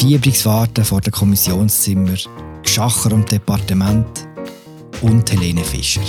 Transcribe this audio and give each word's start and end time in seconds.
fiebriges 0.00 0.46
Warten 0.46 0.82
vor 0.82 1.02
dem 1.02 1.12
Kommissionszimmer, 1.12 2.16
Schacher 2.64 3.12
und 3.12 3.30
Departement 3.30 4.26
und 5.02 5.30
Helene 5.30 5.62
Fischer. 5.62 6.00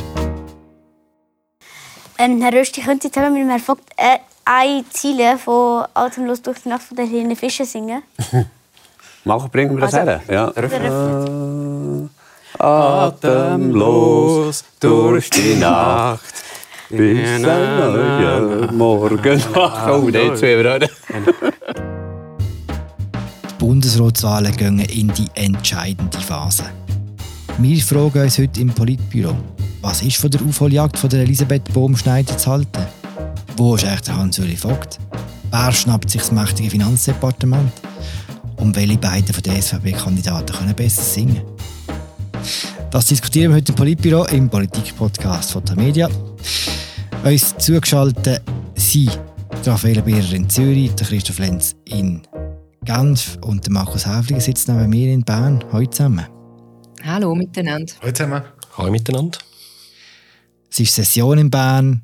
Ähm, 2.17 2.41
Herr 2.41 2.53
Rösti, 2.53 2.79
können 2.81 3.01
Sie 3.01 3.11
zusammen 3.11 3.33
mit 3.33 3.41
dem 3.41 3.49
Herrn 3.49 3.59
Vogt 3.59 3.83
äh, 3.97 4.19
ein 4.45 4.85
Ziele 4.91 5.37
von 5.37 5.83
«Atemlos 5.93 6.41
durch 6.41 6.59
die 6.59 6.69
Nacht» 6.69 6.83
von 6.83 6.95
der 6.95 7.05
Helene 7.05 7.35
Fischer 7.35 7.65
singen? 7.65 8.01
Machen, 9.25 9.49
bringen 9.51 9.75
wir 9.75 9.81
das 9.81 9.93
Also, 9.93 10.09
her? 10.09 10.21
Ja. 10.29 10.47
Äh, 10.51 12.07
atemlos 12.63 14.63
durch 14.79 15.29
die 15.31 15.55
Nacht. 15.55 16.33
Bis 16.89 17.27
ein 17.27 17.41
neuer 17.41 18.71
Morgen. 18.71 19.43
Ach, 19.53 19.89
oh, 19.91 20.09
nicht 20.09 20.37
zwei 20.37 20.55
Brüder. 20.61 20.87
Bundesratswahlen 23.71 24.57
gehen 24.57 24.79
in 24.79 25.13
die 25.13 25.29
entscheidende 25.33 26.19
Phase. 26.19 26.65
Wir 27.57 27.81
fragen 27.81 28.21
uns 28.21 28.37
heute 28.37 28.59
im 28.59 28.67
Politbüro, 28.67 29.33
was 29.79 30.01
ist 30.01 30.17
von 30.17 30.29
der 30.29 30.41
Aufholjagd 30.41 30.99
von 30.99 31.09
der 31.09 31.21
Elisabeth 31.21 31.71
Bohm-Schneider 31.73 32.37
zu 32.37 32.51
halten? 32.51 32.85
Wo 33.55 33.75
ist 33.75 33.85
eigentlich 33.85 34.01
der 34.01 34.17
Hans-Uli 34.17 34.57
Vogt? 34.57 34.99
Wer 35.51 35.71
schnappt 35.71 36.09
sich 36.09 36.19
das 36.19 36.33
mächtige 36.33 36.69
Finanzdepartement? 36.69 37.71
Und 38.57 38.75
welche 38.75 38.97
beiden 38.97 39.33
von 39.33 39.41
den 39.41 39.61
SVP-Kandidaten 39.61 40.53
können 40.53 40.75
besser 40.75 41.03
singen? 41.03 41.41
Das 42.89 43.05
diskutieren 43.05 43.51
wir 43.51 43.55
heute 43.55 43.71
im 43.71 43.77
Politbüro 43.77 44.25
im 44.25 44.49
Politik-Podcast 44.49 45.53
von 45.53 45.63
der 45.63 45.77
Media. 45.77 46.09
Uns 47.23 47.55
zugeschaltet 47.57 48.41
sind 48.75 49.17
Raffaele 49.65 50.01
Behrer 50.01 50.33
in 50.33 50.49
Zürich, 50.49 50.93
Christoph 50.93 51.39
Lenz 51.39 51.73
in 51.85 52.21
Genf 52.83 53.37
und 53.41 53.63
der 53.63 53.71
Markus 53.71 54.07
Häfliger 54.07 54.41
sitzt 54.41 54.67
neben 54.67 54.89
mir 54.89 55.13
in 55.13 55.21
Bern. 55.21 55.63
Hallo 55.71 55.85
zusammen. 55.85 56.25
Hallo 57.03 57.35
miteinander. 57.35 57.93
Hallo 58.01 58.11
zusammen. 58.11 58.41
Hallo 58.75 58.91
miteinander. 58.91 59.37
Es 60.71 60.79
ist 60.79 60.95
Session 60.95 61.37
in 61.37 61.51
Bern 61.51 62.01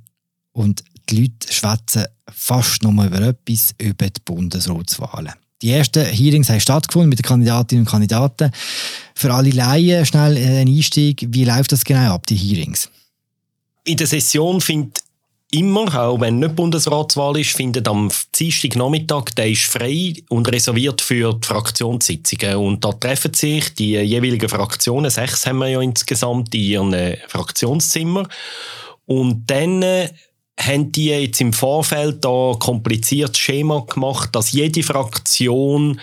und 0.52 0.84
die 1.10 1.22
Leute 1.22 1.52
schwätzen 1.52 2.06
fast 2.32 2.84
nur 2.84 2.92
über 3.04 3.22
etwas, 3.22 3.74
über 3.80 4.08
die 4.08 4.22
Bundesratswahlen. 4.24 5.34
Die 5.64 5.72
ersten 5.72 6.06
Hearings 6.06 6.50
haben 6.52 6.60
stattgefunden 6.60 7.10
mit 7.10 7.18
den 7.18 7.24
Kandidatinnen 7.24 7.84
und 7.84 7.90
Kandidaten. 7.90 8.52
Für 9.16 9.34
alle 9.34 9.50
Laien 9.50 10.06
schnell 10.06 10.38
ein 10.38 10.68
Einstieg. 10.68 11.26
Wie 11.30 11.46
läuft 11.46 11.72
das 11.72 11.84
genau 11.84 12.14
ab, 12.14 12.28
die 12.28 12.36
Hearings? 12.36 12.92
In 13.84 13.98
der 13.98 14.06
Session 14.06 14.62
findet 14.62 15.02
immer, 15.52 15.94
auch 15.98 16.20
wenn 16.20 16.40
nicht 16.40 16.56
Bundesratswahl 16.56 17.40
ist, 17.40 17.56
findet 17.56 17.88
am 17.88 18.12
Dienstagnachmittag, 18.36 19.26
der 19.38 19.50
ist 19.50 19.64
frei 19.64 20.14
und 20.30 20.52
reserviert 20.52 21.02
für 21.02 21.34
die 21.34 21.48
Fraktionssitzungen. 21.48 22.58
Und 22.58 22.84
da 22.84 22.92
treffen 22.92 23.34
sich 23.34 23.74
die 23.76 23.94
jeweiligen 23.94 24.50
Fraktionen, 24.50 25.10
sechs 25.10 25.46
haben 25.46 25.60
wir 25.60 25.70
ja 25.70 25.82
insgesamt, 25.82 26.54
in 26.54 26.62
ihren 26.62 26.94
äh, 26.94 27.18
Fraktionszimmer. 27.28 28.28
Und 29.06 29.50
dann 29.50 29.82
äh, 29.84 30.10
haben 30.60 30.92
die 30.92 31.08
jetzt 31.08 31.40
im 31.40 31.54
Vorfeld 31.54 32.26
da 32.26 32.54
kompliziertes 32.60 33.38
Schema 33.38 33.86
gemacht, 33.88 34.36
dass 34.36 34.52
jede 34.52 34.84
Fraktion 34.84 36.02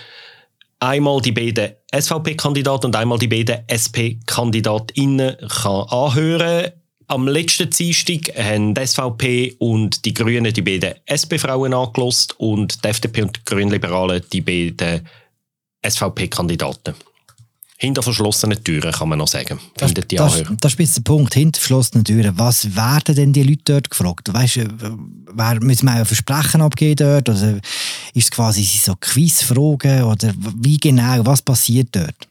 einmal 0.79 1.21
die 1.21 1.31
beiden 1.31 1.73
SVP-Kandidaten 1.93 2.87
und 2.87 2.95
einmal 2.95 3.19
die 3.19 3.27
beiden 3.27 3.67
SP-KandidatInnen 3.67 5.37
kann 5.47 5.87
anhören 5.89 6.71
am 7.07 7.27
letzten 7.27 7.69
Dienstag 7.69 8.35
haben 8.37 8.73
die 8.73 8.85
SVP 8.85 9.55
und 9.59 10.05
die 10.05 10.13
Grünen 10.13 10.53
die 10.53 10.61
beiden 10.61 10.95
SP-Frauen 11.05 11.73
angelost 11.73 12.39
und 12.39 12.83
die 12.83 12.87
FDP 12.87 13.23
und 13.23 13.37
die 13.37 13.41
Grünliberalen 13.45 14.23
die 14.31 14.41
beiden 14.41 15.07
SVP-Kandidaten. 15.85 16.95
Hinter 17.77 18.01
verschlossenen 18.01 18.63
Türen 18.63 18.91
kann 18.91 19.09
man 19.09 19.19
noch 19.19 19.27
sagen. 19.27 19.59
Findet 19.77 20.09
die 20.09 20.15
das, 20.15 20.37
Anhörer. 20.37 20.55
das 20.61 20.73
ist 20.73 20.79
jetzt 20.79 20.97
der 20.97 21.01
Punkt, 21.01 21.33
hinter 21.33 21.59
verschlossenen 21.59 22.05
Türen. 22.05 22.33
Was 22.37 22.73
werden 22.73 23.15
denn 23.15 23.33
die 23.33 23.43
Leute 23.43 23.63
dort 23.65 23.89
gefragt? 23.89 24.33
Weißt 24.33 24.59
wer, 25.33 25.59
müssen 25.59 25.85
wir 25.85 25.91
ein 25.91 26.05
Versprechen 26.05 26.61
abgeben 26.61 26.95
dort? 26.95 27.27
Oder 27.27 27.59
ist 28.13 28.23
es 28.23 28.31
quasi 28.31 28.63
so 28.63 28.95
Quizfragen? 28.99 30.03
Oder 30.03 30.33
wie 30.57 30.77
genau, 30.77 31.25
was 31.25 31.41
passiert 31.41 31.89
dort? 31.91 32.27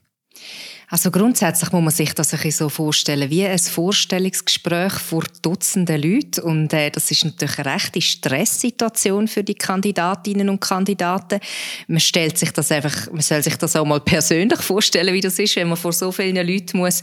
Also 0.94 1.10
grundsätzlich 1.10 1.72
muss 1.72 1.82
man 1.82 1.90
sich 1.90 2.14
das 2.14 2.32
ein 2.32 2.36
bisschen 2.36 2.52
so 2.52 2.68
vorstellen 2.68 3.28
wie 3.28 3.44
ein 3.44 3.58
Vorstellungsgespräch 3.58 4.92
vor 4.92 5.24
Dutzenden 5.42 6.00
Leuten 6.00 6.42
und 6.42 6.72
äh, 6.72 6.88
das 6.88 7.10
ist 7.10 7.24
natürlich 7.24 7.58
eine 7.58 7.74
rechte 7.74 8.00
Stresssituation 8.00 9.26
für 9.26 9.42
die 9.42 9.56
Kandidatinnen 9.56 10.48
und 10.48 10.60
Kandidaten. 10.60 11.40
Man 11.88 11.98
stellt 11.98 12.38
sich 12.38 12.52
das 12.52 12.70
einfach, 12.70 13.10
man 13.10 13.22
soll 13.22 13.42
sich 13.42 13.56
das 13.56 13.74
auch 13.74 13.84
mal 13.84 13.98
persönlich 13.98 14.60
vorstellen, 14.62 15.12
wie 15.12 15.20
das 15.20 15.36
ist, 15.40 15.56
wenn 15.56 15.66
man 15.66 15.76
vor 15.76 15.92
so 15.92 16.12
vielen 16.12 16.36
Leuten 16.46 16.78
muss 16.78 17.02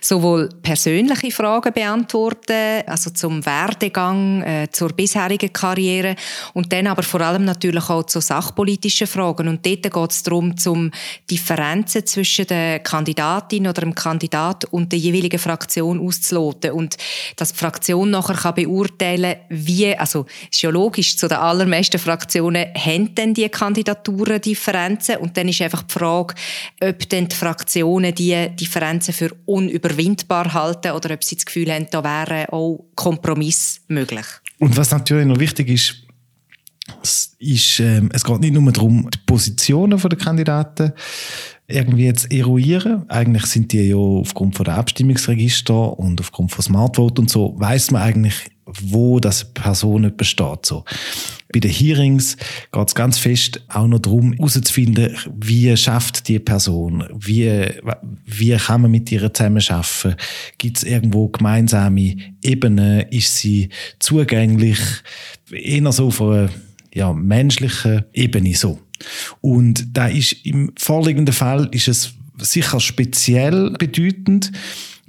sowohl 0.00 0.48
persönliche 0.62 1.32
Fragen 1.32 1.72
beantworten, 1.72 2.84
also 2.86 3.10
zum 3.10 3.44
Werdegang, 3.44 4.42
äh, 4.42 4.68
zur 4.70 4.90
bisherigen 4.90 5.52
Karriere 5.52 6.14
und 6.54 6.72
dann 6.72 6.86
aber 6.86 7.02
vor 7.02 7.22
allem 7.22 7.44
natürlich 7.44 7.90
auch 7.90 8.04
zu 8.04 8.20
sachpolitischen 8.20 9.08
Fragen 9.08 9.48
und 9.48 9.66
dort 9.66 9.92
geht 9.92 10.10
es 10.12 10.22
darum, 10.22 10.56
zum 10.56 10.92
Differenzen 11.28 12.06
zwischen 12.06 12.46
den 12.46 12.80
Kandidaten 12.84 13.31
oder 13.40 13.72
dem 13.72 13.94
Kandidat 13.94 14.64
und 14.66 14.92
der 14.92 14.98
jeweiligen 14.98 15.38
Fraktion 15.38 16.00
auszuloten 16.00 16.72
und 16.72 16.96
dass 17.36 17.52
die 17.52 17.58
Fraktion 17.58 18.10
nachher 18.10 18.34
kann 18.34 18.54
beurteilen 18.54 19.36
wie, 19.48 19.96
also 19.96 20.26
ist 20.50 20.62
ja 20.62 20.70
logisch, 20.70 21.16
zu 21.16 21.28
den 21.28 21.38
allermeisten 21.38 21.98
Fraktionen 21.98 22.66
haben 22.74 23.14
denn 23.14 23.34
die 23.34 23.48
Kandidaturen 23.48 24.40
Differenzen 24.40 25.16
und 25.16 25.36
dann 25.36 25.48
ist 25.48 25.62
einfach 25.62 25.82
die 25.82 25.92
Frage, 25.92 26.34
ob 26.80 27.08
denn 27.08 27.28
die 27.28 27.36
Fraktionen 27.36 28.14
diese 28.14 28.50
Differenzen 28.50 29.14
für 29.14 29.30
unüberwindbar 29.46 30.52
halten 30.52 30.92
oder 30.92 31.14
ob 31.14 31.24
sie 31.24 31.36
das 31.36 31.46
Gefühl 31.46 31.72
haben, 31.72 31.86
da 31.90 32.02
wäre 32.02 32.52
auch 32.52 32.84
Kompromiss 32.94 33.80
möglich. 33.88 34.26
Und 34.58 34.76
was 34.76 34.90
natürlich 34.90 35.26
noch 35.26 35.38
wichtig 35.38 35.68
ist, 35.68 36.06
es, 37.02 37.36
ist, 37.38 37.80
ähm, 37.80 38.10
es 38.12 38.24
geht 38.24 38.40
nicht 38.40 38.54
nur 38.54 38.72
darum, 38.72 39.08
die 39.10 39.18
Positionen 39.24 39.98
der 39.98 40.18
Kandidaten 40.18 40.92
irgendwie 41.72 42.04
jetzt 42.04 42.32
eruieren. 42.32 43.04
Eigentlich 43.08 43.46
sind 43.46 43.72
die 43.72 43.82
ja 43.82 43.96
aufgrund 43.96 44.56
von 44.56 44.64
der 44.64 44.76
Abstimmungsregister 44.76 45.98
und 45.98 46.20
aufgrund 46.20 46.52
von 46.52 46.62
Smartvote 46.62 47.22
und 47.22 47.30
so, 47.30 47.54
weiß 47.58 47.90
man 47.90 48.02
eigentlich, 48.02 48.34
wo 48.64 49.20
das 49.20 49.52
Person 49.52 50.12
besteht. 50.16 50.66
So. 50.66 50.84
Bei 51.52 51.60
den 51.60 51.70
Hearings 51.70 52.36
geht 52.70 52.88
es 52.88 52.94
ganz 52.94 53.18
fest 53.18 53.62
auch 53.68 53.86
noch 53.86 53.98
darum, 53.98 54.32
herauszufinden, 54.32 55.16
wie 55.34 55.76
schafft 55.76 56.28
die 56.28 56.38
Person, 56.38 57.04
wie, 57.14 57.68
wie 58.24 58.56
kann 58.56 58.82
man 58.82 58.90
mit 58.90 59.10
ihr 59.12 59.32
zusammenarbeiten, 59.32 60.14
gibt 60.58 60.78
es 60.78 60.84
irgendwo 60.84 61.28
gemeinsame 61.28 62.16
Ebenen, 62.42 63.00
ist 63.10 63.36
sie 63.36 63.68
zugänglich, 63.98 64.78
eher 65.50 65.92
so 65.92 66.10
von 66.10 66.32
einer 66.32 66.50
ja, 66.94 67.12
menschlichen 67.12 68.04
Ebene 68.12 68.54
so. 68.54 68.78
Und 69.40 69.96
da 69.96 70.06
ist 70.06 70.32
im 70.44 70.72
vorliegenden 70.78 71.34
Fall 71.34 71.68
ist 71.72 71.88
es 71.88 72.14
sicher 72.38 72.80
speziell 72.80 73.70
bedeutend, 73.78 74.52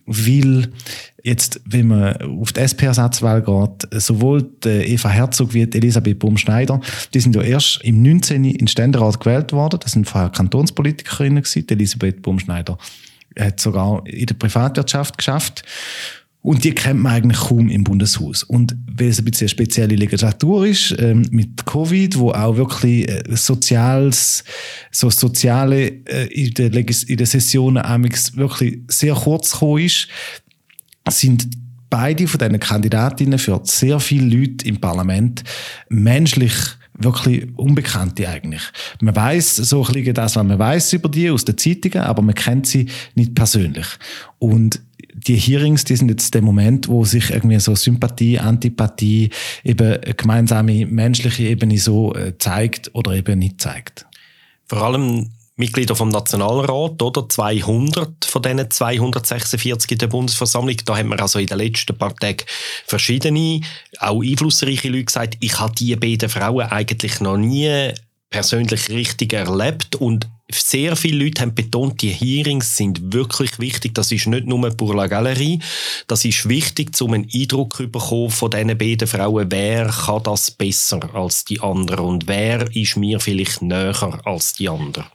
weil 0.05 0.69
jetzt, 1.23 1.61
wenn 1.65 1.87
man 1.87 2.17
auf 2.17 2.51
die 2.51 2.59
SP-Ersatzwahl 2.59 3.41
geht, 3.41 4.01
sowohl 4.01 4.49
Eva 4.65 5.09
Herzog 5.09 5.53
wie 5.53 5.61
Elisabeth 5.61 6.19
Baum-Schneider, 6.19 6.81
die 7.13 7.19
sind 7.21 7.35
ja 7.35 7.41
erst 7.41 7.81
im 7.83 8.01
19. 8.01 8.43
in 8.43 8.67
Ständerat 8.67 9.19
gewählt 9.19 9.53
worden. 9.53 9.79
Das 9.81 9.93
sind 9.93 10.07
vorher 10.07 10.29
Kantonspolitikerinnen 10.29 11.43
gewesen. 11.43 11.69
Elisabeth 11.69 12.21
Baum-Schneider 12.21 12.77
hat 13.39 13.59
sogar 13.59 14.05
in 14.05 14.25
der 14.25 14.35
Privatwirtschaft 14.35 15.17
geschafft. 15.17 15.63
Und 16.43 16.65
die 16.65 16.75
kennt 16.75 16.99
man 16.99 17.13
eigentlich 17.13 17.39
kaum 17.39 17.69
im 17.69 17.85
Bundeshaus. 17.85 18.43
Und 18.43 18.75
weil 18.85 19.07
es 19.07 19.19
ein 19.19 19.25
bisschen 19.25 19.45
eine 19.45 19.49
spezielle 19.49 19.95
Legislatur 19.95 20.67
ist, 20.67 20.93
ähm, 20.99 21.25
mit 21.31 21.65
Covid, 21.65 22.19
wo 22.19 22.31
auch 22.31 22.57
wirklich 22.57 23.09
äh, 23.09 23.23
Soziales, 23.29 24.43
so 24.91 25.09
Soziale 25.09 25.87
äh, 26.05 26.27
in 26.27 26.53
der, 26.53 26.69
Legis 26.69 27.03
in 27.03 27.15
der 27.15 27.27
Session 27.27 27.75
wirklich 27.75 28.81
sehr 28.89 29.15
kurz 29.15 29.53
gekommen 29.53 29.85
ist, 29.85 30.09
sind 31.09 31.47
beide 31.89 32.27
von 32.27 32.39
diesen 32.39 32.59
Kandidatinnen 32.59 33.39
für 33.39 33.61
sehr 33.63 34.01
viele 34.01 34.35
Leute 34.35 34.67
im 34.67 34.81
Parlament 34.81 35.43
menschlich 35.87 36.53
wirklich 36.95 37.47
Unbekannte 37.55 38.27
eigentlich. 38.27 38.63
Man 38.99 39.15
weiß 39.15 39.55
so 39.55 39.85
ein 39.85 39.93
bisschen 39.93 40.13
das, 40.13 40.35
was 40.35 40.43
man 40.43 40.59
weiß 40.59 40.93
über 40.93 41.07
die 41.07 41.29
aus 41.29 41.45
den 41.45 41.57
Zeitungen, 41.57 42.05
aber 42.05 42.21
man 42.21 42.35
kennt 42.35 42.67
sie 42.67 42.87
nicht 43.15 43.33
persönlich. 43.33 43.87
Und 44.39 44.81
die 45.23 45.35
Hearings, 45.35 45.83
die 45.83 45.95
sind 45.95 46.09
jetzt 46.09 46.33
der 46.33 46.41
Moment, 46.41 46.87
wo 46.87 47.05
sich 47.05 47.29
irgendwie 47.29 47.59
so 47.59 47.75
Sympathie, 47.75 48.39
Antipathie, 48.39 49.29
eben 49.63 49.99
gemeinsame 50.17 50.85
menschliche 50.85 51.43
Ebene 51.43 51.77
so 51.77 52.13
äh, 52.13 52.37
zeigt 52.37 52.93
oder 52.93 53.13
eben 53.13 53.39
nicht 53.39 53.61
zeigt. 53.61 54.05
Vor 54.65 54.81
allem 54.81 55.29
Mitglieder 55.55 55.95
vom 55.95 56.09
Nationalrat, 56.09 57.01
oder? 57.01 57.29
200 57.29 58.25
von 58.25 58.41
diesen 58.41 58.71
246 58.71 59.91
in 59.91 59.97
der 59.99 60.07
Bundesversammlung. 60.07 60.77
Da 60.83 60.97
haben 60.97 61.09
wir 61.09 61.21
also 61.21 61.37
in 61.37 61.45
den 61.45 61.59
letzten 61.59 61.95
paar 61.95 62.15
Tagen 62.15 62.43
verschiedene, 62.87 63.61
auch 63.99 64.23
einflussreiche 64.23 64.89
Leute 64.89 65.05
gesagt, 65.05 65.37
ich 65.41 65.59
habe 65.59 65.75
diese 65.77 65.97
beiden 65.97 66.29
Frauen 66.29 66.65
eigentlich 66.65 67.19
noch 67.19 67.37
nie 67.37 67.91
persönlich 68.33 68.89
richtig 68.89 69.31
erlebt 69.33 69.95
und 69.95 70.27
sehr 70.51 70.95
viele 70.95 71.23
Leute 71.23 71.43
haben 71.43 71.53
betont, 71.53 72.01
die 72.01 72.09
Hearings 72.09 72.75
sind 72.75 73.13
wirklich 73.13 73.59
wichtig. 73.59 73.93
Das 73.93 74.11
ist 74.11 74.25
nicht 74.25 74.47
nur 74.47 74.69
pour 74.71 74.95
la 74.95 75.05
Galerie. 75.05 75.59
Das 76.07 76.25
ist 76.25 76.49
wichtig, 76.49 76.99
um 76.99 77.13
einen 77.13 77.29
Eindruck 77.31 77.77
zu 77.77 77.87
bekommen 77.87 78.31
von 78.31 78.49
diesen 78.49 78.75
beiden 78.75 79.07
Frauen. 79.07 79.51
Wer 79.51 79.85
kann 79.87 80.23
das 80.23 80.49
besser 80.49 81.13
als 81.13 81.45
die 81.45 81.61
anderen? 81.61 82.05
Und 82.05 82.27
wer 82.27 82.75
ist 82.75 82.97
mir 82.97 83.19
vielleicht 83.19 83.61
näher 83.61 84.19
als 84.25 84.53
die 84.53 84.67
anderen? 84.67 85.05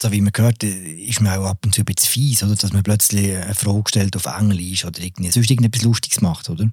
So 0.00 0.12
wie 0.12 0.20
man 0.20 0.32
gehört, 0.32 0.62
ist 0.62 1.22
man 1.22 1.38
auch 1.38 1.46
ab 1.46 1.58
und 1.64 1.74
zu 1.74 1.80
ein 1.80 1.84
bisschen 1.86 2.10
fies, 2.10 2.42
oder? 2.42 2.56
dass 2.56 2.72
man 2.72 2.82
plötzlich 2.82 3.34
eine 3.34 3.54
Frage 3.54 3.84
stellt 3.88 4.16
auf 4.16 4.26
Englisch 4.26 4.84
oder 4.84 5.00
irgendwie, 5.00 5.30
sonst 5.30 5.50
irgendetwas 5.50 5.84
Lustiges 5.84 6.20
macht, 6.20 6.50
oder? 6.50 6.70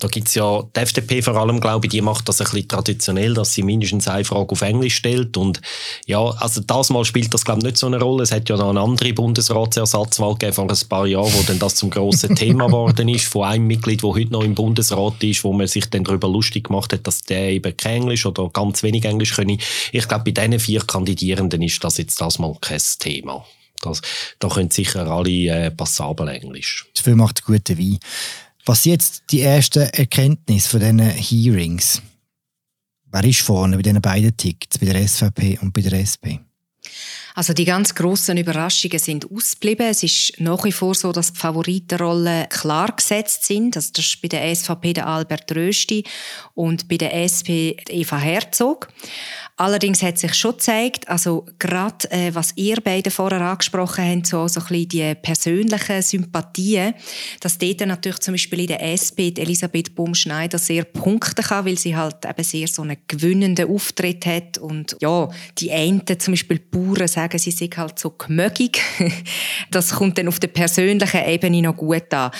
Da 0.00 0.06
gibt's 0.06 0.34
ja, 0.34 0.62
die 0.76 0.80
FDP 0.80 1.22
vor 1.22 1.36
allem, 1.36 1.60
glaube 1.60 1.86
ich, 1.86 1.90
die 1.90 2.00
macht 2.00 2.28
das 2.28 2.40
ein 2.40 2.44
bisschen 2.44 2.68
traditionell, 2.68 3.34
dass 3.34 3.54
sie 3.54 3.62
mindestens 3.62 4.06
eine 4.06 4.24
Frage 4.24 4.52
auf 4.52 4.62
Englisch 4.62 4.96
stellt. 4.96 5.36
Und 5.36 5.60
ja, 6.06 6.20
also 6.20 6.60
das 6.60 6.90
Mal 6.90 7.04
spielt 7.04 7.34
das, 7.34 7.44
glaube 7.44 7.60
ich, 7.60 7.64
nicht 7.64 7.78
so 7.78 7.86
eine 7.86 8.00
Rolle. 8.00 8.22
Es 8.22 8.30
hat 8.30 8.48
ja 8.48 8.56
noch 8.56 8.70
eine 8.70 8.80
andere 8.80 9.12
Bundesratsersatzwahl 9.12 10.34
gegeben 10.34 10.52
vor 10.52 10.70
ein 10.70 10.88
paar 10.88 11.06
Jahren, 11.06 11.32
wo 11.32 11.42
dann 11.42 11.58
das 11.58 11.74
zum 11.74 11.90
grossen 11.90 12.36
Thema 12.36 12.66
geworden 12.66 13.08
ist, 13.08 13.26
von 13.26 13.44
einem 13.44 13.66
Mitglied, 13.66 14.02
der 14.02 14.10
heute 14.10 14.32
noch 14.32 14.44
im 14.44 14.54
Bundesrat 14.54 15.22
ist, 15.24 15.42
wo 15.42 15.52
man 15.52 15.66
sich 15.66 15.90
dann 15.90 16.04
darüber 16.04 16.28
lustig 16.28 16.64
gemacht 16.64 16.92
hat, 16.92 17.06
dass 17.06 17.22
der 17.22 17.50
eben 17.50 17.76
kein 17.76 18.02
Englisch 18.02 18.24
oder 18.24 18.48
ganz 18.50 18.82
wenig 18.82 19.04
Englisch 19.04 19.34
können. 19.34 19.58
Ich 19.92 20.06
glaube, 20.06 20.30
bei 20.30 20.30
diesen 20.30 20.60
vier 20.60 20.80
Kandidierenden 20.80 21.62
ist 21.62 21.82
das 21.82 21.98
jetzt 21.98 22.20
das 22.20 22.38
mal 22.38 22.54
kein 22.60 22.80
Thema. 22.98 23.44
Das, 23.80 24.02
da 24.38 24.48
können 24.48 24.70
sicher 24.70 25.06
alle 25.06 25.30
äh, 25.30 25.70
passabel 25.70 26.28
Englisch. 26.28 26.86
Dafür 26.94 27.16
macht 27.16 27.44
gute 27.44 27.78
Wein. 27.78 27.98
Was 28.68 28.82
sind 28.82 28.92
jetzt 28.92 29.22
die 29.30 29.40
ersten 29.40 29.84
Erkenntnisse 29.84 30.68
von 30.68 30.80
diesen 30.80 31.00
Hearings? 31.00 32.02
Wer 33.10 33.24
ist 33.24 33.40
vorne 33.40 33.76
bei 33.76 33.82
diesen 33.82 34.02
beiden 34.02 34.36
Tickets, 34.36 34.78
bei 34.78 34.84
der 34.84 35.08
SVP 35.08 35.58
und 35.62 35.72
bei 35.72 35.80
der 35.80 36.00
SP? 36.04 36.36
Also 37.38 37.52
die 37.52 37.66
ganz 37.66 37.94
grossen 37.94 38.36
Überraschungen 38.36 38.98
sind 38.98 39.30
ausgeblieben. 39.30 39.86
Es 39.86 40.02
ist 40.02 40.40
nach 40.40 40.64
wie 40.64 40.72
vor 40.72 40.96
so, 40.96 41.12
dass 41.12 41.32
die 41.32 41.38
Favoritenrollen 41.38 42.48
klar 42.48 42.90
gesetzt 42.96 43.44
sind. 43.44 43.76
Also 43.76 43.90
das 43.94 44.06
ist 44.06 44.20
bei 44.20 44.26
der 44.26 44.52
SVP 44.52 44.94
der 44.94 45.06
Albert 45.06 45.54
Rösti 45.54 46.02
und 46.54 46.88
bei 46.88 46.96
der 46.96 47.14
SP 47.14 47.78
Eva 47.90 48.18
Herzog. 48.18 48.88
Allerdings 49.58 50.04
hat 50.04 50.18
sich 50.18 50.34
schon 50.34 50.52
gezeigt, 50.52 51.08
also 51.08 51.44
gerade 51.58 52.08
äh, 52.12 52.32
was 52.32 52.52
ihr 52.54 52.76
beide 52.80 53.10
vorher 53.10 53.40
angesprochen 53.40 54.04
habt, 54.04 54.28
so, 54.28 54.46
so 54.46 54.60
ein 54.60 54.66
bisschen 54.68 54.88
die 54.88 55.14
persönlichen 55.16 56.00
Sympathien, 56.00 56.94
dass 57.40 57.58
dort 57.58 57.80
natürlich 57.80 58.20
zum 58.20 58.34
Beispiel 58.34 58.60
in 58.60 58.66
der 58.68 58.82
SP 58.86 59.34
Elisabeth 59.34 59.96
Baumschneider 59.96 60.58
sehr 60.58 60.84
punkten 60.84 61.44
kann, 61.44 61.66
weil 61.66 61.76
sie 61.76 61.96
halt 61.96 62.24
eben 62.24 62.44
sehr 62.44 62.68
so 62.68 62.82
einen 62.82 62.98
gewinnenden 63.08 63.68
Auftritt 63.68 64.26
hat 64.26 64.58
und 64.58 64.96
ja, 65.00 65.28
die 65.58 65.72
einen, 65.72 66.02
zum 66.06 66.34
Beispiel 66.34 66.60
die 66.60 66.78
Bauern, 66.78 67.08
sagen, 67.08 67.27
sie 67.36 67.50
sind 67.50 67.76
halt 67.76 67.98
so 67.98 68.10
gemögig. 68.10 68.80
das 69.70 69.90
kommt 69.90 70.16
dann 70.16 70.28
auf 70.28 70.40
der 70.40 70.48
persönlichen 70.48 71.24
Ebene 71.26 71.62
noch 71.62 71.76
gut 71.76 72.12
an. 72.14 72.30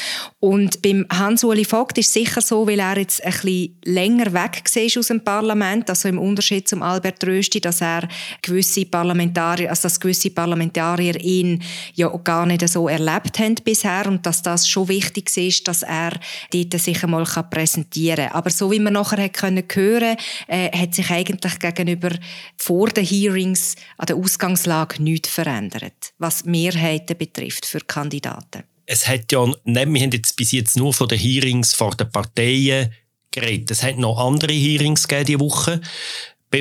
Und 0.41 0.81
beim 0.83 1.05
Hans-Uli 1.13 1.65
Vogt 1.65 1.99
ist 1.99 2.07
es 2.09 2.13
sicher 2.15 2.41
so, 2.41 2.67
weil 2.67 2.79
er 2.79 2.99
jetzt 2.99 3.23
ein 3.25 3.33
bisschen 3.33 3.77
länger 3.85 4.33
weg 4.33 4.63
war 4.65 5.01
aus 5.01 5.07
dem 5.09 5.25
Parlament, 5.25 5.91
also 5.91 6.09
im 6.09 6.19
Unterschied 6.19 6.69
zum 6.69 6.83
Albert 6.83 7.25
Rösti, 7.27 7.61
dass 7.61 7.81
er 7.81 8.09
gewisse 8.43 8.87
Parlamentarier, 8.87 9.71
also 9.71 9.83
dass 9.83 10.01
gewisse 10.01 10.31
Parlamentarier 10.31 11.21
ihn 11.21 11.63
ja 11.95 12.09
gar 12.25 12.47
nicht 12.47 12.67
so 12.69 12.89
erlebt 12.89 13.39
haben 13.39 13.57
bisher 13.65 14.07
und 14.07 14.25
dass 14.25 14.43
das 14.43 14.69
schon 14.69 14.89
wichtig 14.89 15.37
ist, 15.37 15.67
dass 15.69 15.83
er 15.83 16.13
dort 16.53 16.81
sich 16.81 17.03
einmal 17.03 17.25
präsentieren 17.25 18.29
kann. 18.29 18.37
Aber 18.37 18.51
so 18.51 18.71
wie 18.71 18.81
man 18.81 18.93
nachher 18.93 19.25
hat 19.25 19.35
können 19.35 19.65
hören, 19.73 20.17
äh, 20.47 20.71
hat 20.71 20.95
sich 20.95 21.11
eigentlich 21.11 21.59
gegenüber 21.59 22.11
vor 22.57 22.89
den 22.89 23.05
Hearings 23.05 23.75
an 23.97 24.07
der 24.07 24.17
Ausgangslage 24.17 24.78
nichts 24.99 25.31
verändert, 25.31 26.13
was 26.19 26.45
Mehrheiten 26.45 27.17
betrifft 27.17 27.67
für 27.67 27.81
Kandidaten. 27.81 28.65
Es 28.87 29.07
hat 29.07 29.31
ja, 29.33 29.47
wir 29.65 29.83
haben 29.83 29.95
jetzt 29.95 30.37
bis 30.37 30.53
jetzt 30.53 30.77
nur 30.77 30.95
von 30.95 31.09
den 31.09 31.19
Hearings 31.19 31.75
vor 31.75 31.95
den 31.95 32.11
Parteien 32.11 32.93
geredet. 33.31 33.71
Es 33.71 33.83
hat 33.83 33.99
noch 33.99 34.19
andere 34.19 34.53
Hearings 34.53 35.07
gegeben 35.07 35.27
diese 35.27 35.41
Woche 35.41 35.81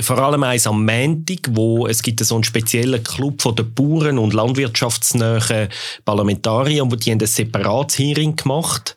vor 0.01 0.17
allem 0.17 0.43
eins 0.43 0.67
am 0.67 0.85
Montag, 0.85 1.47
wo 1.51 1.87
es 1.87 2.01
gibt 2.01 2.19
so 2.19 2.35
einen 2.35 2.43
speziellen 2.43 3.01
Club 3.03 3.41
von 3.41 3.55
den 3.55 3.73
Bauern 3.73 4.17
und 4.17 4.33
landwirtschaftsnähen 4.33 5.69
Parlamentarier, 6.03 6.83
und 6.83 7.05
die 7.05 7.11
haben 7.11 7.21
ein 7.21 7.27
separates 7.27 7.97
Hearing 7.97 8.35
gemacht 8.35 8.95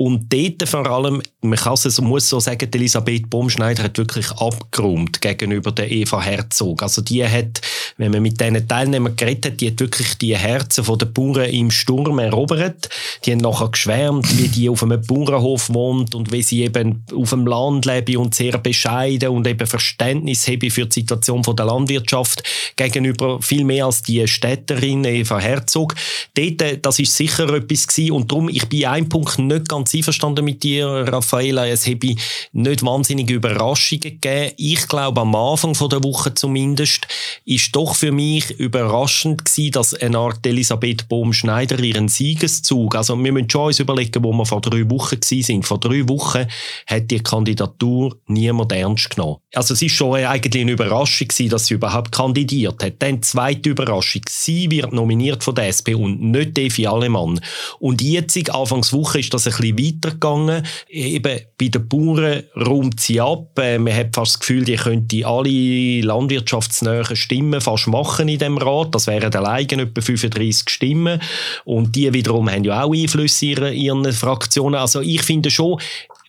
und 0.00 0.32
dort 0.32 0.66
vor 0.66 0.86
allem, 0.86 1.20
man 1.42 1.58
kann 1.58 1.74
es, 1.74 2.00
muss 2.00 2.30
so 2.30 2.40
sagen, 2.40 2.70
Elisabeth 2.72 3.28
Baumschneider 3.28 3.82
hat 3.82 3.98
wirklich 3.98 4.30
abgeräumt 4.30 5.20
gegenüber 5.20 5.72
der 5.72 5.90
Eva 5.90 6.22
Herzog. 6.22 6.82
Also 6.82 7.02
die 7.02 7.22
hat, 7.22 7.60
wenn 7.98 8.10
man 8.10 8.22
mit 8.22 8.40
diesen 8.40 8.66
Teilnehmern 8.66 9.14
geredet 9.14 9.44
hat, 9.44 9.60
die 9.60 9.66
hat 9.66 9.78
wirklich 9.78 10.16
die 10.16 10.34
Herzen 10.34 10.86
der 10.86 11.04
Bauern 11.04 11.50
im 11.50 11.70
Sturm 11.70 12.18
erobert. 12.18 12.88
Die 13.26 13.32
haben 13.32 13.40
nachher 13.40 13.68
geschwärmt, 13.68 14.38
wie 14.38 14.48
die 14.48 14.70
auf 14.70 14.82
einem 14.82 15.02
Bauernhof 15.02 15.68
wohnt 15.68 16.14
und 16.14 16.32
wie 16.32 16.42
sie 16.42 16.62
eben 16.62 17.04
auf 17.14 17.28
dem 17.28 17.46
Land 17.46 17.84
lebe 17.84 18.18
und 18.18 18.34
sehr 18.34 18.56
bescheiden 18.56 19.28
und 19.28 19.46
eben 19.46 19.66
Verständnis 19.66 20.48
habe 20.48 20.70
für 20.70 20.86
die 20.86 21.00
Situation 21.00 21.42
der 21.42 21.66
Landwirtschaft 21.66 22.42
gegenüber 22.76 23.42
viel 23.42 23.64
mehr 23.64 23.84
als 23.84 24.00
die 24.00 24.26
Städterin 24.26 25.04
Eva 25.04 25.38
Herzog. 25.38 25.94
Dort, 26.32 26.86
das 26.86 26.98
ist 26.98 27.14
sicher 27.14 27.52
etwas 27.52 27.86
gewesen 27.86 28.12
und 28.12 28.32
darum, 28.32 28.48
ich 28.48 28.66
bin 28.66 28.86
ein 28.86 29.06
Punkt 29.06 29.38
nicht 29.38 29.68
ganz 29.68 29.89
ganz 29.90 29.94
einverstanden 29.94 30.44
mit 30.44 30.62
dir, 30.62 30.86
Raffaella. 30.86 31.66
Es 31.66 31.86
habe 31.86 32.14
nicht 32.52 32.84
wahnsinnige 32.84 33.34
Überraschungen 33.34 34.00
gegeben. 34.02 34.52
Ich 34.56 34.86
glaube, 34.86 35.20
am 35.20 35.34
Anfang 35.34 35.72
der 35.72 36.04
Woche 36.04 36.34
zumindest, 36.34 37.06
ist 37.44 37.74
doch 37.74 37.94
für 37.94 38.12
mich 38.12 38.50
überraschend 38.50 39.44
gewesen, 39.44 39.72
dass 39.72 39.94
eine 39.94 40.18
Art 40.18 40.46
Elisabeth 40.46 41.08
Bohm-Schneider 41.08 41.78
ihren 41.80 42.08
Siegeszug, 42.08 42.94
also 42.94 43.16
wir 43.16 43.32
müssen 43.32 43.50
schon 43.50 43.66
uns 43.66 43.80
überlegen, 43.80 44.22
wo 44.22 44.32
wir 44.32 44.46
vor 44.46 44.60
drei 44.60 44.88
Wochen 44.90 45.18
sind. 45.22 45.66
Vor 45.66 45.78
drei 45.78 46.08
Wochen 46.08 46.46
hat 46.86 47.10
die 47.10 47.20
Kandidatur 47.20 48.16
niemand 48.26 48.72
ernst 48.72 49.10
genommen. 49.10 49.38
Also 49.54 49.74
es 49.74 49.82
ist 49.82 49.92
schon 49.92 50.14
eigentlich 50.14 50.62
eine 50.62 50.72
Überraschung 50.72 51.28
gewesen, 51.28 51.50
dass 51.50 51.66
sie 51.66 51.74
überhaupt 51.74 52.12
kandidiert 52.12 52.82
hat. 52.82 52.94
Dann 53.00 53.22
zweite 53.22 53.70
Überraschung, 53.70 54.22
sie 54.28 54.70
wird 54.70 54.92
nominiert 54.92 55.42
von 55.42 55.54
der 55.54 55.68
SP 55.74 55.94
und 55.94 56.20
nicht 56.20 56.56
Defi 56.56 56.86
Alemann. 56.86 57.40
Und 57.80 58.00
jetzt, 58.00 58.38
Anfangswoche, 58.50 59.18
ist 59.18 59.34
das 59.34 59.46
ein 59.46 59.52
bisschen 59.52 59.79
weitergegangen. 59.80 60.66
Eben 60.88 61.40
bei 61.58 61.68
den 61.68 61.88
Bauern 61.88 62.42
räumt 62.56 63.00
sie 63.00 63.20
ab. 63.20 63.58
Äh, 63.58 63.78
man 63.78 63.94
hat 63.94 64.14
fast 64.14 64.34
das 64.34 64.40
Gefühl, 64.40 64.64
die 64.64 64.76
könnte 64.76 65.26
alle 65.26 66.00
landwirtschaftsnähen 66.00 67.16
Stimmen 67.16 67.60
fast 67.60 67.86
machen 67.86 68.28
in 68.28 68.38
dem 68.38 68.58
Rat. 68.58 68.94
Das 68.94 69.06
wären 69.06 69.34
alleine 69.34 69.82
etwa 69.82 70.00
35 70.00 70.68
Stimmen. 70.68 71.20
Und 71.64 71.96
die 71.96 72.12
wiederum 72.12 72.50
haben 72.50 72.64
ja 72.64 72.82
auch 72.82 72.94
Einfluss 72.94 73.42
in 73.42 73.72
ihren 73.72 74.12
Fraktionen. 74.12 74.80
Also 74.80 75.00
ich 75.00 75.22
finde 75.22 75.50
schon, 75.50 75.80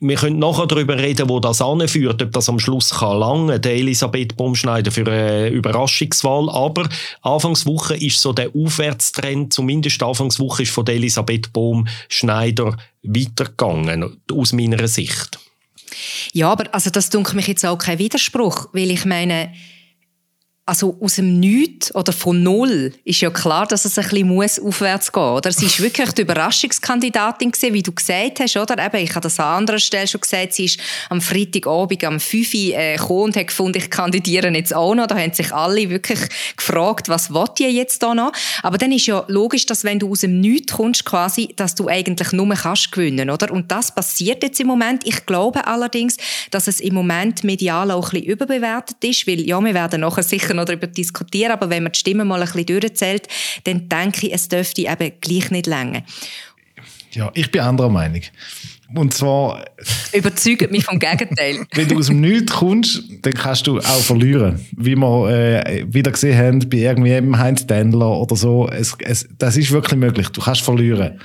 wir 0.03 0.15
können 0.15 0.39
nachher 0.39 0.65
darüber 0.65 0.97
reden, 0.97 1.29
wo 1.29 1.39
das 1.39 1.61
anführt, 1.61 2.23
ob 2.23 2.31
das 2.31 2.49
am 2.49 2.57
Schluss 2.57 2.89
kann 2.89 3.19
lange 3.19 3.59
der 3.59 3.75
Elisabeth 3.75 4.35
Baumschneider 4.35 4.91
für 4.91 5.05
eine 5.05 5.49
Überraschungswahl. 5.49 6.49
Aber 6.49 6.89
Anfangswoche 7.21 7.95
ist 7.95 8.19
so 8.19 8.33
der 8.33 8.49
Aufwärtstrend, 8.55 9.53
zumindest 9.53 10.01
Anfangswoche 10.01 10.63
ist 10.63 10.71
von 10.71 10.85
der 10.85 10.95
Elisabeth 10.95 11.53
Baumschneider 11.53 12.77
weitergegangen, 13.03 14.17
aus 14.31 14.53
meiner 14.53 14.87
Sicht. 14.87 15.37
Ja, 16.33 16.51
aber 16.51 16.73
also 16.73 16.89
das 16.89 17.11
dunkelt 17.11 17.35
mich 17.35 17.47
jetzt 17.47 17.65
auch 17.65 17.77
kein 17.77 17.99
Widerspruch, 17.99 18.69
weil 18.73 18.89
ich 18.89 19.05
meine, 19.05 19.53
also 20.63 20.95
aus 21.01 21.15
dem 21.15 21.39
Nichts 21.39 21.93
oder 21.95 22.13
von 22.13 22.43
Null 22.43 22.93
ist 23.03 23.21
ja 23.21 23.31
klar, 23.31 23.65
dass 23.65 23.83
es 23.83 23.97
ein 23.97 24.03
bisschen 24.03 24.27
muss 24.27 24.59
aufwärts 24.59 25.11
gehen 25.11 25.39
muss. 25.43 25.57
Sie 25.57 25.65
war 25.65 25.79
wirklich 25.85 26.11
die 26.11 26.21
Überraschungskandidatin, 26.21 27.51
gewesen, 27.51 27.73
wie 27.73 27.81
du 27.81 27.91
gesagt 27.91 28.39
hast. 28.39 28.55
Oder? 28.55 28.77
Eben, 28.85 29.03
ich 29.03 29.09
habe 29.09 29.21
das 29.21 29.39
an 29.39 29.57
anderer 29.57 29.79
Stelle 29.79 30.07
schon 30.07 30.21
gesagt, 30.21 30.53
sie 30.53 30.65
ist 30.65 30.79
am 31.09 31.19
Freitagabend 31.19 32.03
am 32.03 32.19
5 32.19 32.53
Uhr 32.53 32.59
gekommen 32.97 33.21
und 33.23 33.35
hat 33.35 33.47
gefunden, 33.47 33.79
ich 33.79 33.89
kandidiere 33.89 34.49
jetzt 34.49 34.73
auch 34.73 34.93
noch. 34.93 35.07
Da 35.07 35.17
haben 35.17 35.33
sich 35.33 35.51
alle 35.51 35.89
wirklich 35.89 36.19
gefragt, 36.55 37.09
was 37.09 37.33
wollt 37.33 37.59
ihr 37.59 37.71
jetzt 37.71 38.03
da 38.03 38.13
noch? 38.13 38.31
Aber 38.61 38.77
dann 38.77 38.91
ist 38.91 39.07
ja 39.07 39.25
logisch, 39.27 39.65
dass 39.65 39.83
wenn 39.83 39.97
du 39.97 40.11
aus 40.11 40.19
dem 40.19 40.39
Nichts 40.41 40.73
kommst, 40.73 41.05
quasi, 41.05 41.53
dass 41.55 41.73
du 41.73 41.87
eigentlich 41.87 42.31
nur 42.33 42.47
kannst 42.53 42.91
gewinnen, 42.91 43.31
oder? 43.31 43.51
Und 43.51 43.71
das 43.71 43.93
passiert 43.93 44.43
jetzt 44.43 44.59
im 44.59 44.67
Moment. 44.67 45.07
Ich 45.07 45.25
glaube 45.25 45.65
allerdings, 45.65 46.17
dass 46.51 46.67
es 46.67 46.79
im 46.79 46.93
Moment 46.93 47.43
medial 47.43 47.89
auch 47.89 48.09
ein 48.09 48.21
bisschen 48.21 48.27
überbewertet 48.27 49.03
ist, 49.03 49.25
weil 49.27 49.41
ja, 49.41 49.59
wir 49.59 49.73
werden 49.73 50.01
nachher 50.01 50.23
sicher 50.23 50.50
noch 50.55 50.65
darüber 50.65 50.87
diskutieren, 50.87 51.51
aber 51.51 51.69
wenn 51.69 51.83
man 51.83 51.91
die 51.91 51.99
Stimmen 51.99 52.27
mal 52.27 52.41
ein 52.41 52.45
bisschen 52.45 52.65
durchzählt, 52.65 53.27
dann 53.63 53.89
denke 53.89 54.27
ich, 54.27 54.33
es 54.33 54.47
dürfte 54.47 54.81
eben 54.81 55.11
gleich 55.21 55.51
nicht 55.51 55.67
länger. 55.67 56.03
Ja, 57.11 57.29
ich 57.33 57.51
bin 57.51 57.61
anderer 57.61 57.89
Meinung. 57.89 58.21
Und 58.95 59.13
zwar, 59.13 59.65
Überzeugt 60.13 60.71
mich 60.71 60.83
vom 60.83 60.99
Gegenteil. 60.99 61.65
wenn 61.73 61.87
du 61.87 61.97
aus 61.97 62.07
dem 62.07 62.21
Nichts 62.21 62.51
kommst, 62.51 63.03
dann 63.21 63.33
kannst 63.33 63.67
du 63.67 63.79
auch 63.79 64.01
verlieren. 64.01 64.65
Wie 64.75 64.95
wir 64.95 65.29
äh, 65.29 65.85
wieder 65.87 66.11
gesehen 66.11 66.37
haben 66.37 66.69
bei 66.69 66.77
irgendwie 66.77 67.11
eben 67.11 67.37
Heinz 67.37 67.65
Dendler 67.65 68.17
oder 68.19 68.35
so. 68.35 68.67
Es, 68.67 68.95
es, 68.99 69.27
das 69.37 69.57
ist 69.57 69.71
wirklich 69.71 69.99
möglich. 69.99 70.29
Du 70.29 70.41
kannst 70.41 70.61
verlieren. 70.61 71.19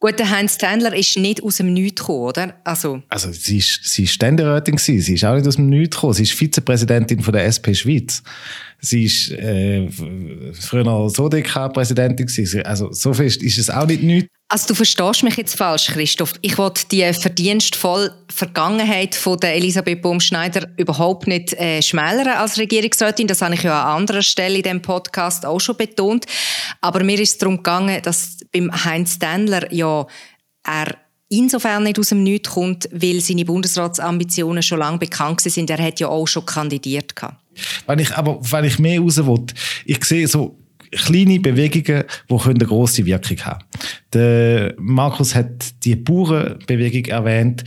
Gut, 0.00 0.18
der 0.18 0.30
Heinz 0.30 0.58
Tändler 0.58 0.94
ist 0.94 1.16
nicht 1.16 1.42
aus 1.42 1.56
dem 1.56 1.72
Nichts 1.72 2.00
gekommen, 2.00 2.20
oder? 2.20 2.54
Also, 2.64 3.02
Also 3.08 3.30
sie 3.32 3.58
ist, 3.58 3.80
sie 3.84 4.04
ist 4.04 4.12
Ständerätin 4.12 4.76
gewesen. 4.76 5.00
Sie 5.00 5.14
ist 5.14 5.24
auch 5.24 5.34
nicht 5.34 5.46
aus 5.46 5.56
dem 5.56 5.68
Nichts 5.68 5.96
gekommen. 5.96 6.14
Sie 6.14 6.22
ist 6.22 6.32
Vizepräsidentin 6.32 7.20
von 7.20 7.32
der 7.32 7.46
SP 7.46 7.74
Schweiz. 7.74 8.22
Sie 8.80 9.04
ist 9.04 9.32
äh, 9.32 9.88
früher 10.52 11.10
SODK-Präsidentin. 11.10 12.28
Also 12.64 12.92
so 12.92 13.12
fest 13.12 13.42
ist 13.42 13.58
es 13.58 13.70
auch 13.70 13.86
nicht 13.86 14.02
nichts. 14.04 14.28
also 14.48 14.68
du 14.68 14.74
verstehst 14.74 15.24
mich 15.24 15.36
jetzt 15.36 15.56
falsch, 15.56 15.88
Christoph. 15.88 16.34
Ich 16.42 16.56
wollte 16.58 16.86
die 16.92 17.12
verdienstvolle 17.12 18.14
Vergangenheit 18.32 19.16
von 19.16 19.38
der 19.40 19.56
Elisabeth 19.56 20.00
Baumschneider 20.00 20.68
überhaupt 20.76 21.26
nicht 21.26 21.54
äh, 21.54 21.82
schmälern 21.82 22.28
als 22.28 22.56
Regierungsrätin. 22.56 23.26
Das 23.26 23.42
habe 23.42 23.54
ich 23.54 23.64
ja 23.64 23.82
an 23.82 24.02
anderer 24.02 24.22
Stelle 24.22 24.58
in 24.58 24.62
dem 24.62 24.82
Podcast 24.82 25.44
auch 25.44 25.60
schon 25.60 25.76
betont. 25.76 26.26
Aber 26.80 27.02
mir 27.02 27.18
ist 27.18 27.42
darum 27.42 27.56
gegangen, 27.56 28.00
dass 28.02 28.38
beim 28.52 28.70
Heinz 28.84 29.18
Dändler 29.18 29.72
ja 29.72 30.06
er 30.64 30.96
insofern 31.28 31.82
nicht 31.82 31.98
aus 31.98 32.10
dem 32.10 32.22
Nichts 32.22 32.50
kommt, 32.50 32.88
weil 32.92 33.20
seine 33.20 33.44
Bundesratsambitionen 33.44 34.62
schon 34.62 34.78
lange 34.78 34.98
bekannt 34.98 35.40
sind. 35.40 35.68
Er 35.68 35.82
hat 35.82 35.98
ja 35.98 36.08
auch 36.08 36.28
schon 36.28 36.46
kandidiert. 36.46 37.16
Gehabt. 37.16 37.47
Wenn 37.86 37.98
ich, 37.98 38.14
aber 38.14 38.38
wenn 38.50 38.64
ich 38.64 38.78
mehr 38.78 39.00
raus 39.00 39.18
will, 39.18 39.46
ich 39.84 40.04
sehe 40.04 40.28
so 40.28 40.58
kleine 40.90 41.40
Bewegungen, 41.40 42.04
die 42.30 42.34
eine 42.34 42.66
grosse 42.66 43.04
Wirkung 43.04 43.38
haben. 43.40 43.64
Der 44.12 44.74
Markus 44.78 45.34
hat 45.34 45.84
die 45.84 45.96
Bauernbewegung 45.96 47.04
erwähnt. 47.06 47.64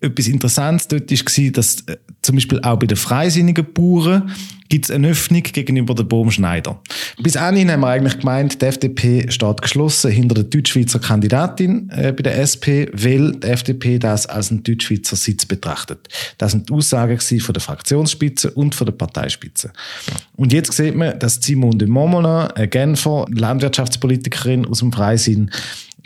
Etwas 0.00 0.28
Interessantes 0.28 0.88
dort 0.88 1.10
war, 1.10 1.50
dass 1.52 1.80
äh, 1.82 1.96
zum 2.22 2.36
Beispiel 2.36 2.60
auch 2.62 2.78
bei 2.78 2.86
den 2.86 2.96
freisinnigen 2.96 3.72
Bauern 3.72 4.30
gibt 4.70 4.84
es 4.84 4.90
eine 4.90 5.08
Öffnung 5.08 5.42
gegenüber 5.42 5.94
der 5.94 6.04
Baumschneider. 6.04 6.80
Bis 7.22 7.36
anhin 7.36 7.70
haben 7.70 7.80
wir 7.80 7.88
eigentlich 7.88 8.20
gemeint, 8.20 8.62
die 8.62 8.66
FDP 8.66 9.30
steht 9.30 9.60
geschlossen 9.60 10.10
hinter 10.10 10.36
der 10.36 10.44
Deutschschweizer 10.44 11.00
Kandidatin 11.00 11.90
äh, 11.90 12.12
bei 12.12 12.22
der 12.22 12.38
SP, 12.38 12.86
weil 12.92 13.32
die 13.32 13.48
FDP 13.48 13.98
das 13.98 14.26
als 14.26 14.50
einen 14.50 14.62
Deutschschweizer 14.62 15.16
Sitz 15.16 15.44
betrachtet. 15.44 16.08
Das 16.38 16.52
sind 16.52 16.68
die 16.68 16.72
Aussagen 16.72 17.18
von 17.18 17.52
der 17.52 17.60
Fraktionsspitze 17.60 18.52
und 18.52 18.74
von 18.74 18.86
der 18.86 18.92
Parteispitze. 18.92 19.72
Und 20.36 20.52
jetzt 20.52 20.72
sieht 20.72 20.94
man, 20.94 21.18
dass 21.18 21.40
Simone 21.42 21.78
de 21.78 21.88
Montmollin, 21.88 22.50
eine 22.52 22.68
Genfer 22.68 23.26
Landwirtschaftspolitikerin 23.30 24.66
aus 24.66 24.78
dem 24.78 24.92
Freisinn, 24.92 25.50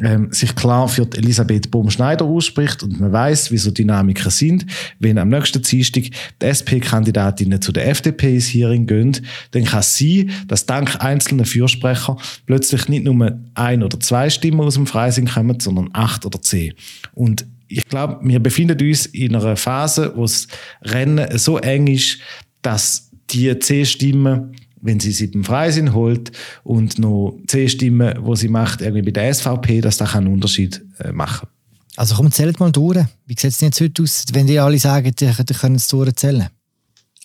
ähm, 0.00 0.32
sich 0.32 0.54
klar 0.54 0.88
für 0.88 1.08
Elisabeth 1.14 1.70
Baum-Schneider 1.70 2.24
ausspricht 2.24 2.82
und 2.82 3.00
man 3.00 3.12
weiß, 3.12 3.50
wie 3.50 3.58
so 3.58 3.70
Dynamiken 3.70 4.30
sind. 4.30 4.66
Wenn 4.98 5.18
am 5.18 5.28
nächsten 5.28 5.62
Dienstag 5.62 6.04
die 6.42 6.46
SP-Kandidatinnen 6.46 7.60
zu 7.60 7.72
der 7.72 7.88
FDP 7.88 8.34
ins 8.34 8.52
Hearing 8.52 8.86
gehen, 8.86 9.16
dann 9.52 9.64
kann 9.64 9.80
es 9.80 9.96
sein, 9.96 10.30
dass 10.48 10.66
dank 10.66 11.02
einzelner 11.04 11.44
Fürsprecher 11.44 12.16
plötzlich 12.46 12.88
nicht 12.88 13.04
nur 13.04 13.38
ein 13.54 13.82
oder 13.82 14.00
zwei 14.00 14.30
Stimmen 14.30 14.60
aus 14.60 14.74
dem 14.74 14.86
Freisinn 14.86 15.28
kommen, 15.28 15.60
sondern 15.60 15.90
acht 15.92 16.26
oder 16.26 16.40
zehn. 16.42 16.74
Und 17.12 17.46
ich 17.68 17.86
glaube, 17.88 18.18
wir 18.22 18.40
befinden 18.40 18.80
uns 18.86 19.06
in 19.06 19.34
einer 19.34 19.56
Phase, 19.56 20.12
wo 20.14 20.22
das 20.22 20.48
Rennen 20.82 21.38
so 21.38 21.58
eng 21.58 21.86
ist, 21.86 22.18
dass 22.62 23.10
die 23.30 23.58
zehn 23.58 23.86
Stimmen 23.86 24.54
wenn 24.84 25.00
sie 25.00 25.12
sie 25.12 25.28
beim 25.28 25.44
Freisinn 25.44 25.94
holt 25.94 26.30
und 26.62 26.98
noch 26.98 27.36
zehn 27.46 27.68
Stimmen, 27.68 28.14
wo 28.20 28.34
sie 28.34 28.48
macht, 28.48 28.82
irgendwie 28.82 29.02
bei 29.02 29.10
der 29.10 29.32
SVP, 29.34 29.80
dass 29.80 29.96
das 29.96 30.14
einen 30.14 30.28
Unterschied 30.28 30.84
äh, 30.98 31.10
machen 31.10 31.48
Also 31.96 32.14
komm, 32.14 32.30
zählt 32.30 32.60
mal 32.60 32.70
durch. 32.70 33.04
Wie 33.26 33.32
sieht 33.32 33.50
es 33.50 33.58
denn 33.58 33.68
jetzt 33.68 33.80
heute 33.80 34.02
aus, 34.02 34.24
wenn 34.32 34.46
die 34.46 34.58
alle 34.58 34.78
sagen, 34.78 35.12
die, 35.18 35.26
die 35.26 35.54
können 35.54 35.76
es 35.76 35.88
durchzählen? 35.88 36.48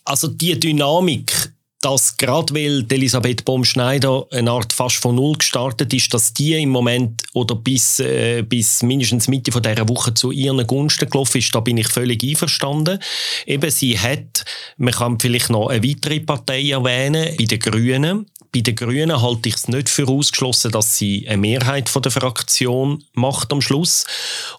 Also 0.06 0.30
die 0.30 0.58
Dynamik, 0.58 1.32
dass 1.82 2.18
gerade 2.18 2.54
weil 2.54 2.86
Elisabeth 2.90 3.46
Baum-Schneider 3.46 4.26
eine 4.32 4.52
Art 4.52 4.74
fast 4.74 4.98
von 4.98 5.16
Null 5.16 5.38
gestartet 5.38 5.94
ist, 5.94 6.14
dass 6.14 6.34
die 6.34 6.62
im 6.62 6.70
Moment 6.70 7.24
oder 7.34 7.56
bis, 7.56 8.00
äh, 8.00 8.42
bis 8.42 8.84
mindestens 8.84 9.30
Mitte 9.30 9.52
von 9.52 9.64
dieser 9.64 9.88
Woche 9.88 10.14
zu 10.14 10.32
ihren 10.32 10.66
Gunsten 10.68 11.10
gelaufen 11.10 11.38
ist, 11.38 11.56
da 11.56 11.62
bin 11.62 11.78
ich 11.78 11.88
völlig 11.88 12.22
einverstanden. 12.22 13.00
Eben, 13.46 13.72
sie 13.72 13.98
hat, 13.98 14.44
man 14.78 14.94
kann 14.94 15.20
vielleicht 15.20 15.50
noch 15.50 15.68
eine 15.68 15.84
weitere 15.88 16.20
Partei 16.20 16.70
erwähnen, 16.70 17.36
bei 17.38 17.46
den 17.46 17.60
Grünen. 17.60 18.26
Bei 18.52 18.60
den 18.60 18.76
Grünen 18.76 19.22
halte 19.22 19.48
ich 19.48 19.56
es 19.56 19.68
nicht 19.70 19.90
für 19.90 20.08
ausgeschlossen, 20.08 20.72
dass 20.72 20.98
sie 20.98 21.28
eine 21.30 21.38
Mehrheit 21.38 21.88
von 21.88 22.02
der 22.02 22.12
Fraktion 22.12 23.04
macht 23.14 23.54
am 23.54 23.62
Schluss. 23.62 24.06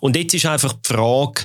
Und 0.00 0.16
jetzt 0.16 0.32
ist 0.32 0.46
einfach 0.46 0.72
die 0.72 0.94
Frage, 0.94 1.44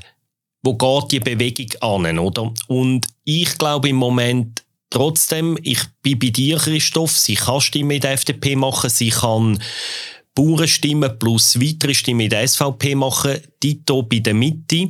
wo 0.62 0.75
geht 0.75 1.12
die 1.12 1.20
Bewegung 1.20 1.70
an, 1.82 2.20
oder? 2.20 2.53
Und 2.67 3.08
ich 3.24 3.58
glaube 3.58 3.89
im 3.89 3.98
Moment, 3.98 4.64
Trotzdem, 4.89 5.58
ich 5.62 5.80
bin 6.01 6.20
bei 6.20 6.30
dir, 6.30 6.58
Christoph. 6.58 7.18
Sie 7.18 7.36
kann 7.36 7.62
Stimmen 7.62 7.92
in 7.92 8.01
der 8.01 8.12
FDP 8.12 8.56
machen, 8.56 8.89
sie 8.89 9.10
kann 9.10 9.60
Bauernstimmen 10.36 11.18
plus 11.18 11.62
weitere 11.62 11.94
Stimmen 11.94 12.20
in 12.20 12.30
der 12.30 12.46
SVP 12.46 12.94
machen, 12.96 13.39
Dito 13.63 14.04
bei 14.04 14.20
der 14.20 14.34
Mitte. 14.34 14.89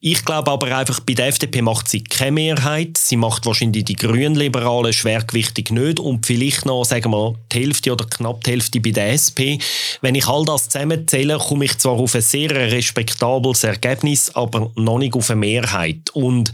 Ich 0.00 0.24
glaube 0.24 0.50
aber 0.50 0.76
einfach, 0.76 0.98
bei 0.98 1.14
der 1.14 1.28
FDP 1.28 1.62
macht 1.62 1.88
sie 1.88 2.02
keine 2.02 2.32
Mehrheit. 2.32 2.98
Sie 2.98 3.16
macht 3.16 3.46
wahrscheinlich 3.46 3.84
die 3.84 3.94
Grünliberalen 3.94 4.92
schwergewichtig 4.92 5.70
nicht 5.70 6.00
und 6.00 6.26
vielleicht 6.26 6.66
noch, 6.66 6.84
sagen 6.84 7.12
wir, 7.12 7.36
die 7.52 7.60
Hälfte 7.60 7.92
oder 7.92 8.06
knapp 8.06 8.42
die 8.42 8.50
Hälfte 8.50 8.80
bei 8.80 8.90
der 8.90 9.12
SP. 9.14 9.62
Wenn 10.00 10.16
ich 10.16 10.26
all 10.26 10.44
das 10.44 10.68
zusammenzähle, 10.68 11.38
komme 11.38 11.66
ich 11.66 11.78
zwar 11.78 11.92
auf 11.92 12.16
ein 12.16 12.20
sehr 12.20 12.50
respektables 12.50 13.62
Ergebnis, 13.62 14.34
aber 14.34 14.72
noch 14.74 14.98
nicht 14.98 15.14
auf 15.14 15.30
eine 15.30 15.38
Mehrheit. 15.38 16.10
Und 16.12 16.50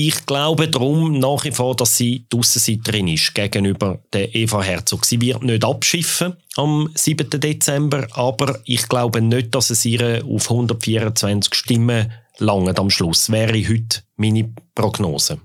ich 0.00 0.26
glaube 0.26 0.68
darum 0.68 1.18
nach 1.18 1.42
wie 1.42 1.50
vor, 1.50 1.74
dass 1.74 1.96
sie 1.96 2.24
die 2.32 2.38
Aussenseiterin 2.38 3.08
ist 3.08 3.34
gegenüber 3.34 3.98
der 4.12 4.32
Eva 4.32 4.62
Herzog. 4.62 5.04
Sie 5.04 5.20
wird 5.20 5.42
nicht 5.42 5.64
abschiffen 5.64 6.36
am 6.54 6.88
7. 6.94 7.28
Dezember, 7.30 8.06
aber 8.12 8.60
ich 8.64 8.88
glaube 8.88 9.20
nicht, 9.20 9.56
dass 9.56 9.70
es 9.70 9.84
ihr 9.84 10.24
auf 10.24 10.52
124 10.52 11.52
Stimmen 11.52 12.12
langt 12.38 12.78
am 12.78 12.90
Schluss. 12.90 13.32
Wäre 13.32 13.58
heute 13.68 14.02
meine 14.16 14.48
Prognose. 14.72 15.40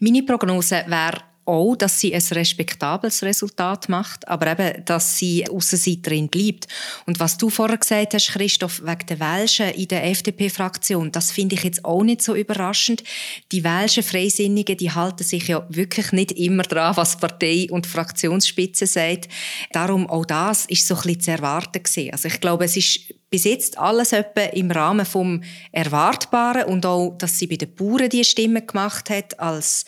Meine 0.00 0.24
Prognose 0.24 0.84
wäre 0.88 1.27
auch, 1.48 1.74
dass 1.74 1.98
sie 1.98 2.14
ein 2.14 2.22
respektables 2.32 3.22
Resultat 3.22 3.88
macht, 3.88 4.28
aber 4.28 4.52
eben, 4.52 4.84
dass 4.84 5.16
sie 5.16 5.48
Aussenseiterin 5.48 6.28
bleibt. 6.28 6.68
Und 7.06 7.18
was 7.18 7.38
du 7.38 7.50
vorher 7.50 7.78
gesagt 7.78 8.14
hast, 8.14 8.28
Christoph, 8.28 8.82
wegen 8.84 9.06
der 9.08 9.20
Welschen 9.20 9.70
in 9.70 9.88
der 9.88 10.04
FDP-Fraktion, 10.04 11.10
das 11.10 11.30
finde 11.30 11.56
ich 11.56 11.64
jetzt 11.64 11.84
auch 11.84 12.02
nicht 12.02 12.22
so 12.22 12.34
überraschend. 12.34 13.02
Die 13.50 13.64
Welschen 13.64 14.02
Freisinnigen, 14.02 14.76
die 14.76 14.92
halten 14.92 15.24
sich 15.24 15.48
ja 15.48 15.66
wirklich 15.70 16.12
nicht 16.12 16.32
immer 16.32 16.62
dran, 16.62 16.96
was 16.96 17.16
Partei 17.16 17.66
und 17.70 17.86
Fraktionsspitze 17.86 18.86
sagt. 18.86 19.28
Darum 19.72 20.08
auch 20.08 20.26
das 20.26 20.66
ist 20.66 20.86
so 20.86 20.94
ein 20.94 21.02
bisschen 21.02 21.20
zu 21.20 21.30
erwarten 21.30 21.82
gewesen. 21.82 22.12
Also 22.12 22.28
ich 22.28 22.40
glaube, 22.40 22.66
es 22.66 22.76
ist 22.76 23.14
bis 23.30 23.44
jetzt 23.44 23.78
alles 23.78 24.12
etwa 24.12 24.42
im 24.42 24.70
Rahmen 24.70 25.04
vom 25.04 25.42
Erwartbaren 25.72 26.64
und 26.64 26.86
auch, 26.86 27.16
dass 27.18 27.38
sie 27.38 27.46
bei 27.46 27.56
den 27.56 27.74
Bauern 27.74 28.08
die 28.08 28.24
Stimme 28.24 28.62
gemacht 28.62 29.10
hat 29.10 29.38
als 29.38 29.84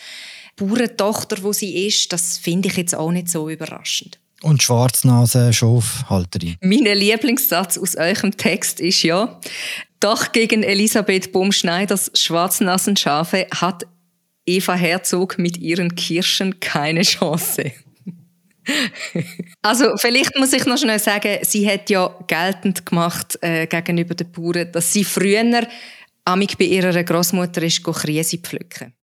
Bauerntochter, 0.61 1.43
wo 1.43 1.53
sie 1.53 1.87
ist, 1.87 2.13
das 2.13 2.39
finde 2.39 2.69
ich 2.69 2.77
jetzt 2.77 2.95
auch 2.95 3.11
nicht 3.11 3.29
so 3.29 3.49
überraschend. 3.49 4.21
Und 4.43 4.63
Schwarznase-Schofhalterin. 4.63 6.57
Mein 6.63 6.85
Lieblingssatz 6.85 7.77
aus 7.77 7.97
eurem 7.97 8.37
Text 8.37 8.81
ist 8.81 9.03
ja, 9.03 9.41
doch 10.01 10.33
gegen 10.33 10.63
Elisabeth 10.63 11.33
Baumschneiders 11.33 12.13
Schwarznasenschafe 12.15 13.47
hat 13.55 13.87
Eva 14.47 14.75
Herzog 14.75 15.39
mit 15.39 15.59
ihren 15.59 15.95
Kirschen 15.95 16.59
keine 16.61 17.03
Chance. 17.03 17.73
also 19.63 19.97
vielleicht 19.97 20.39
muss 20.39 20.53
ich 20.53 20.65
noch 20.67 20.79
schnell 20.79 20.99
sagen, 20.99 21.39
sie 21.43 21.69
hat 21.69 21.91
ja 21.91 22.15
geltend 22.27 22.87
gemacht 22.87 23.39
äh, 23.43 23.67
gegenüber 23.67 24.15
den 24.15 24.31
Bauern, 24.33 24.71
dass 24.73 24.93
sie 24.93 25.05
früher 25.05 25.67
amig 26.25 26.57
bei 26.57 26.65
ihrer 26.65 27.03
Großmutter 27.03 27.63
ist 27.63 27.83
Krise 27.83 28.39
pflücken. 28.39 28.95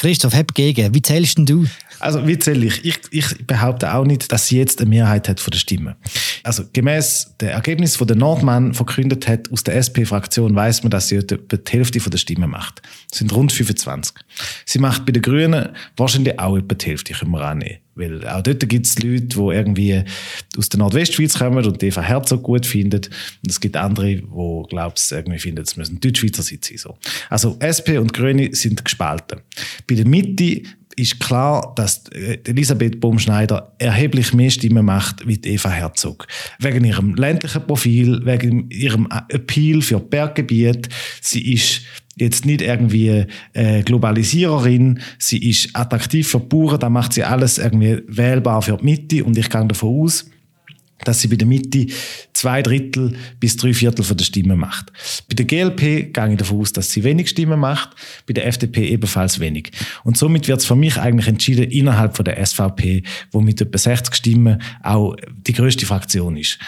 Christoph, 0.00 0.32
hab 0.34 0.54
gegen. 0.54 0.94
Wie 0.94 1.02
zählst 1.02 1.36
denn 1.36 1.44
du? 1.44 1.66
Also, 1.98 2.26
wie 2.26 2.38
zähle 2.38 2.64
ich? 2.64 2.82
ich? 2.86 2.98
Ich 3.10 3.46
behaupte 3.46 3.92
auch 3.92 4.06
nicht, 4.06 4.32
dass 4.32 4.46
sie 4.46 4.56
jetzt 4.56 4.80
eine 4.80 4.88
Mehrheit 4.88 5.28
hat 5.28 5.40
von 5.40 5.50
der 5.50 5.58
Stimmen. 5.58 5.94
Also, 6.42 6.64
gemäß 6.72 7.34
der 7.38 7.52
Ergebnis, 7.52 7.96
von 7.96 8.06
der 8.06 8.16
Nordmann 8.16 8.72
verkündet 8.72 9.28
hat, 9.28 9.52
aus 9.52 9.62
der 9.62 9.76
SP-Fraktion 9.76 10.54
weiß 10.54 10.84
man, 10.84 10.90
dass 10.90 11.08
sie 11.08 11.16
etwa 11.16 11.36
die 11.36 11.70
Hälfte 11.70 12.00
von 12.00 12.10
der 12.10 12.16
Stimmen 12.16 12.48
macht. 12.48 12.80
Das 13.10 13.18
sind 13.18 13.30
rund 13.34 13.52
25. 13.52 14.14
Sie 14.64 14.78
macht 14.78 15.04
bei 15.04 15.12
den 15.12 15.20
Grünen 15.20 15.68
wahrscheinlich 15.98 16.38
auch 16.38 16.56
etwa 16.56 16.74
die 16.74 16.86
Hälfte, 16.86 17.12
können 17.12 17.32
wir 17.32 17.42
annehmen. 17.42 17.80
Weil 18.00 18.26
auch 18.26 18.42
dort 18.42 18.68
gibt 18.68 18.86
es 18.86 18.98
Leute, 18.98 19.26
die 19.26 19.38
irgendwie 19.38 20.02
aus 20.56 20.68
der 20.68 20.78
Nordwestschweiz 20.78 21.38
kommen 21.38 21.64
und 21.64 21.82
Eva 21.82 22.02
Herzog 22.02 22.42
gut 22.42 22.66
finden. 22.66 23.02
Und 23.42 23.50
es 23.50 23.60
gibt 23.60 23.76
andere, 23.76 24.16
die, 24.16 24.22
glaube 24.68 24.94
ich, 24.96 25.12
irgendwie 25.12 25.38
finden, 25.38 25.62
es 25.62 25.76
müssen 25.76 26.00
Deutschschweizer 26.00 26.42
sein. 26.42 26.58
So. 26.76 26.96
Also 27.28 27.56
SP 27.60 27.98
und 27.98 28.12
Grüne 28.12 28.54
sind 28.54 28.84
gespalten. 28.84 29.40
Bei 29.86 29.94
der 29.94 30.06
Mitte 30.06 30.62
ist 31.00 31.20
klar, 31.20 31.72
dass 31.76 32.04
äh, 32.08 32.38
Elisabeth 32.44 33.00
Baumschneider 33.00 33.72
erheblich 33.78 34.32
mehr 34.34 34.50
Stimmen 34.50 34.84
macht 34.84 35.26
wie 35.26 35.40
Eva 35.44 35.70
Herzog. 35.70 36.26
Wegen 36.58 36.84
ihrem 36.84 37.14
ländlichen 37.14 37.66
Profil, 37.66 38.20
wegen 38.24 38.70
ihrem 38.70 39.08
Appeal 39.28 39.82
für 39.82 40.00
Berggebiet. 40.00 40.88
Sie 41.20 41.52
ist 41.52 41.82
jetzt 42.16 42.44
nicht 42.44 42.62
irgendwie 42.62 43.26
äh, 43.54 43.82
Globalisiererin, 43.82 45.00
sie 45.18 45.38
ist 45.38 45.70
attraktiv 45.74 46.28
für 46.28 46.40
Bauern, 46.40 46.78
da 46.78 46.90
macht 46.90 47.14
sie 47.14 47.24
alles 47.24 47.58
irgendwie 47.58 48.02
wählbar 48.06 48.62
für 48.62 48.76
die 48.76 48.84
Mitte 48.84 49.24
und 49.24 49.38
ich 49.38 49.48
gehe 49.48 49.66
davon 49.66 50.02
aus, 50.02 50.26
dass 51.04 51.20
sie 51.20 51.28
bei 51.28 51.36
der 51.36 51.46
Mitte 51.46 51.86
zwei 52.32 52.62
Drittel 52.62 53.14
bis 53.38 53.56
drei 53.56 53.74
Viertel 53.74 54.04
von 54.04 54.16
der 54.16 54.24
Stimmen 54.24 54.58
macht. 54.58 54.92
Bei 55.28 55.34
der 55.34 55.46
GLP 55.46 56.12
gehe 56.12 56.30
ich 56.30 56.36
davon 56.36 56.60
aus, 56.60 56.72
dass 56.72 56.90
sie 56.90 57.04
wenig 57.04 57.28
Stimmen 57.30 57.60
macht, 57.60 57.90
bei 58.26 58.32
der 58.32 58.46
FDP 58.46 58.88
ebenfalls 58.88 59.40
wenig. 59.40 59.70
Und 60.04 60.16
somit 60.16 60.48
wird 60.48 60.60
es 60.60 60.66
für 60.66 60.76
mich 60.76 60.98
eigentlich 60.98 61.28
entschieden 61.28 61.70
innerhalb 61.70 62.16
von 62.16 62.24
der 62.24 62.44
SVP, 62.44 63.02
wo 63.32 63.40
mit 63.40 63.60
etwa 63.60 63.78
60 63.78 64.14
Stimmen 64.14 64.62
auch 64.82 65.16
die 65.46 65.52
größte 65.52 65.86
Fraktion 65.86 66.36
ist. 66.36 66.58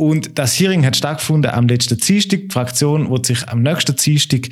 Und 0.00 0.38
das 0.38 0.58
Hearing 0.58 0.86
hat 0.86 0.96
stattgefunden 0.96 1.50
am 1.50 1.68
letzten 1.68 1.98
Dienstag. 1.98 2.40
Die 2.40 2.48
Fraktion 2.50 3.10
wird 3.10 3.26
sich 3.26 3.46
am 3.48 3.62
nächsten 3.62 3.94
Dienstag 3.96 4.48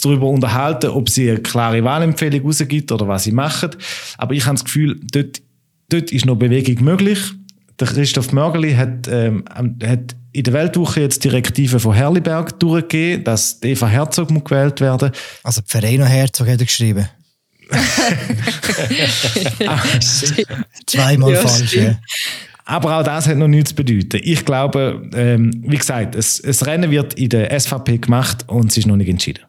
darüber 0.00 0.28
unterhalten, 0.28 0.90
ob 0.90 1.08
sie 1.08 1.28
eine 1.28 1.40
klare 1.40 1.82
Wahlempfehlung 1.82 2.42
rausgibt 2.42 2.92
oder 2.92 3.08
was 3.08 3.24
sie 3.24 3.32
machen. 3.32 3.70
Aber 4.16 4.34
ich 4.34 4.46
habe 4.46 4.54
das 4.54 4.64
Gefühl, 4.64 5.00
dort, 5.02 5.42
dort 5.88 6.12
ist 6.12 6.24
noch 6.24 6.36
Bewegung 6.36 6.84
möglich. 6.84 7.18
Der 7.78 7.88
Christoph 7.88 8.32
Mörgeli 8.32 8.74
hat, 8.74 9.08
ähm, 9.08 9.44
hat 9.54 10.14
in 10.32 10.44
der 10.44 10.52
Weltwoche 10.52 11.00
jetzt 11.00 11.24
Direktive 11.24 11.80
von 11.80 11.94
Herliberg 11.94 12.58
durchgegeben, 12.60 13.24
dass 13.24 13.58
Eva 13.62 13.86
Herzog 13.86 14.30
muss 14.30 14.44
gewählt 14.44 14.80
werden 14.80 15.10
Also 15.42 15.60
Ferreino 15.66 16.04
Herzog 16.04 16.48
hat 16.48 16.60
er 16.60 16.66
geschrieben. 16.66 17.08
Zweimal 20.86 21.32
Ja, 21.32 21.40
falsch. 21.40 21.74
Ja. 21.74 21.98
Aber 22.64 22.98
auch 22.98 23.02
das 23.02 23.26
hat 23.26 23.36
noch 23.36 23.48
nichts 23.48 23.70
zu 23.70 23.76
bedeuten. 23.76 24.20
Ich 24.22 24.44
glaube, 24.44 25.08
ähm, 25.14 25.50
wie 25.66 25.78
gesagt, 25.78 26.14
es, 26.14 26.38
es 26.38 26.66
Rennen 26.66 26.90
wird 26.90 27.14
in 27.14 27.30
der 27.30 27.58
SVP 27.58 27.98
gemacht 27.98 28.44
und 28.48 28.70
es 28.70 28.76
ist 28.76 28.86
noch 28.86 28.96
nicht 28.96 29.08
entschieden. 29.08 29.42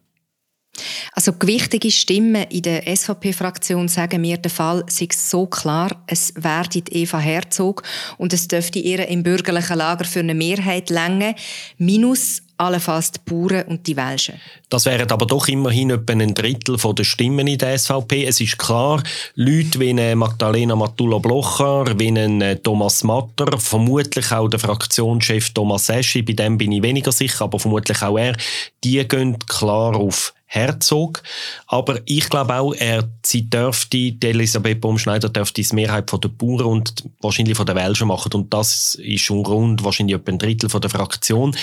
Also 1.14 1.34
gewichtige 1.34 1.92
Stimmen 1.92 2.46
in 2.50 2.64
der 2.64 2.84
SVP-Fraktion 2.96 3.88
sagen 3.88 4.22
mir, 4.22 4.38
der 4.38 4.50
Fall 4.50 4.84
sei 4.88 5.08
so 5.12 5.46
klar, 5.46 5.92
es 6.08 6.34
werde 6.36 6.82
Eva 6.90 7.20
Herzog 7.20 7.84
und 8.18 8.34
es 8.34 8.48
dürfte 8.48 8.80
ihr 8.80 9.08
im 9.08 9.22
bürgerlichen 9.22 9.78
Lager 9.78 10.06
für 10.06 10.20
eine 10.20 10.34
Mehrheit 10.34 10.90
länger, 10.90 11.36
minus 11.78 12.42
allenfalls 12.58 13.12
die 13.12 13.20
Bauern 13.26 13.64
und 13.64 13.86
die 13.88 13.96
Welschen. 13.96 14.36
Das 14.70 14.86
wären 14.86 15.10
aber 15.12 15.26
doch 15.26 15.48
immerhin 15.48 15.90
etwa 15.92 16.14
ein 16.14 16.34
Drittel 16.34 16.78
der 16.78 17.04
Stimmen 17.04 17.48
in 17.48 17.58
der 17.58 17.78
SVP. 17.78 18.26
Es 18.26 18.40
ist 18.40 18.58
klar, 18.58 19.04
Leute 19.36 19.80
wie 19.80 20.16
Magdalena 20.16 20.76
Matula-Blocher, 20.76 22.00
wie 22.00 22.10
äh, 22.10 22.56
Thomas 22.58 23.04
Matter, 23.04 23.60
vermutlich 23.60 24.32
auch 24.32 24.48
der 24.48 24.60
Fraktionschef 24.60 25.50
Thomas 25.52 25.90
Eschi, 25.90 26.22
bei 26.22 26.34
dem 26.34 26.58
bin 26.58 26.72
ich 26.72 26.82
weniger 26.84 27.12
sicher, 27.12 27.46
aber 27.46 27.60
vermutlich 27.60 28.02
auch 28.02 28.18
er, 28.18 28.36
die 28.84 29.06
gehen 29.08 29.38
klar 29.40 29.96
auf 29.96 30.34
Herzog. 30.54 31.24
Aber 31.66 32.00
ich 32.06 32.30
glaube 32.30 32.56
auch, 32.56 32.74
er, 32.74 33.10
sie 33.26 33.50
dürfte, 33.50 34.12
die 34.12 34.18
Elisabeth 34.22 34.82
Baumschneider 34.82 35.30
dürfte 35.30 35.62
die 35.62 35.76
Mehrheit 35.76 36.10
von 36.10 36.22
der 36.22 36.30
Bauern 36.30 36.66
und 36.66 37.04
wahrscheinlich 37.22 37.58
von 37.58 37.66
der 37.66 37.76
Welschen 37.76 38.08
machen. 38.08 38.34
Und 38.34 38.54
das 38.54 38.96
ist 38.96 39.22
schon 39.22 39.46
rund 39.46 39.84
wahrscheinlich 39.84 40.16
etwa 40.16 40.32
ein 40.32 40.38
Drittel 40.38 40.70
von 40.70 40.82
der 40.82 40.92
Fraktion 40.92 41.56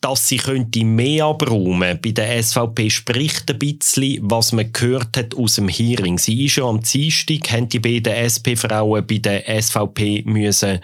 dass 0.00 0.28
sie 0.28 0.36
könnte 0.36 0.84
mehr 0.84 1.24
abräumen. 1.24 1.98
Bei 2.00 2.12
der 2.12 2.40
SVP 2.40 2.88
spricht 2.88 3.50
ein 3.50 3.58
bisschen, 3.58 4.20
was 4.22 4.52
man 4.52 4.72
gehört 4.72 5.16
hat 5.16 5.34
aus 5.34 5.56
dem 5.56 5.68
Hearing. 5.68 6.18
Sie 6.18 6.44
ist 6.44 6.56
ja 6.56 6.64
am 6.64 6.80
Dienstag, 6.80 7.50
haben 7.50 7.68
die 7.68 7.80
beiden 7.80 8.12
SP-Frauen 8.14 9.06
bei 9.06 9.18
der 9.18 9.60
SVP 9.60 10.22
müssen 10.24 10.78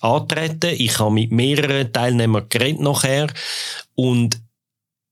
antreten. 0.00 0.76
Ich 0.78 0.98
habe 1.00 1.10
mit 1.10 1.32
mehreren 1.32 1.92
Teilnehmern 1.92 2.46
geredet 2.48 2.80
nachher 2.80 3.26
und 3.96 4.40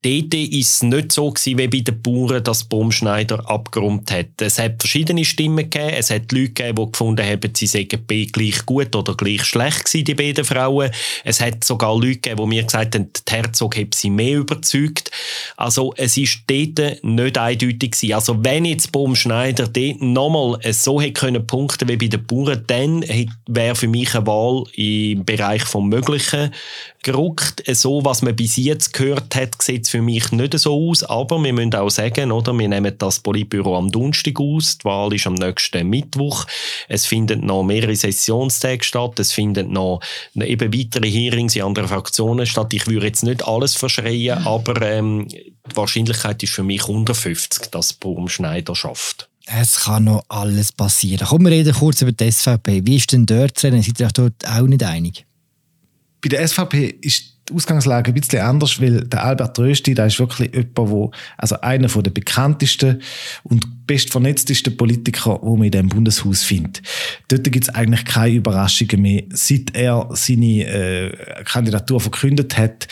Dort 0.03 0.33
war 0.33 0.59
es 0.61 0.83
nicht 0.85 1.11
so 1.11 1.29
gewesen, 1.29 1.59
wie 1.59 1.67
bei 1.67 1.81
den 1.81 2.01
Bauern, 2.01 2.45
dass 2.45 2.63
Baumschneider 2.63 3.51
abgeräumt 3.51 4.13
hat. 4.13 4.41
Es 4.41 4.61
hat 4.61 4.77
verschiedene 4.79 5.25
Stimmen 5.25 5.69
gegeben. 5.69 5.91
Es 5.91 6.11
hat 6.11 6.31
Leute 6.31 6.51
gegeben, 6.51 6.77
die 6.77 6.93
gefunden 6.93 7.27
haben, 7.27 7.53
sie 7.53 7.67
seien 7.67 7.89
gleich 7.89 8.65
gut 8.65 8.95
oder 8.95 9.17
gleich 9.17 9.43
schlecht 9.43 9.87
gewesen, 9.87 10.05
die 10.05 10.15
beiden 10.15 10.45
Frauen. 10.45 10.93
Es 11.25 11.41
hat 11.41 11.65
sogar 11.65 11.97
Leute 11.97 12.21
gegeben, 12.21 12.43
die 12.43 12.47
mir 12.47 12.63
gesagt 12.63 12.95
haben, 12.95 13.11
die 13.13 13.33
Herzog 13.35 13.77
hat 13.77 13.93
sie 13.93 14.11
mehr 14.11 14.39
überzeugt. 14.39 15.11
Also, 15.57 15.93
es 15.97 16.17
ist 16.17 16.43
dort 16.47 17.03
nicht 17.03 17.37
eindeutig 17.37 17.91
gewesen. 17.91 18.15
Also, 18.15 18.45
wenn 18.45 18.67
jetzt 18.67 18.93
Baumschneider 18.93 19.67
dort 19.67 20.01
nochmal 20.01 20.61
so 20.73 21.01
hätte 21.01 21.15
können 21.15 21.45
punkten 21.45 21.89
wie 21.89 21.97
bei 21.97 22.07
den 22.07 22.25
Bauern, 22.25 22.63
dann 22.69 23.05
wäre 23.49 23.75
für 23.75 23.89
mich 23.89 24.15
eine 24.15 24.29
Wahl 24.29 24.63
im 24.75 25.25
Bereich 25.25 25.65
vom 25.65 25.89
Möglichen 25.89 26.53
gerückt. 27.03 27.63
So, 27.73 28.05
was 28.05 28.23
man 28.23 28.37
bis 28.37 28.57
jetzt 28.57 28.93
gehört 28.93 29.35
hat, 29.35 29.61
sieht 29.63 29.85
es 29.85 29.91
für 29.91 30.03
mich 30.03 30.33
nicht 30.33 30.59
so 30.59 30.91
aus. 30.91 31.05
Aber 31.05 31.43
wir 31.43 31.53
müssen 31.53 31.75
auch 31.75 31.91
sagen, 31.91 32.33
oder, 32.33 32.57
wir 32.57 32.69
nehmen 32.69 32.95
das 32.99 33.21
Politbüro 33.21 33.77
am 33.77 33.91
Donnerstag 33.91 34.39
aus. 34.41 34.79
Die 34.79 34.85
Wahl 34.85 35.13
ist 35.15 35.27
am 35.27 35.35
nächsten 35.35 35.89
Mittwoch. 35.89 36.47
Es 36.89 37.07
finden 37.07 37.47
noch 37.47 37.63
mehrere 37.63 37.97
Sessionstage 37.97 38.85
statt. 38.85 39.19
Es 39.19 39.33
finden 39.33 39.73
noch 39.73 40.01
eben 40.35 40.73
weitere 40.73 41.11
Hearings 41.11 41.57
in 41.57 41.63
anderen 41.63 41.89
Fraktionen 41.89 42.47
statt. 42.47 42.73
Ich 42.73 42.87
würde 42.87 43.07
jetzt 43.07 43.23
nicht 43.23 43.47
alles 43.47 43.75
verschreien, 43.75 44.47
aber 44.47 44.83
ähm, 44.83 45.29
die 45.29 45.77
Wahrscheinlichkeit 45.77 46.43
ist 46.43 46.53
für 46.53 46.63
mich 46.63 46.89
unter 46.89 47.15
50, 47.15 47.71
dass 47.71 47.93
Baum 47.93 48.29
Schneider 48.29 48.75
schafft. 48.75 49.29
Es 49.47 49.81
kann 49.81 50.05
noch 50.05 50.25
alles 50.29 50.73
passieren. 50.73 51.27
Komm, 51.27 51.45
wir 51.45 51.53
reden 51.53 51.73
kurz 51.73 52.03
über 52.03 52.13
die 52.13 52.31
SVP. 52.31 52.85
Wie 52.85 52.97
ist 52.97 53.13
denn 53.13 53.25
dort 53.25 53.59
zu 53.59 53.67
reden? 53.67 53.83
Seid 53.83 53.99
ihr 53.99 54.07
euch 54.07 54.13
dort 54.13 54.47
auch 54.47 54.67
nicht 54.67 54.83
einig? 54.83 55.25
Bei 56.21 56.29
der 56.29 56.47
SVP 56.47 56.97
ist 57.01 57.35
die 57.49 57.55
Ausgangslage 57.55 58.11
ein 58.11 58.15
bisschen 58.15 58.41
anders, 58.41 58.81
weil 58.81 59.05
der 59.05 59.25
Albert 59.25 59.59
Rösti, 59.59 59.95
da 59.95 60.07
ist 60.07 60.19
wirklich 60.19 60.55
jemand, 60.55 60.77
wo, 60.77 61.11
also 61.37 61.61
einer 61.61 61.89
der 61.89 62.11
bekanntesten 62.11 63.03
und 63.43 63.87
bestvernetztesten 63.87 64.77
Politiker, 64.77 65.39
wo 65.43 65.57
man 65.57 65.67
in 65.67 65.71
diesem 65.71 65.89
Bundeshaus 65.89 66.43
findet. 66.43 66.83
Dort 67.29 67.45
gibt 67.45 67.65
es 67.65 67.75
eigentlich 67.75 68.05
keine 68.05 68.35
Überraschungen 68.35 69.01
mehr. 69.01 69.23
Seit 69.31 69.75
er 69.75 70.09
seine 70.13 70.67
äh, 70.67 71.45
Kandidatur 71.45 72.01
verkündet 72.01 72.59
hat, 72.59 72.87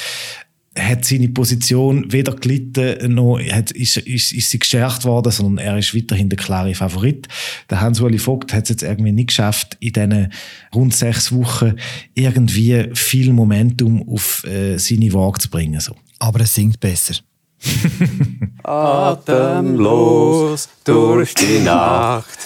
hat 0.78 1.04
seine 1.04 1.28
Position 1.28 2.12
weder 2.12 2.34
gelitten, 2.34 3.14
noch 3.14 3.40
hat, 3.40 3.70
ist, 3.70 3.96
ist, 3.96 4.32
ist 4.32 4.50
sie 4.50 4.58
gestärkt 4.58 5.04
worden, 5.04 5.32
sondern 5.32 5.64
er 5.64 5.78
ist 5.78 5.94
weiterhin 5.94 6.28
der 6.28 6.38
klare 6.38 6.74
Favorit. 6.74 7.28
Der 7.70 7.80
Hans-Uli 7.80 8.18
Vogt 8.18 8.52
hat 8.52 8.64
es 8.64 8.70
jetzt 8.70 8.82
irgendwie 8.82 9.12
nicht 9.12 9.28
geschafft, 9.28 9.76
in 9.80 9.92
diesen 9.92 10.32
rund 10.74 10.94
sechs 10.94 11.32
Wochen 11.32 11.74
irgendwie 12.14 12.90
viel 12.94 13.32
Momentum 13.32 14.06
auf 14.08 14.44
äh, 14.44 14.78
seine 14.78 15.12
Waage 15.12 15.40
zu 15.40 15.50
bringen. 15.50 15.80
So. 15.80 15.94
Aber 16.18 16.40
es 16.40 16.54
singt 16.54 16.80
besser. 16.80 17.14
Atemlos 18.62 20.68
durch 20.84 21.34
die 21.34 21.60
Nacht. 21.60 22.38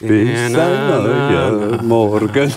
Bis 0.00 0.50
neuer 0.50 1.80
Morgen. 1.82 2.52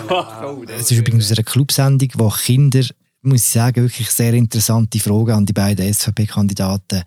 Es 0.76 0.90
ist 0.90 0.98
übrigens 0.98 1.26
aus 1.26 1.38
einer 1.38 1.44
Clubsendung, 1.44 2.08
wo 2.14 2.28
Kinder 2.28 2.84
muss 3.26 3.42
ich 3.42 3.52
sagen, 3.52 3.82
wirklich 3.82 4.10
sehr 4.10 4.32
interessante 4.34 4.98
Fragen 4.98 5.32
an 5.32 5.46
die 5.46 5.52
beiden 5.52 5.92
SVP-Kandidaten 5.92 7.02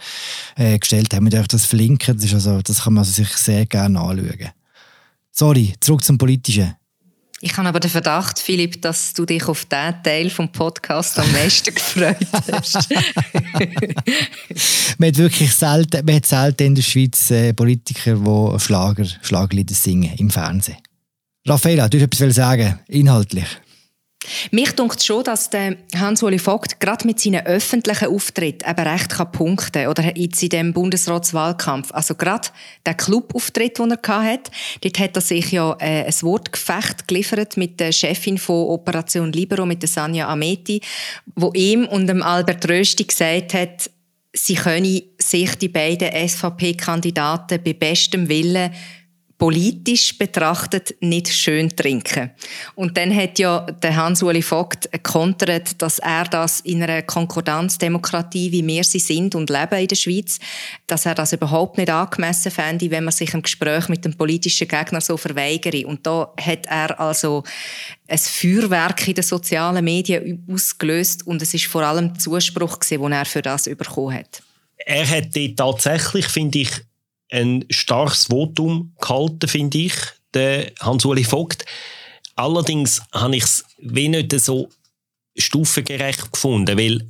äh, 0.55 0.77
gestellt 0.77 1.13
haben. 1.13 1.31
Wir 1.31 1.43
das 1.43 1.65
verlinken, 1.65 2.15
das, 2.15 2.25
ist 2.25 2.33
also, 2.33 2.61
das 2.61 2.83
kann 2.83 2.93
man 2.93 3.01
also 3.01 3.11
sich 3.11 3.29
sehr 3.29 3.65
gerne 3.65 3.99
anschauen. 3.99 4.49
Sorry, 5.31 5.73
zurück 5.79 6.03
zum 6.03 6.17
Politischen. 6.17 6.75
Ich 7.41 7.55
habe 7.55 7.69
aber 7.69 7.79
den 7.79 7.89
Verdacht, 7.89 8.37
Philipp, 8.37 8.81
dass 8.81 9.13
du 9.13 9.25
dich 9.25 9.47
auf 9.47 9.63
diesen 9.63 10.03
Teil 10.03 10.29
vom 10.29 10.51
Podcast 10.51 11.17
am 11.17 11.31
meisten 11.31 11.73
gefreut 11.75 12.17
hast. 12.51 12.89
man 14.97 15.07
hat 15.07 15.17
wirklich 15.17 15.53
selten, 15.53 16.05
man 16.05 16.15
hat 16.15 16.25
selten 16.25 16.63
in 16.63 16.75
der 16.75 16.81
Schweiz 16.81 17.31
äh, 17.31 17.53
Politiker, 17.53 18.15
die 18.15 18.59
Schlager, 18.59 19.05
Schlagerlieder 19.21 19.73
singen 19.73 20.13
im 20.17 20.29
Fernsehen. 20.29 20.79
Raffaella, 21.47 21.87
du 21.87 22.01
wolltest 22.01 22.21
etwas 22.21 22.35
sagen, 22.35 22.77
inhaltlich. 22.87 23.47
Mich 24.51 24.71
denkt 24.73 25.01
schon, 25.01 25.23
dass 25.23 25.49
der 25.49 25.77
Hans-Uli 25.95 26.39
Vogt 26.39 26.79
gerade 26.79 27.07
mit 27.07 27.19
seinen 27.19 27.45
öffentlichen 27.45 28.09
Auftritten 28.09 28.69
eben 28.69 28.87
recht 28.87 29.09
kann 29.09 29.31
punkten 29.31 29.87
oder 29.87 30.17
jetzt 30.17 30.43
in 30.43 30.49
dem 30.49 30.73
Bundesratswahlkampf. 30.73 31.93
Also 31.93 32.15
gerade 32.15 32.49
der 32.85 32.95
Clubauftritt, 32.95 33.79
den 33.79 33.91
er 33.91 34.23
hatte, 34.23 34.51
dort 34.81 34.99
hat 34.99 35.15
er 35.15 35.21
sich 35.21 35.51
ja 35.51 35.75
äh, 35.79 36.05
ein 36.05 36.21
Wortgefecht 36.21 37.07
geliefert 37.07 37.55
mit 37.55 37.79
der 37.79 37.93
Chefin 37.93 38.37
von 38.37 38.67
Operation 38.67 39.31
Libero, 39.31 39.65
mit 39.65 39.81
der 39.81 39.89
Sanja 39.89 40.27
Ameti, 40.27 40.81
wo 41.35 41.51
ihm 41.53 41.87
und 41.87 42.07
dem 42.07 42.21
Albert 42.21 42.67
Rösti 42.67 43.05
gesagt 43.05 43.53
hat, 43.53 43.89
sie 44.33 44.55
können 44.55 45.01
sich 45.17 45.55
die 45.55 45.69
beiden 45.69 46.11
SVP-Kandidaten 46.27 47.63
bei 47.63 47.73
bestem 47.73 48.27
Willen 48.27 48.71
politisch 49.39 50.17
betrachtet 50.17 50.95
nicht 50.99 51.29
schön 51.29 51.69
trinken. 51.69 52.31
Und 52.75 52.97
dann 52.97 53.15
hat 53.15 53.39
ja 53.39 53.61
der 53.61 53.95
Hans-Uli 53.95 54.41
Vogt 54.41 54.89
kontert, 55.01 55.81
dass 55.81 55.99
er 55.99 56.25
das 56.25 56.59
in 56.59 56.83
einer 56.83 57.01
Konkordanzdemokratie, 57.03 58.51
wie 58.51 58.67
wir 58.67 58.83
sie 58.83 58.99
sind 58.99 59.35
und 59.35 59.49
leben 59.49 59.79
in 59.79 59.87
der 59.87 59.95
Schweiz, 59.95 60.39
dass 60.87 61.05
er 61.05 61.15
das 61.15 61.31
überhaupt 61.31 61.77
nicht 61.77 61.89
angemessen 61.89 62.51
fände, 62.51 62.91
wenn 62.91 63.05
man 63.05 63.13
sich 63.13 63.33
im 63.33 63.41
Gespräch 63.41 63.87
mit 63.87 64.03
dem 64.03 64.13
politischen 64.13 64.67
Gegner 64.67 64.99
so 64.99 65.15
verweigere. 65.15 65.87
Und 65.87 66.05
da 66.05 66.33
hat 66.37 66.65
er 66.65 66.99
also 66.99 67.43
ein 68.09 68.17
Feuerwerk 68.17 69.07
in 69.07 69.15
den 69.15 69.23
sozialen 69.23 69.85
Medien 69.85 70.45
ausgelöst 70.51 71.25
und 71.25 71.41
es 71.41 71.53
ist 71.53 71.65
vor 71.67 71.83
allem 71.83 72.19
Zuspruch 72.19 72.77
gewesen, 72.77 73.01
den 73.01 73.11
er 73.13 73.25
für 73.25 73.41
das 73.41 73.63
bekommen 73.63 74.15
hat. 74.15 74.43
Er 74.85 75.09
hat 75.09 75.29
tatsächlich, 75.55 76.27
finde 76.27 76.59
ich, 76.59 76.69
ein 77.31 77.65
starkes 77.69 78.25
Votum 78.25 78.93
gehalten, 78.99 79.47
finde 79.47 79.77
ich, 79.77 79.93
der 80.33 80.71
Hans-Uli 80.79 81.23
Vogt. 81.23 81.65
Allerdings 82.35 83.01
habe 83.13 83.35
ich 83.35 83.43
es 83.43 83.65
wie 83.79 84.09
nicht 84.09 84.31
so 84.39 84.69
stufengerecht 85.37 86.31
gefunden, 86.31 86.77
weil 86.77 87.07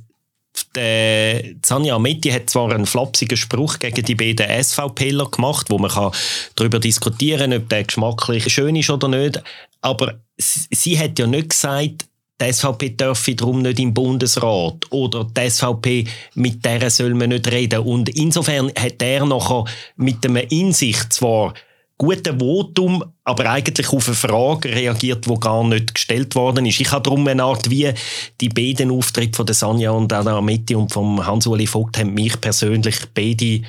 der 0.74 1.44
Zanja 1.62 1.94
Ametti 1.94 2.30
hat 2.30 2.50
zwar 2.50 2.72
einen 2.72 2.86
flapsigen 2.86 3.36
Spruch 3.36 3.78
gegen 3.78 4.04
die 4.04 4.14
beiden 4.14 4.62
SVPler 4.62 5.30
gemacht, 5.30 5.66
wo 5.70 5.78
man 5.78 6.12
darüber 6.56 6.78
diskutieren 6.78 7.50
kann, 7.50 7.62
ob 7.62 7.68
der 7.68 7.84
geschmacklich 7.84 8.52
schön 8.52 8.76
ist 8.76 8.90
oder 8.90 9.08
nicht, 9.08 9.42
aber 9.80 10.20
sie 10.36 10.98
hat 10.98 11.18
ja 11.18 11.26
nicht 11.26 11.50
gesagt, 11.50 12.06
die 12.40 12.52
SVP 12.52 12.90
dürfe 12.90 13.34
darum 13.34 13.62
nicht 13.62 13.78
im 13.78 13.92
Bundesrat 13.92 14.90
oder 14.90 15.24
die 15.24 15.50
SVP, 15.50 16.04
mit 16.34 16.64
der 16.64 16.90
soll 16.90 17.14
man 17.14 17.30
nicht 17.30 17.50
reden. 17.50 17.80
Und 17.80 18.08
insofern 18.10 18.72
hat 18.78 19.02
er 19.02 19.26
nachher 19.26 19.64
mit 19.96 20.24
einem 20.24 20.44
in 20.48 20.72
sich 20.72 21.08
zwar 21.10 21.54
guten 22.00 22.40
Votum, 22.40 23.04
aber 23.24 23.50
eigentlich 23.50 23.92
auf 23.92 24.06
eine 24.06 24.16
Frage 24.16 24.74
reagiert, 24.74 25.26
die 25.26 25.34
gar 25.38 25.62
nicht 25.64 25.94
gestellt 25.94 26.34
worden 26.34 26.64
ist. 26.64 26.80
Ich 26.80 26.90
habe 26.92 27.02
darum 27.02 27.28
eine 27.28 27.42
Art 27.42 27.68
wie 27.68 27.92
die 28.40 28.48
beiden 28.48 28.90
Auftritte 28.90 29.36
von 29.36 29.44
der 29.44 29.54
Sanja 29.54 29.90
und 29.90 30.10
Anna 30.10 30.38
Ametti 30.38 30.74
und 30.74 30.90
vom 30.90 31.24
Hans-Uli 31.24 31.66
Vogt 31.66 31.98
haben 31.98 32.14
mich 32.14 32.40
persönlich 32.40 32.96
beide 33.12 33.60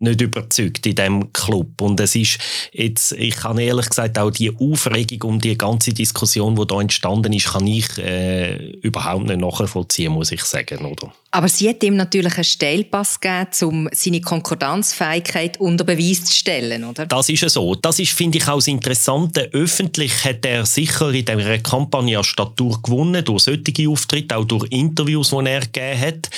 nicht 0.00 0.20
überzeugt 0.20 0.86
in 0.86 0.94
diesem 0.94 1.32
Club. 1.32 1.80
Und 1.80 2.00
es 2.00 2.16
ist 2.16 2.38
jetzt, 2.72 3.12
ich 3.12 3.36
kann 3.36 3.58
ehrlich 3.58 3.88
gesagt 3.88 4.18
auch 4.18 4.30
die 4.30 4.50
Aufregung 4.50 5.30
um 5.30 5.40
die 5.40 5.56
ganze 5.56 5.92
Diskussion, 5.92 6.56
die 6.56 6.66
da 6.66 6.80
entstanden 6.80 7.32
ist, 7.32 7.52
kann 7.52 7.66
ich 7.66 7.98
äh, 7.98 8.70
überhaupt 8.80 9.26
nicht 9.26 9.40
nachvollziehen, 9.40 10.12
muss 10.12 10.32
ich 10.32 10.42
sagen, 10.42 10.84
oder? 10.86 11.12
Aber 11.32 11.48
sie 11.48 11.68
hat 11.68 11.82
ihm 11.84 11.96
natürlich 11.96 12.34
einen 12.34 12.44
Stellpass 12.44 13.20
gegeben, 13.20 13.48
um 13.62 13.88
seine 13.92 14.20
Konkordanzfähigkeit 14.20 15.60
unter 15.60 15.84
Beweis 15.84 16.24
zu 16.24 16.34
stellen, 16.34 16.82
oder? 16.84 17.06
Das 17.06 17.28
ist 17.28 17.48
so. 17.50 17.74
Das 17.76 17.98
ist, 17.98 18.12
finde 18.12 18.38
ich, 18.38 18.48
auch 18.48 18.56
das 18.56 18.66
Interessante. 18.66 19.50
Öffentlich 19.52 20.24
hat 20.24 20.44
er 20.44 20.66
sicher 20.66 21.10
in 21.10 21.24
dieser 21.24 21.58
Kampagne 21.58 22.18
an 22.18 22.24
Statur 22.24 22.80
gewonnen, 22.82 23.24
durch 23.24 23.44
solche 23.44 23.88
Auftritte, 23.88 24.36
auch 24.36 24.44
durch 24.44 24.66
Interviews, 24.70 25.30
die 25.30 25.46
er 25.46 25.60
gegeben 25.60 26.00
hat. 26.00 26.30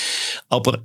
Aber 0.49 0.79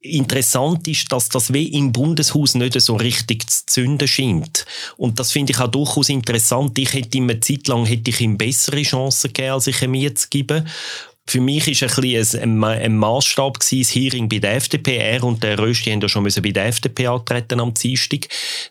Interessant 0.00 0.86
ist, 0.86 1.10
dass 1.10 1.28
das 1.28 1.52
wie 1.52 1.66
im 1.66 1.90
Bundeshaus 1.92 2.54
nicht 2.54 2.80
so 2.80 2.94
richtig 2.94 3.50
zu 3.50 3.66
zünden 3.66 4.06
scheint. 4.06 4.64
Und 4.96 5.18
das 5.18 5.32
finde 5.32 5.52
ich 5.52 5.58
auch 5.58 5.66
durchaus 5.66 6.08
interessant. 6.08 6.78
Ich 6.78 6.92
hätte 6.92 7.18
ihm 7.18 7.24
eine 7.24 7.40
Zeit 7.40 7.66
lang 7.66 7.84
hätte 7.84 8.10
ich 8.10 8.20
ihm 8.20 8.38
bessere 8.38 8.82
Chancen 8.82 9.32
gegeben, 9.32 9.54
als 9.54 9.66
ich 9.66 9.82
ihm 9.82 9.94
jetzt 9.94 10.30
gebe. 10.30 10.64
Für 11.28 11.40
mich 11.42 11.66
war 11.66 12.04
ein, 12.04 12.64
ein, 12.64 12.64
ein 12.64 12.96
Maßstab 12.96 13.58
das 13.58 13.94
Hearing 13.94 14.30
bei 14.30 14.38
der 14.38 14.54
FDP. 14.54 14.96
Er 14.96 15.24
und 15.24 15.42
der 15.42 15.58
Rösti 15.58 15.90
haben 15.90 16.00
ja 16.00 16.08
schon 16.08 16.24
bei 16.24 16.30
der 16.52 16.66
FDP 16.66 17.08
antreten 17.08 17.60
am 17.60 17.74
Dienstag. 17.74 18.28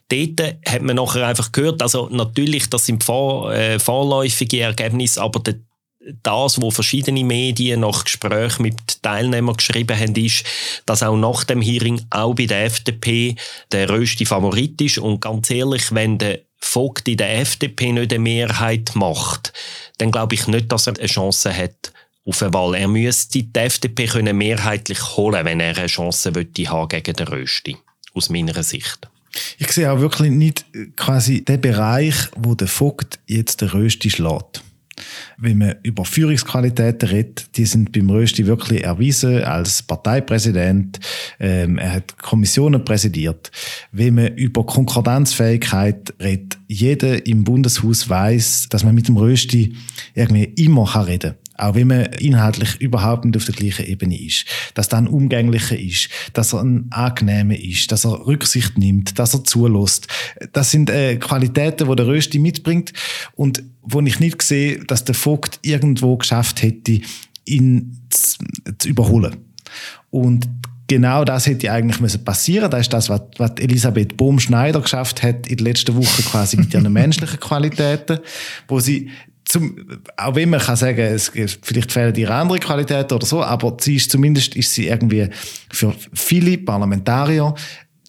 Dort 0.10 0.56
hat 0.66 0.82
man 0.82 0.96
nachher 0.96 1.28
einfach 1.28 1.52
gehört, 1.52 1.84
also 1.84 2.10
natürlich, 2.10 2.68
das 2.68 2.88
sind 2.88 3.04
vor, 3.04 3.54
äh, 3.54 3.78
vorläufige 3.78 4.62
Ergebnisse, 4.62 5.22
aber 5.22 5.40
der 5.42 5.60
das, 6.24 6.62
was 6.62 6.76
verschiedene 6.76 7.24
Medien 7.24 7.82
nach 7.82 8.04
Gesprächen 8.04 8.64
mit 8.64 9.02
Teilnehmern 9.02 9.58
geschrieben 9.58 9.98
haben, 9.98 10.16
ist, 10.16 10.46
dass 10.86 11.04
auch 11.04 11.18
nach 11.18 11.44
dem 11.44 11.62
Hearing 11.62 12.02
auch 12.10 12.34
bei 12.34 12.46
der 12.46 12.66
FDP 12.66 13.36
der 13.72 13.90
röste 13.90 14.26
Favorit 14.26 14.80
ist. 14.82 14.98
Und 14.98 15.22
ganz 15.22 15.50
ehrlich, 15.50 15.94
wenn 15.94 16.18
der 16.18 16.40
Vogt 16.60 17.08
in 17.08 17.18
der 17.18 17.40
FDP 17.40 17.92
nicht 17.92 18.12
eine 18.12 18.20
Mehrheit 18.20 18.92
macht, 18.96 19.54
dann 19.98 20.12
glaube 20.12 20.36
ich 20.36 20.48
nicht, 20.48 20.72
dass 20.72 20.88
er 20.88 20.98
eine 20.98 21.08
Chance 21.08 21.56
hat 21.56 21.92
auf 22.26 22.42
eine 22.42 22.54
Wahl. 22.54 22.76
Er 22.76 22.88
müsste 22.88 23.44
die 23.44 23.60
FDP 23.60 24.08
können 24.08 24.38
mehrheitlich 24.38 25.16
holen, 25.16 25.46
wenn 25.46 25.60
er 25.60 25.78
eine 25.78 25.88
Chance 25.88 26.32
haben 26.32 26.88
gegen 26.90 27.16
den 27.16 27.28
Rösti. 27.28 27.78
Aus 28.14 28.30
meiner 28.30 28.64
Sicht. 28.64 29.08
Ich 29.60 29.72
sehe 29.72 29.92
auch 29.92 30.00
wirklich 30.00 30.32
nicht 30.32 30.66
quasi 30.96 31.44
den 31.44 31.62
Bereich, 31.62 32.16
wo 32.36 32.56
der 32.56 32.68
Vogt 32.68 33.20
jetzt 33.28 33.62
der 33.62 33.74
Rösti 33.74 34.10
schlägt. 34.10 34.64
Wenn 35.38 35.60
man 35.60 35.76
über 35.84 36.06
Führungsqualitäten 36.06 37.10
redet, 37.10 37.58
die 37.58 37.66
sind 37.66 37.92
beim 37.92 38.10
Rösti 38.10 38.48
wirklich 38.48 38.84
erwiesen 38.84 39.44
als 39.44 39.84
Parteipräsident. 39.84 41.00
Ähm, 41.40 41.78
er 41.78 41.94
hat 41.94 42.18
Kommissionen 42.18 42.84
präsidiert. 42.84 43.52
Wenn 43.92 44.16
man 44.16 44.36
über 44.36 44.66
Konkordanzfähigkeit 44.66 46.14
redet, 46.20 46.58
jeder 46.68 47.26
im 47.26 47.44
Bundeshaus 47.44 48.10
weiß, 48.10 48.68
dass 48.70 48.84
man 48.84 48.96
mit 48.96 49.08
dem 49.08 49.18
Rösti 49.18 49.76
irgendwie 50.16 50.44
immer 50.44 51.08
reden 51.08 51.32
kann. 51.32 51.47
Auch 51.58 51.76
wenn 51.76 51.88
man 51.88 52.06
inhaltlich 52.20 52.80
überhaupt 52.80 53.26
nicht 53.26 53.36
auf 53.36 53.46
der 53.46 53.56
gleichen 53.56 53.86
Ebene 53.86 54.20
ist. 54.20 54.46
Dass 54.74 54.94
ein 54.94 55.08
umgänglicher 55.08 55.78
ist, 55.78 56.10
dass 56.34 56.54
er 56.54 56.62
ein 56.62 56.88
angenehmer 56.92 57.58
ist, 57.58 57.92
dass 57.92 58.06
er 58.06 58.26
Rücksicht 58.26 58.78
nimmt, 58.78 59.20
dass 59.20 59.34
er 59.34 59.44
zulässt. 59.44 60.08
Das 60.54 60.72
sind 60.72 60.90
äh, 60.90 61.18
Qualitäten, 61.18 61.90
die 61.90 61.96
der 61.96 62.08
Rösti 62.08 62.40
mitbringt 62.40 62.94
und 63.36 63.64
wo 63.82 64.02
ich 64.02 64.20
nicht 64.20 64.42
sehe, 64.42 64.84
dass 64.86 65.06
der 65.06 65.16
Vogt 65.16 65.60
irgendwo 65.62 66.18
geschafft 66.18 66.62
hätte, 66.62 67.02
ihn 67.46 68.02
zu, 68.10 68.38
zu 68.78 68.90
überholen. 68.90 69.38
Und 70.10 70.48
genau 70.88 71.26
das 71.26 71.46
hätte 71.46 71.72
eigentlich 71.72 72.00
müssen 72.00 72.24
passieren. 72.24 72.72
Das 72.72 72.82
ist 72.82 72.94
das, 72.94 73.10
was, 73.10 73.22
was 73.38 73.52
Elisabeth 73.60 74.18
Bohm-Schneider 74.18 74.82
geschafft 74.82 75.22
hat 75.22 75.48
in 75.48 75.58
den 75.58 75.66
letzten 75.66 75.96
Wochen 75.96 76.24
quasi 76.24 76.58
mit 76.58 76.74
ihren 76.74 76.92
menschlichen 76.94 77.40
Qualitäten, 77.40 78.20
wo 78.68 78.80
sie 78.80 79.10
zum, 79.48 79.76
auch 80.18 80.36
wenn 80.36 80.50
man 80.50 80.60
kann 80.60 80.76
sagen, 80.76 81.00
es, 81.00 81.32
vielleicht 81.62 81.92
fehlen 81.92 82.14
ihre 82.16 82.34
andere 82.34 82.60
Qualitäten 82.60 83.14
oder 83.14 83.26
so, 83.26 83.42
aber 83.42 83.78
sie 83.80 83.96
ist 83.96 84.12
zumindest 84.12 84.56
ist 84.56 84.74
sie 84.74 84.88
irgendwie 84.88 85.30
für 85.72 85.94
viele 86.14 86.58
Parlamentarier, 86.58 87.56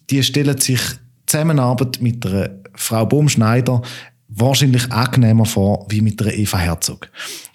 die 0.09 0.21
stellen 0.21 0.59
sich 0.59 0.81
Zusammenarbeit 1.25 2.01
mit 2.01 2.25
einer 2.25 2.49
Frau 2.75 3.05
Baumschneider 3.05 3.81
wahrscheinlich 4.27 4.91
angenehmer 4.91 5.45
vor 5.45 5.85
wie 5.89 6.01
mit 6.01 6.21
einer 6.21 6.33
Eva 6.33 6.57
Herzog. 6.57 7.09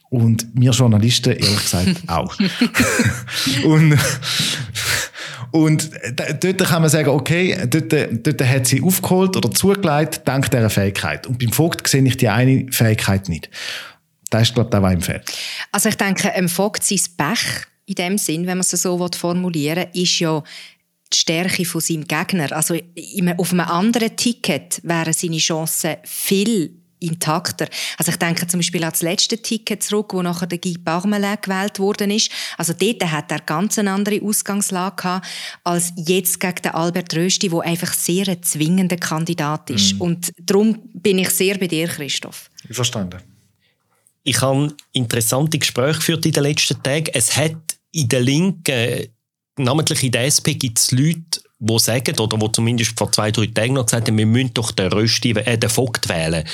Und 0.09 0.47
wir 0.55 0.70
Journalisten, 0.70 1.33
ehrlich 1.33 1.62
gesagt, 1.62 2.09
auch. 2.09 2.37
und, 3.64 3.99
und 5.55 5.88
dort 6.43 6.64
kann 6.64 6.83
man 6.83 6.90
sagen, 6.90 7.11
okay, 7.11 7.57
dort, 7.69 7.93
dort 8.27 8.45
hat 8.45 8.67
sie 8.67 8.83
aufgeholt 8.83 9.37
oder 9.37 9.53
zugelegt, 9.53 10.23
dank 10.25 10.51
dieser 10.51 10.69
Fähigkeit. 10.69 11.29
Und 11.29 11.38
beim 11.38 11.53
Vogt 11.53 11.87
sehe 11.87 12.03
ich 12.03 12.17
die 12.17 12.29
eine 12.29 12.67
Fähigkeit 12.73 13.29
nicht. 13.29 13.49
Das 14.31 14.43
ist, 14.43 14.55
glaube 14.55 14.67
ich, 14.67 14.71
der, 14.73 14.83
was 14.83 14.93
ihm 14.95 15.01
fehlt. 15.01 15.23
Also 15.71 15.90
ich 15.90 15.95
denke, 15.95 16.33
im 16.37 16.49
Vogt 16.49 16.83
sein 16.83 16.99
Pech 17.17 17.67
in 17.87 17.95
dem 17.95 18.19
Sinn, 18.19 18.49
wenn 18.49 18.59
man 18.59 18.67
es 18.69 18.71
so 18.71 19.09
formulieren 19.17 19.87
will, 19.93 20.03
ist 20.03 20.19
ja 20.19 20.43
die 21.12 21.19
Stärke 21.19 21.64
von 21.64 21.81
seinem 21.81 22.09
Gegner. 22.09 22.51
Also 22.51 22.75
auf 23.37 23.53
einem 23.53 23.61
anderen 23.61 24.17
Ticket 24.17 24.81
wären 24.83 25.12
seine 25.12 25.38
Chancen 25.38 25.99
viel 26.03 26.73
intakter. 27.07 27.69
Also 27.99 28.12
ich 28.12 28.19
denke 28.19 28.47
zum 28.47 28.61
Beispiel 28.61 28.83
an 28.85 28.90
das 28.90 29.03
letzte 29.03 29.38
Ticket 29.40 29.83
zurück, 29.83 30.14
wo 30.14 30.23
nachher 30.23 30.47
der 30.47 30.59
Guy 30.59 30.77
Parmelin 30.79 31.37
gewählt 31.40 31.79
worden 31.79 32.11
ist. 32.11 32.31
Also 32.59 32.73
dort 32.73 33.05
hat 33.11 33.31
er 33.31 33.40
ganz 33.40 33.79
eine 33.79 33.93
andere 33.93 34.21
Ausgangslage 34.23 34.97
gehabt, 34.97 35.27
als 35.64 35.93
jetzt 35.97 36.40
gegen 36.40 36.62
den 36.62 36.73
Albert 36.73 37.14
Rösti, 37.14 37.51
wo 37.51 37.61
einfach 37.61 37.93
sehr 37.93 38.29
ein 38.29 38.43
zwingender 38.43 38.97
Kandidat 38.97 39.71
ist. 39.71 39.95
Mm. 39.95 40.01
Und 40.01 40.33
darum 40.40 40.79
bin 40.93 41.19
ich 41.19 41.31
sehr 41.31 41.59
bei 41.59 41.67
dir, 41.67 41.88
Christoph. 41.88 42.51
Verstanden. 42.71 43.21
Ich 44.23 44.40
habe 44.40 44.75
interessante 44.93 45.59
Gespräche 45.59 45.99
geführt 45.99 46.27
in 46.27 46.33
den 46.33 46.43
letzten 46.45 46.83
Tagen. 46.83 47.11
Es 47.12 47.37
hat 47.37 47.57
in 47.93 48.09
der 48.09 48.21
Linken, 48.21 49.09
namentlich 49.57 50.03
in 50.03 50.12
der 50.12 50.25
SP, 50.27 50.57
gibt 50.57 50.79
es 50.79 50.90
Leute, 50.90 51.43
die 51.59 51.79
sagen, 51.79 52.19
oder 52.19 52.40
wo 52.40 52.49
zumindest 52.49 52.99
vor 52.99 53.12
zwei, 53.12 53.31
drei 53.31 53.47
Tagen 53.47 53.75
noch 53.75 53.87
gesagt 53.87 54.09
haben, 54.09 54.19
wir 54.19 54.27
müssen 54.27 54.53
doch 54.55 54.73
den, 54.73 54.93
Rösti, 54.93 55.31
äh, 55.31 55.57
den 55.57 55.71
Vogt 55.71 56.09
wählen. 56.09 56.45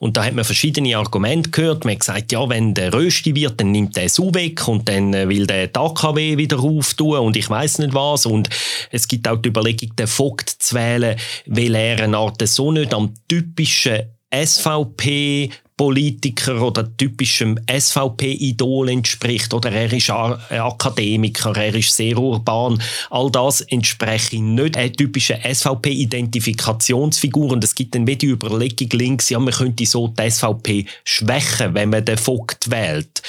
Und 0.00 0.16
da 0.16 0.24
hat 0.24 0.34
man 0.34 0.44
verschiedene 0.44 0.96
Argumente 0.96 1.50
gehört. 1.50 1.84
Man 1.84 1.94
hat 1.94 2.00
gesagt, 2.00 2.32
ja, 2.32 2.48
wenn 2.48 2.74
der 2.74 2.92
Rösti 2.92 3.34
wird, 3.34 3.60
dann 3.60 3.70
nimmt 3.70 3.96
der 3.96 4.08
SU 4.08 4.34
weg 4.34 4.66
und 4.66 4.88
dann 4.88 5.14
äh, 5.14 5.28
will 5.28 5.46
der 5.46 5.68
die 5.68 5.78
AKW 5.78 6.36
wieder 6.36 6.58
auftun 6.58 7.18
und 7.18 7.36
ich 7.36 7.48
weiß 7.48 7.78
nicht 7.78 7.94
was. 7.94 8.26
Und 8.26 8.48
es 8.90 9.06
gibt 9.06 9.28
auch 9.28 9.36
die 9.36 9.48
Überlegung, 9.48 9.94
den 9.96 10.06
Vogt 10.06 10.48
zu 10.50 10.74
wählen, 10.74 11.16
weil 11.46 11.74
er 11.74 12.02
eine 12.02 12.16
Art 12.16 12.46
so 12.46 12.72
nicht 12.72 12.92
am 12.92 13.14
typischen 13.28 14.02
SVP 14.34 15.50
Politiker 15.78 16.60
oder 16.60 16.94
typischem 16.96 17.58
SVP-Idol 17.70 18.90
entspricht. 18.90 19.54
Oder 19.54 19.72
er 19.72 19.90
ist 19.90 20.10
Akademiker, 20.10 21.56
er 21.56 21.74
ist 21.74 21.96
sehr 21.96 22.18
urban. 22.18 22.82
All 23.08 23.30
das 23.30 23.62
entspreche 23.62 24.42
nicht 24.42 24.76
einer 24.76 24.92
typischen 24.92 25.38
SVP-Identifikationsfigur. 25.40 27.52
Und 27.52 27.64
es 27.64 27.74
gibt 27.74 27.94
dann 27.94 28.06
wie 28.06 28.16
die 28.16 28.26
Überlegung 28.26 28.90
links, 28.92 29.30
ja, 29.30 29.38
man 29.38 29.54
könnte 29.54 29.86
so 29.86 30.08
die 30.08 30.30
SVP 30.30 30.84
schwächen, 31.04 31.72
wenn 31.74 31.88
man 31.90 32.04
den 32.04 32.18
Vogt 32.18 32.68
wählt. 32.70 33.22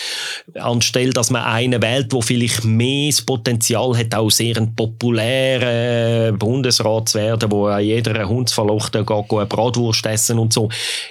Anstelle, 0.56 1.12
dass 1.12 1.30
man 1.30 1.44
einen 1.44 1.80
wählt, 1.82 2.12
der 2.12 2.22
vielleicht 2.24 2.66
mehr 2.66 3.12
das 3.12 3.22
Potenzial 3.22 3.96
hat, 3.96 4.16
auch 4.16 4.32
sehr 4.32 4.58
ein 4.58 4.74
populärer 4.76 6.32
Bundesrat 6.32 7.10
zu 7.10 7.20
werden, 7.20 7.52
wo 7.52 7.70
jeder 7.78 8.28
Hundsverlochte 8.28 9.06
geht, 9.06 9.32
eine 9.32 9.46
Bratwurst 9.46 10.08
essen 10.08 10.40
und 10.40 10.52
so. 10.52 10.70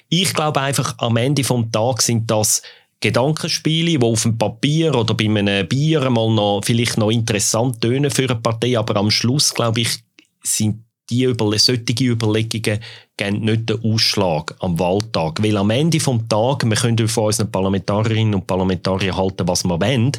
Ich 0.09 0.35
glaube 0.35 0.61
einfach, 0.61 0.97
am 0.99 1.17
Ende 1.17 1.28
Ende 1.29 1.45
vom 1.45 1.71
Tag 1.71 2.03
sind 2.03 2.31
das 2.31 2.63
Gedankenspiele, 3.01 3.99
die 3.99 4.05
auf 4.05 4.23
dem 4.23 4.39
Papier 4.39 4.95
oder 4.95 5.15
bei 5.15 5.27
einem 5.27 5.69
Bier 5.69 6.11
mal 6.11 6.31
noch, 6.31 6.63
vielleicht 6.65 6.99
noch 6.99 7.11
interessant 7.11 7.81
tönen 7.81 8.11
für 8.11 8.25
eine 8.25 8.37
Partei, 8.37 8.79
aber 8.79 8.97
am 8.97 9.11
Schluss, 9.11 9.55
glaube 9.55 9.83
ich, 9.83 9.99
sind 10.43 10.85
die 11.11 11.25
Überle 11.25 11.59
solche 11.59 12.05
Überlegungen 12.05 12.81
geben 13.17 13.41
nicht 13.41 13.71
den 13.71 13.83
Ausschlag 13.83 14.55
am 14.61 14.79
Wahltag. 14.79 15.43
Weil 15.43 15.57
am 15.57 15.71
Ende 15.71 16.01
vom 16.01 16.29
Tag, 16.29 16.65
wir 16.65 16.77
können 16.77 17.09
von 17.09 17.25
unseren 17.25 17.51
Parlamentarierinnen 17.51 18.35
und 18.35 18.47
Parlamentariern 18.47 19.17
halten, 19.17 19.49
was 19.49 19.65
wir 19.65 19.81
wollen, 19.81 20.13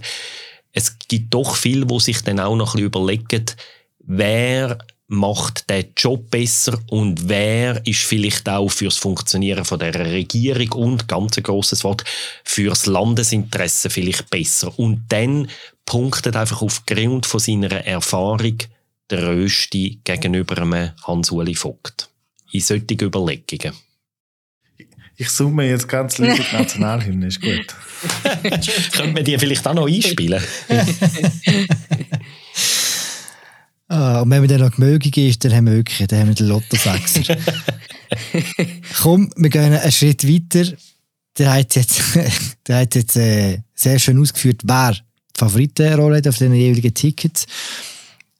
es 0.71 0.97
gibt 1.07 1.33
doch 1.33 1.55
viele, 1.55 1.85
die 1.85 1.99
sich 1.99 2.21
dann 2.23 2.39
auch 2.39 2.55
noch 2.55 2.75
ein 2.75 2.83
bisschen 2.83 2.85
überlegen, 2.87 3.45
wer 3.99 4.77
macht 5.09 5.69
der 5.71 5.85
Job 5.97 6.29
besser 6.29 6.79
und 6.87 7.27
wer 7.27 7.85
ist 7.85 8.01
vielleicht 8.01 8.47
auch 8.47 8.69
fürs 8.69 8.97
Funktionieren 8.97 9.65
von 9.65 9.79
der 9.79 9.93
Regierung 9.95 10.71
und 10.73 11.07
ganz 11.07 11.35
ein 11.35 11.43
grosses 11.43 11.83
Wort 11.83 12.03
fürs 12.43 12.85
Landesinteresse 12.85 13.89
vielleicht 13.89 14.29
besser 14.29 14.77
und 14.77 15.05
dann 15.09 15.49
punktet 15.85 16.35
einfach 16.35 16.61
aufgrund 16.61 17.25
von 17.25 17.39
seiner 17.39 17.71
Erfahrung 17.71 18.57
der 19.09 19.27
Rösti 19.27 19.99
gegenüber 20.03 20.61
einem 20.61 20.91
Hans-Uli 21.03 21.55
Vogt 21.55 22.09
in 22.51 22.61
solchen 22.61 23.01
Überlegungen. 23.01 23.73
Ich 25.17 25.29
summe 25.31 25.67
jetzt 25.67 25.89
ganz 25.89 26.19
lieb 26.19 26.35
die 26.35 26.55
Nationalhymne, 26.55 27.27
ist 27.27 27.41
gut. 27.41 27.75
Könnte 28.91 29.13
man 29.13 29.25
die 29.25 29.37
vielleicht 29.39 29.67
auch 29.67 29.73
noch 29.73 29.87
einspielen? 29.87 30.41
Ah, 33.89 34.21
und 34.21 34.29
wenn 34.29 34.41
man 34.41 34.47
dann 34.47 34.61
noch 34.61 34.75
gemögig 34.75 35.17
ist, 35.17 35.43
dann 35.43 35.53
haben 35.53 35.65
wir 35.65 35.73
wirklich 35.73 36.07
dann 36.07 36.19
haben 36.19 36.27
wir 36.27 36.35
den 36.35 36.47
Lotto 36.47 36.77
6 36.77 37.21
Komm, 39.01 39.31
wir 39.35 39.49
gehen 39.49 39.73
einen 39.73 39.91
Schritt 39.91 40.27
weiter. 40.27 40.71
Der 41.37 41.53
hat 41.53 41.75
jetzt, 41.75 41.99
der 42.67 42.81
hat 42.81 42.93
jetzt 42.93 43.17
äh, 43.17 43.59
sehr 43.73 43.97
schön 43.97 44.19
ausgeführt, 44.19 44.61
wer 44.63 44.91
die 44.91 44.99
Favoritenrolle 45.39 46.17
hat 46.17 46.27
auf 46.27 46.37
den 46.37 46.53
jeweiligen 46.53 46.93
Tickets. 46.93 47.47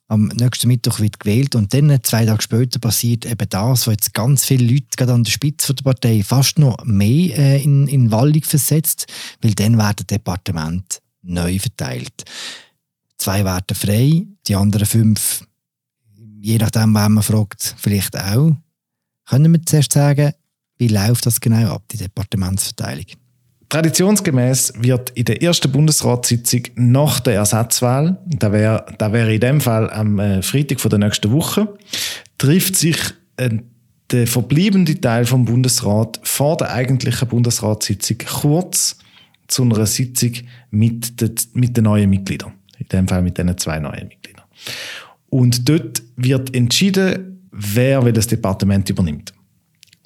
Am 0.08 0.28
nächsten 0.28 0.68
Mittwoch 0.68 1.00
wird 1.00 1.20
gewählt 1.20 1.56
und 1.56 1.74
dann, 1.74 1.98
zwei 2.04 2.26
Tage 2.26 2.42
später, 2.42 2.80
passiert 2.80 3.26
eben 3.26 3.50
das, 3.50 3.88
was 3.88 3.94
jetzt 3.94 4.14
ganz 4.14 4.46
viele 4.46 4.72
Leute 4.72 4.88
gerade 4.98 5.14
an 5.14 5.24
der 5.24 5.32
Spitze 5.32 5.74
der 5.74 5.84
Partei 5.84 6.24
fast 6.24 6.60
noch 6.60 6.84
mehr 6.84 7.38
äh, 7.38 7.64
in, 7.64 7.88
in 7.88 8.12
Wallung 8.12 8.44
versetzt, 8.44 9.08
weil 9.42 9.54
dann 9.54 9.78
werden 9.78 10.06
Departement 10.08 11.02
neu 11.22 11.58
verteilt. 11.58 12.26
Zwei 13.20 13.44
werden 13.44 13.76
frei, 13.76 14.26
die 14.48 14.56
anderen 14.56 14.86
fünf, 14.86 15.46
je 16.42 16.58
nachdem, 16.58 16.96
wen 16.96 17.12
man 17.12 17.22
fragt, 17.22 17.76
vielleicht 17.78 18.18
auch. 18.18 18.54
Können 19.26 19.52
wir 19.52 19.62
zuerst 19.66 19.92
sagen, 19.92 20.32
wie 20.78 20.88
läuft 20.88 21.26
das 21.26 21.42
genau 21.42 21.76
ab, 21.76 21.84
die 21.92 21.98
Departementsverteilung? 21.98 23.06
Traditionsgemäß 23.68 24.74
wird 24.78 25.10
in 25.12 25.26
der 25.26 25.44
ersten 25.44 25.70
Bundesratssitzung 25.70 26.62
nach 26.76 27.20
der 27.20 27.36
Ersatzwahl, 27.36 28.18
da 28.26 28.54
wäre 28.54 28.86
da 28.98 29.12
wär 29.12 29.28
in 29.28 29.42
dem 29.42 29.62
Fall 29.62 29.92
am 29.92 30.18
äh, 30.18 30.42
Freitag 30.42 30.80
der 30.90 30.98
nächsten 30.98 31.32
Woche, 31.32 31.72
trifft 32.38 32.78
sich 32.78 32.98
äh, 33.36 33.60
der 34.12 34.28
verbliebene 34.28 35.00
Teil 35.00 35.26
vom 35.26 35.44
Bundesrat 35.44 36.22
vor 36.24 36.56
der 36.56 36.72
eigentlichen 36.72 37.28
Bundesratssitzung 37.28 38.18
kurz 38.42 38.98
zu 39.48 39.64
einer 39.64 39.86
Sitzung 39.86 40.32
mit, 40.72 41.20
de, 41.20 41.30
mit 41.54 41.76
den 41.76 41.84
neuen 41.84 42.10
Mitgliedern 42.10 42.54
in 42.80 42.88
dem 42.88 43.08
Fall 43.08 43.22
mit 43.22 43.38
diesen 43.38 43.58
zwei 43.58 43.80
neuen 43.80 44.08
Mitgliedern. 44.08 44.46
Und 45.30 45.70
dort 45.70 46.02
wird 46.16 46.56
entschieden, 46.56 47.48
wer 47.52 48.04
welches 48.04 48.28
Departement 48.28 48.90
übernimmt. 48.90 49.34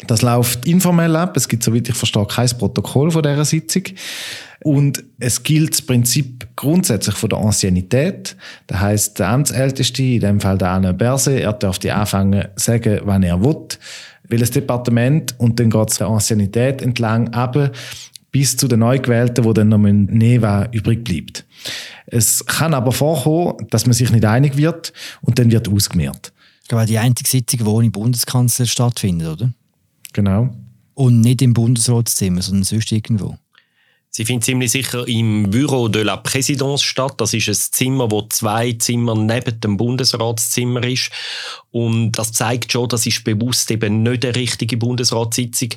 Das 0.07 0.21
läuft 0.21 0.67
informell 0.67 1.15
ab. 1.15 1.37
Es 1.37 1.47
gibt, 1.47 1.63
soweit 1.63 1.87
ich 1.87 1.95
verstehe, 1.95 2.25
kein 2.25 2.49
Protokoll 2.49 3.11
von 3.11 3.23
dieser 3.23 3.45
Sitzung. 3.45 3.83
Und 4.63 5.03
es 5.19 5.43
gilt 5.43 5.73
das 5.73 5.81
Prinzip 5.81 6.47
grundsätzlich 6.55 7.15
von 7.15 7.29
der 7.29 7.39
Anciennität. 7.39 8.35
Das 8.67 8.79
heißt, 8.79 9.19
der 9.19 9.29
Amtsälteste, 9.29 10.03
in 10.03 10.19
dem 10.19 10.39
Fall 10.39 10.57
der 10.57 10.69
Anne 10.69 10.93
Berse, 10.93 11.39
er 11.39 11.53
darf 11.53 11.79
die 11.79 11.91
anfangen, 11.91 12.47
sagen, 12.55 13.01
wann 13.03 13.23
er 13.23 13.41
will, 13.43 13.67
welches 14.27 14.51
Departement, 14.51 15.37
und 15.37 15.59
dann 15.59 15.69
geht 15.69 15.91
es 15.91 15.97
der 15.97 16.07
Anciennität 16.07 16.81
entlang 16.81 17.29
ab, 17.33 17.71
bis 18.33 18.57
zu 18.57 18.67
den 18.67 18.79
Neugewählten, 18.79 19.45
wo 19.45 19.53
dann 19.53 19.69
noch 19.69 19.77
Neva 19.77 20.67
übrig 20.71 21.05
bleibt. 21.05 21.45
Es 22.07 22.45
kann 22.45 22.73
aber 22.73 22.91
vorkommen, 22.91 23.67
dass 23.69 23.85
man 23.85 23.93
sich 23.93 24.11
nicht 24.11 24.25
einig 24.25 24.57
wird 24.57 24.91
und 25.21 25.39
dann 25.39 25.51
wird 25.51 25.69
ausgemehrt. 25.69 26.33
Ich 26.63 26.67
glaube, 26.67 26.87
die 26.87 26.97
einzige 26.97 27.29
Sitzung, 27.29 27.59
die 27.59 27.65
ohne 27.65 27.91
Bundeskanzler 27.91 28.65
stattfindet, 28.65 29.27
oder? 29.27 29.53
Genau. 30.13 30.49
Und 30.95 31.21
nicht 31.21 31.41
im 31.41 31.53
Bundesratszimmer, 31.53 32.41
sondern 32.41 32.63
sonst 32.63 32.91
irgendwo. 32.91 33.37
Sie 34.09 34.25
findet 34.25 34.45
ziemlich 34.45 34.71
sicher 34.71 35.07
im 35.07 35.49
Büro 35.49 35.87
de 35.87 36.03
la 36.03 36.17
Présidence 36.17 36.83
statt. 36.83 37.15
Das 37.17 37.33
ist 37.33 37.49
ein 37.49 37.55
Zimmer, 37.55 38.11
wo 38.11 38.21
zwei 38.29 38.73
Zimmer 38.73 39.15
neben 39.15 39.59
dem 39.59 39.77
Bundesratszimmer 39.77 40.83
ist. 40.83 41.11
Und 41.71 42.11
das 42.13 42.31
zeigt 42.31 42.71
schon, 42.71 42.89
das 42.89 43.07
ist 43.07 43.23
bewusst 43.23 43.71
eben 43.71 44.03
nicht 44.03 44.23
eine 44.23 44.35
richtige 44.35 44.77
Bundesratssitzung. 44.77 45.69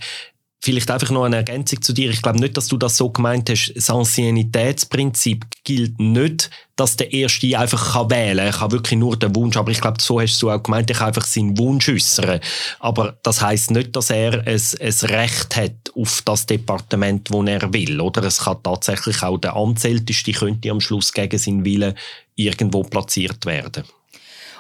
Vielleicht 0.62 0.90
einfach 0.90 1.10
noch 1.10 1.24
eine 1.24 1.36
Ergänzung 1.36 1.80
zu 1.82 1.92
dir. 1.92 2.10
Ich 2.10 2.22
glaube 2.22 2.40
nicht, 2.40 2.56
dass 2.56 2.66
du 2.66 2.76
das 2.76 2.96
so 2.96 3.10
gemeint 3.10 3.48
hast. 3.50 3.72
Das 3.76 3.90
Anciennitätsprinzip 3.90 5.44
gilt 5.64 6.00
nicht, 6.00 6.50
dass 6.76 6.96
der 6.96 7.12
Erste 7.12 7.58
einfach 7.58 8.10
wählen 8.10 8.38
kann. 8.38 8.46
Er 8.46 8.52
kann 8.52 8.72
wirklich 8.72 8.98
nur 8.98 9.16
den 9.16 9.34
Wunsch, 9.36 9.56
aber 9.56 9.70
ich 9.70 9.80
glaube, 9.80 10.00
so 10.00 10.20
hast 10.20 10.42
du 10.42 10.50
auch 10.50 10.62
gemeint, 10.62 10.90
er 10.90 10.96
kann 10.96 11.08
einfach 11.08 11.26
seinen 11.26 11.56
Wunsch 11.58 11.88
äußern. 11.88 12.40
Aber 12.80 13.16
das 13.22 13.42
heißt 13.42 13.70
nicht, 13.72 13.94
dass 13.94 14.10
er 14.10 14.46
ein, 14.46 14.60
ein 14.80 15.10
Recht 15.10 15.56
hat 15.56 15.92
auf 15.94 16.22
das 16.24 16.46
Departement, 16.46 17.30
wo 17.30 17.42
er 17.44 17.72
will. 17.72 18.00
Oder 18.00 18.24
es 18.24 18.38
kann 18.38 18.62
tatsächlich 18.62 19.22
auch 19.22 19.38
der 19.38 19.54
Amtsälteste 19.54 20.32
könnte 20.32 20.70
am 20.70 20.80
Schluss 20.80 21.12
gegen 21.12 21.38
seinen 21.38 21.64
Willen 21.64 21.94
irgendwo 22.34 22.82
platziert 22.82 23.44
werden. 23.46 23.84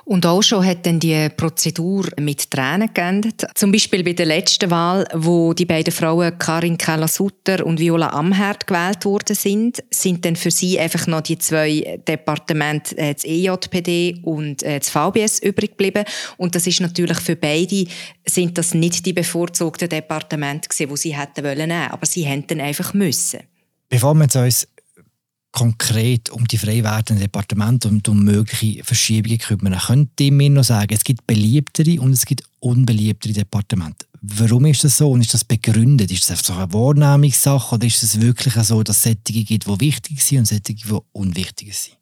Und 0.08 0.24
auch 0.24 0.40
schon 0.40 0.64
hat 0.64 0.86
dann 0.86 1.00
die 1.00 1.28
Prozedur 1.36 2.06
mit 2.20 2.48
Tränen 2.52 2.94
geendet. 2.94 3.44
Zum 3.56 3.72
Beispiel 3.72 4.04
bei 4.04 4.12
der 4.12 4.26
letzten 4.26 4.70
Wahl, 4.70 5.04
wo 5.12 5.52
die 5.52 5.64
beiden 5.64 5.92
Frauen 5.92 6.38
Karin 6.38 6.78
Keller-Sutter 6.78 7.66
und 7.66 7.80
Viola 7.80 8.10
Amherd 8.10 8.68
gewählt 8.68 9.04
worden 9.04 9.34
sind, 9.34 9.82
sind 9.90 10.24
dann 10.24 10.36
für 10.36 10.52
sie 10.52 10.78
einfach 10.78 11.08
noch 11.08 11.22
die 11.22 11.38
zwei 11.38 12.00
Departemente, 12.06 12.96
äh, 12.96 13.14
das 13.14 13.24
EJPD 13.24 14.20
und 14.22 14.62
äh, 14.62 14.78
das 14.78 14.90
VBS 14.90 15.40
übrig 15.40 15.70
geblieben. 15.70 16.04
Und 16.36 16.54
das 16.54 16.68
ist 16.68 16.80
natürlich 16.80 17.18
für 17.18 17.34
beide 17.34 17.86
sind 18.24 18.56
das 18.58 18.74
nicht 18.74 19.06
die 19.06 19.12
bevorzugten 19.12 19.88
Departemente 19.88 20.68
gewesen, 20.68 20.88
die 20.88 20.96
sie 20.96 21.16
hätten 21.16 21.44
wollen 21.44 21.72
aber 21.72 22.06
sie 22.06 22.22
hätten 22.22 22.60
einfach 22.60 22.94
müssen. 22.94 23.40
Bevor 23.88 24.14
wir 24.14 24.28
uns 24.36 24.68
konkret 25.56 26.28
um 26.28 26.46
die 26.46 26.58
frei 26.58 26.84
werdenden 26.84 27.20
Departemente 27.20 27.88
und 27.88 28.06
um 28.10 28.22
mögliche 28.22 28.84
Verschiebungen 28.84 29.38
kümmern. 29.38 29.78
Könnt 29.86 30.20
ihr 30.20 30.30
mir 30.30 30.50
noch 30.50 30.64
sagen, 30.64 30.92
es 30.92 31.02
gibt 31.02 31.26
beliebtere 31.26 31.98
und 31.98 32.12
es 32.12 32.26
gibt 32.26 32.42
unbeliebtere 32.60 33.32
Departemente. 33.32 34.04
Warum 34.20 34.66
ist 34.66 34.84
das 34.84 34.98
so 34.98 35.10
und 35.10 35.22
ist 35.22 35.32
das 35.32 35.44
begründet? 35.44 36.12
Ist 36.12 36.28
das 36.28 36.38
einfach 36.38 36.58
eine 36.58 36.72
Wahrnehmungssache 36.74 37.74
oder 37.74 37.86
ist 37.86 38.02
es 38.02 38.20
wirklich 38.20 38.52
so, 38.54 38.82
dass 38.82 38.98
es 38.98 39.02
Sättige 39.04 39.44
gibt, 39.44 39.66
die 39.66 39.80
wichtig 39.80 40.22
sind 40.22 40.40
und 40.40 40.44
Sättige, 40.46 40.88
die 40.88 40.98
unwichtig 41.12 41.74
sind? 41.74 41.96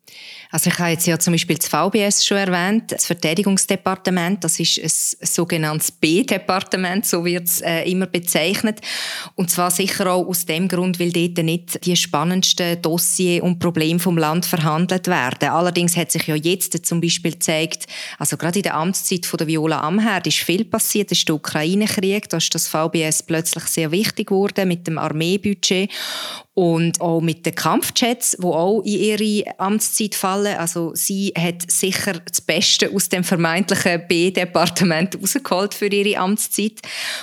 Also 0.50 0.70
ich 0.70 0.78
habe 0.78 0.90
jetzt 0.90 1.06
ja 1.06 1.18
zum 1.18 1.32
Beispiel 1.32 1.56
das 1.56 1.66
VBS 1.66 2.24
schon 2.24 2.36
erwähnt, 2.36 2.92
das 2.92 3.06
Verteidigungsdepartement, 3.06 4.44
das 4.44 4.60
ist 4.60 4.78
ein 4.78 5.26
sogenanntes 5.26 5.90
B-Departement, 5.90 7.04
so 7.04 7.24
wird 7.24 7.48
es 7.48 7.60
äh, 7.60 7.82
immer 7.90 8.06
bezeichnet. 8.06 8.80
Und 9.34 9.50
zwar 9.50 9.72
sicher 9.72 10.12
auch 10.12 10.26
aus 10.26 10.46
dem 10.46 10.68
Grund, 10.68 11.00
weil 11.00 11.10
dort 11.10 11.44
nicht 11.44 11.84
die 11.84 11.96
spannendsten 11.96 12.80
Dossier 12.80 13.42
und 13.42 13.58
Probleme 13.58 13.98
vom 13.98 14.16
Land 14.16 14.46
verhandelt 14.46 15.08
werden. 15.08 15.48
Allerdings 15.48 15.96
hat 15.96 16.12
sich 16.12 16.26
ja 16.28 16.36
jetzt 16.36 16.86
zum 16.86 17.00
Beispiel 17.00 17.32
gezeigt, 17.32 17.86
also 18.18 18.36
gerade 18.36 18.60
in 18.60 18.62
der 18.62 18.76
Amtszeit 18.76 19.26
von 19.26 19.38
der 19.38 19.48
Viola 19.48 19.80
Amherd 19.80 20.28
ist 20.28 20.38
viel 20.38 20.64
passiert, 20.64 21.10
ist 21.10 21.26
der 21.26 21.34
Ukraine-Krieg, 21.34 22.28
da 22.28 22.36
ist 22.36 22.54
das 22.54 22.68
VBS 22.68 23.24
plötzlich 23.24 23.64
sehr 23.64 23.90
wichtig 23.90 24.28
geworden 24.28 24.68
mit 24.68 24.86
dem 24.86 24.98
Armeebudget 24.98 25.90
Und 26.54 27.00
auch 27.00 27.20
mit 27.20 27.44
den 27.44 27.54
Kampfjets, 27.56 28.36
die 28.40 28.46
auch 28.46 28.80
in 28.82 29.00
ihre 29.00 29.58
Amtszeit 29.58 30.14
fallen. 30.14 30.56
Also 30.56 30.94
sie 30.94 31.32
hat 31.36 31.68
sicher 31.68 32.12
das 32.24 32.40
Beste 32.40 32.90
aus 32.94 33.08
dem 33.08 33.24
vermeintlichen 33.24 34.06
B-Departement 34.06 35.18
rausgeholt 35.20 35.74
für 35.74 35.88
ihre 35.88 36.20
Amtszeit. 36.20 36.80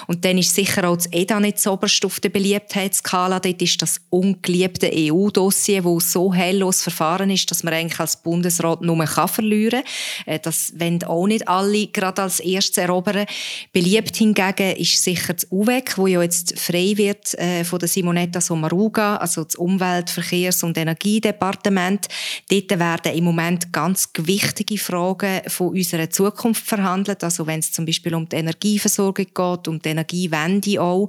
Und 0.07 0.25
dann 0.25 0.37
ist 0.37 0.53
sicher 0.53 0.89
auch 0.89 0.97
das 0.97 1.07
EDA 1.13 1.39
nicht 1.39 1.59
so 1.59 1.71
oberst 1.71 2.03
auf 2.03 2.19
der 2.19 2.27
Beliebtheitsskala. 2.27 3.39
Dort 3.39 3.61
ist 3.61 3.81
das 3.81 4.01
ungeliebte 4.09 4.91
EU-Dossier, 4.93 5.85
wo 5.85 6.01
so 6.01 6.33
helllos 6.33 6.81
verfahren 6.81 7.29
ist, 7.29 7.49
dass 7.51 7.63
man 7.63 7.73
eigentlich 7.73 7.99
als 8.01 8.17
Bundesrat 8.17 8.81
nur 8.81 9.01
kann 9.05 9.27
verlieren 9.29 9.83
kann. 10.25 10.33
Äh, 10.33 10.39
das 10.39 10.73
wollen 10.77 11.03
auch 11.03 11.27
nicht 11.27 11.47
alle 11.47 11.87
gerade 11.87 12.21
als 12.21 12.39
erstes 12.39 12.77
erobern. 12.77 13.25
Beliebt 13.71 14.15
hingegen 14.15 14.75
ist 14.75 15.01
sicher 15.01 15.33
das 15.33 15.47
UWEC, 15.49 15.97
wo 15.97 16.07
ja 16.07 16.21
jetzt 16.21 16.59
frei 16.59 16.93
wird 16.97 17.33
äh, 17.39 17.63
von 17.63 17.79
der 17.79 17.87
Simonetta 17.87 18.41
Sommaruga 18.41 19.20
also 19.21 19.43
das 19.43 19.55
Umwelt-, 19.55 20.09
Verkehrs- 20.09 20.63
und 20.63 20.77
Energiedepartement. 20.77 22.07
Dort 22.49 22.79
werden 22.79 23.13
im 23.13 23.23
Moment 23.23 23.71
ganz 23.71 24.09
wichtige 24.17 24.77
Fragen 24.77 25.41
von 25.47 25.69
unserer 25.69 26.09
Zukunft 26.09 26.65
verhandelt, 26.65 27.23
also 27.23 27.47
wenn 27.47 27.59
es 27.59 27.71
zum 27.71 27.85
Beispiel 27.85 28.15
um 28.15 28.27
die 28.27 28.37
Energieversorgung 28.37 29.25
geht, 29.25 29.67
um 29.67 29.81
die 29.81 29.89
Energiewende 29.89 30.81
auch. 30.81 31.07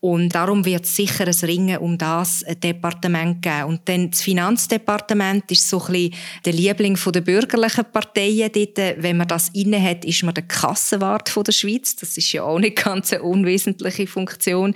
Und 0.00 0.34
darum 0.34 0.64
wird 0.64 0.84
es 0.84 0.96
sicher 0.96 1.26
ein 1.26 1.48
Ringen 1.48 1.78
um 1.78 1.96
das 1.98 2.44
Departement 2.62 3.40
geben. 3.42 3.64
Und 3.64 3.80
dann 3.86 4.10
das 4.10 4.22
Finanzdepartement 4.22 5.50
ist 5.50 5.68
so 5.68 5.80
ein 5.80 5.92
bisschen 5.92 6.14
der 6.44 6.52
Liebling 6.52 6.98
der 7.12 7.20
bürgerlichen 7.20 7.84
Parteien. 7.92 8.50
Dort, 8.52 8.78
wenn 8.98 9.16
man 9.16 9.28
das 9.28 9.48
inne 9.50 9.80
hat, 9.82 10.04
ist 10.04 10.22
man 10.22 10.34
der 10.34 10.44
Kassenwart 10.44 11.32
der 11.34 11.52
Schweiz. 11.52 11.96
Das 11.96 12.16
ist 12.16 12.32
ja 12.32 12.42
auch 12.42 12.58
nicht 12.58 12.76
ganz 12.84 13.12
eine 13.12 13.22
unwesentliche 13.22 14.06
Funktion. 14.06 14.74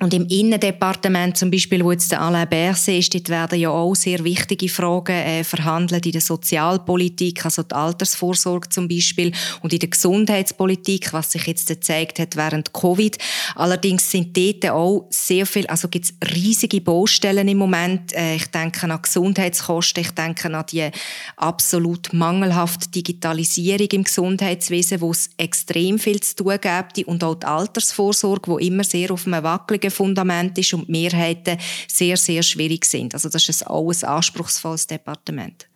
Und 0.00 0.14
im 0.14 0.26
Innendepartement 0.26 1.36
zum 1.36 1.50
Beispiel, 1.50 1.84
wo 1.84 1.92
jetzt 1.92 2.03
jetzt 2.04 2.12
der 2.12 2.20
Alain 2.20 2.48
Berset 2.48 2.98
ist, 2.98 3.14
dort 3.14 3.28
werden 3.30 3.58
ja 3.58 3.70
auch 3.70 3.94
sehr 3.94 4.22
wichtige 4.24 4.68
Fragen 4.68 5.16
äh, 5.16 5.42
verhandelt 5.42 6.04
in 6.04 6.12
der 6.12 6.20
Sozialpolitik, 6.20 7.44
also 7.44 7.62
die 7.62 7.74
Altersvorsorge 7.74 8.68
zum 8.68 8.88
Beispiel 8.88 9.32
und 9.62 9.72
in 9.72 9.78
der 9.78 9.88
Gesundheitspolitik, 9.88 11.12
was 11.12 11.32
sich 11.32 11.46
jetzt 11.46 11.68
gezeigt 11.68 12.18
hat 12.18 12.36
während 12.36 12.72
Covid. 12.72 13.16
Allerdings 13.54 14.10
sind 14.10 14.36
dort 14.36 14.70
auch 14.70 15.06
sehr 15.10 15.46
viel, 15.46 15.66
also 15.66 15.88
gibt 15.88 16.04
es 16.04 16.14
riesige 16.34 16.80
Baustellen 16.80 17.48
im 17.48 17.58
Moment. 17.58 18.12
Äh, 18.12 18.36
ich 18.36 18.46
denke 18.48 18.90
an 18.90 19.00
Gesundheitskosten, 19.00 20.02
ich 20.02 20.10
denke 20.10 20.54
an 20.54 20.66
die 20.70 20.90
absolut 21.36 22.12
mangelhafte 22.12 22.90
Digitalisierung 22.90 23.88
im 23.92 24.04
Gesundheitswesen, 24.04 25.00
wo 25.00 25.10
es 25.10 25.30
extrem 25.38 25.98
viel 25.98 26.20
zu 26.20 26.36
tun 26.36 26.58
gibt 26.60 27.08
und 27.08 27.24
auch 27.24 27.36
die 27.36 27.46
Altersvorsorge, 27.46 28.50
wo 28.50 28.58
immer 28.58 28.84
sehr 28.84 29.10
auf 29.10 29.26
einem 29.26 29.42
wackeligen 29.42 29.90
Fundament 29.90 30.58
ist 30.58 30.74
und 30.74 30.86
die 30.86 30.92
Mehrheiten 30.92 31.58
sehr, 31.94 32.16
sehr 32.16 32.42
schwierig 32.42 32.84
sind. 32.84 33.14
Also 33.14 33.28
das 33.28 33.48
ist 33.48 33.66
auch 33.66 33.90
ein 33.90 34.04
anspruchsvolles 34.04 34.86
Departement. 34.86 35.68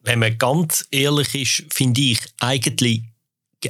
Wenn 0.00 0.18
man 0.18 0.36
ganz 0.36 0.86
ehrlich 0.90 1.34
ist, 1.34 1.72
finde 1.72 2.00
ich 2.00 2.20
eigentlich 2.40 3.02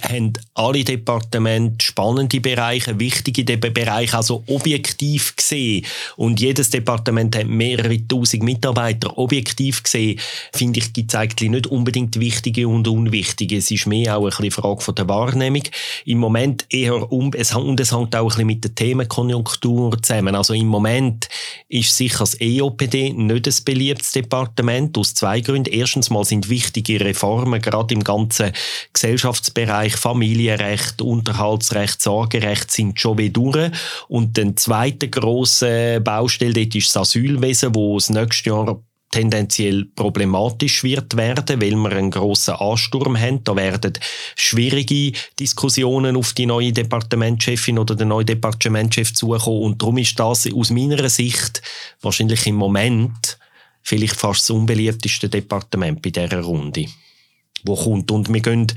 haben 0.00 0.32
alle 0.54 0.84
Departemente 0.84 1.84
spannende 1.84 2.40
Bereiche, 2.40 2.98
wichtige 2.98 3.44
Bereiche, 3.56 4.16
also 4.16 4.42
objektiv 4.46 5.36
gesehen. 5.36 5.84
Und 6.16 6.40
jedes 6.40 6.70
Departement 6.70 7.36
hat 7.36 7.46
mehrere 7.46 8.06
tausend 8.06 8.42
Mitarbeiter. 8.42 9.18
Objektiv 9.18 9.82
gesehen, 9.82 10.18
finde 10.52 10.80
ich, 10.80 10.92
gibt 10.92 11.12
es 11.12 11.18
eigentlich 11.18 11.50
nicht 11.50 11.66
unbedingt 11.66 12.18
wichtige 12.18 12.68
und 12.68 12.88
unwichtige. 12.88 13.56
Es 13.56 13.70
ist 13.70 13.86
mehr 13.86 14.16
auch 14.16 14.24
ein 14.24 14.30
bisschen 14.30 14.50
Frage 14.50 14.80
von 14.80 14.94
der 14.94 15.08
Wahrnehmung. 15.08 15.62
Im 16.04 16.18
Moment 16.18 16.66
eher 16.70 17.10
um, 17.12 17.32
es, 17.34 17.54
und 17.54 17.80
es 17.80 17.92
hängt 17.92 18.14
auch 18.16 18.22
ein 18.22 18.28
bisschen 18.28 18.46
mit 18.46 18.64
der 18.64 18.74
Themenkonjunktur 18.74 20.00
zusammen. 20.02 20.34
Also 20.34 20.54
im 20.54 20.66
Moment 20.66 21.28
ist 21.68 21.96
sicher 21.96 22.20
das 22.20 22.40
EOPD 22.40 23.12
nicht 23.12 23.46
ein 23.46 23.64
beliebtes 23.64 24.12
Departement, 24.12 24.96
aus 24.98 25.14
zwei 25.14 25.40
Gründen. 25.40 25.72
Erstens 25.72 26.10
mal 26.10 26.24
sind 26.24 26.48
wichtige 26.48 27.00
Reformen, 27.00 27.60
gerade 27.60 27.94
im 27.94 28.04
ganzen 28.04 28.52
Gesellschaftsbereich, 28.92 29.81
Bereich 29.82 29.96
Familienrecht, 29.96 31.02
Unterhaltsrecht, 31.02 32.00
Sorgerecht 32.00 32.70
sind 32.70 33.00
schon 33.00 33.18
wieder 33.18 33.32
durch. 33.32 33.70
Und 34.06 34.36
der 34.36 34.54
zweite 34.54 35.10
grosse 35.10 36.00
Baustelle 36.00 36.52
dort 36.52 36.76
ist 36.76 36.94
das 36.94 37.08
Asylwesen, 37.08 37.74
wo 37.74 37.98
das 37.98 38.08
nächste 38.08 38.50
Jahr 38.50 38.80
tendenziell 39.10 39.86
problematisch 39.96 40.84
wird 40.84 41.16
werden, 41.16 41.60
weil 41.60 41.74
wir 41.74 41.90
einen 41.90 42.12
grossen 42.12 42.54
Ansturm 42.54 43.18
haben. 43.18 43.42
Da 43.42 43.56
werden 43.56 43.94
schwierige 44.36 45.18
Diskussionen 45.40 46.16
auf 46.16 46.32
die 46.32 46.46
neue 46.46 46.72
Departementchefin 46.72 47.76
oder 47.76 47.96
den 47.96 48.08
neuen 48.08 48.26
Departementchef 48.26 49.12
zukommen. 49.12 49.62
Und 49.62 49.82
darum 49.82 49.98
ist 49.98 50.16
das 50.16 50.46
aus 50.52 50.70
meiner 50.70 51.08
Sicht 51.08 51.60
wahrscheinlich 52.02 52.46
im 52.46 52.54
Moment 52.54 53.36
vielleicht 53.82 54.14
fast 54.14 54.42
das 54.42 54.50
unbeliebteste 54.50 55.28
Departement 55.28 56.00
bei 56.00 56.10
dieser 56.10 56.40
Runde, 56.40 56.86
wo 57.64 57.74
kommt. 57.74 58.12
Und 58.12 58.32
wir 58.32 58.40
gehen 58.40 58.68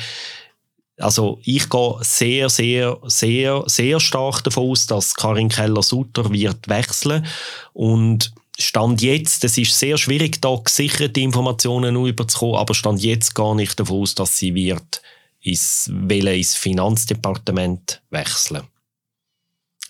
also 0.98 1.40
ich 1.44 1.70
gehe 1.70 1.98
sehr, 2.02 2.50
sehr, 2.50 2.98
sehr, 3.06 3.64
sehr 3.66 4.00
stark 4.00 4.44
davon 4.44 4.72
aus, 4.72 4.88
dass 4.88 5.14
Karin 5.14 5.50
Keller-Sutter 5.50 6.32
wird 6.32 6.68
wechseln. 6.68 7.26
Und 7.74 8.34
Stand 8.58 9.02
jetzt, 9.02 9.44
es 9.44 9.58
ist 9.58 9.78
sehr 9.78 9.98
schwierig, 9.98 10.42
da 10.42 10.56
gesicherte 10.56 11.20
Informationen 11.20 12.06
überzukommen, 12.06 12.56
aber 12.56 12.74
Stand 12.74 13.04
jetzt 13.04 13.36
gar 13.36 13.54
nicht 13.54 13.78
davon 13.80 14.02
aus, 14.02 14.16
dass 14.16 14.38
sie 14.38 14.56
wird 14.56 15.02
ins, 15.42 15.92
ins 16.10 16.56
Finanzdepartement 16.56 18.02
wechseln 18.10 18.64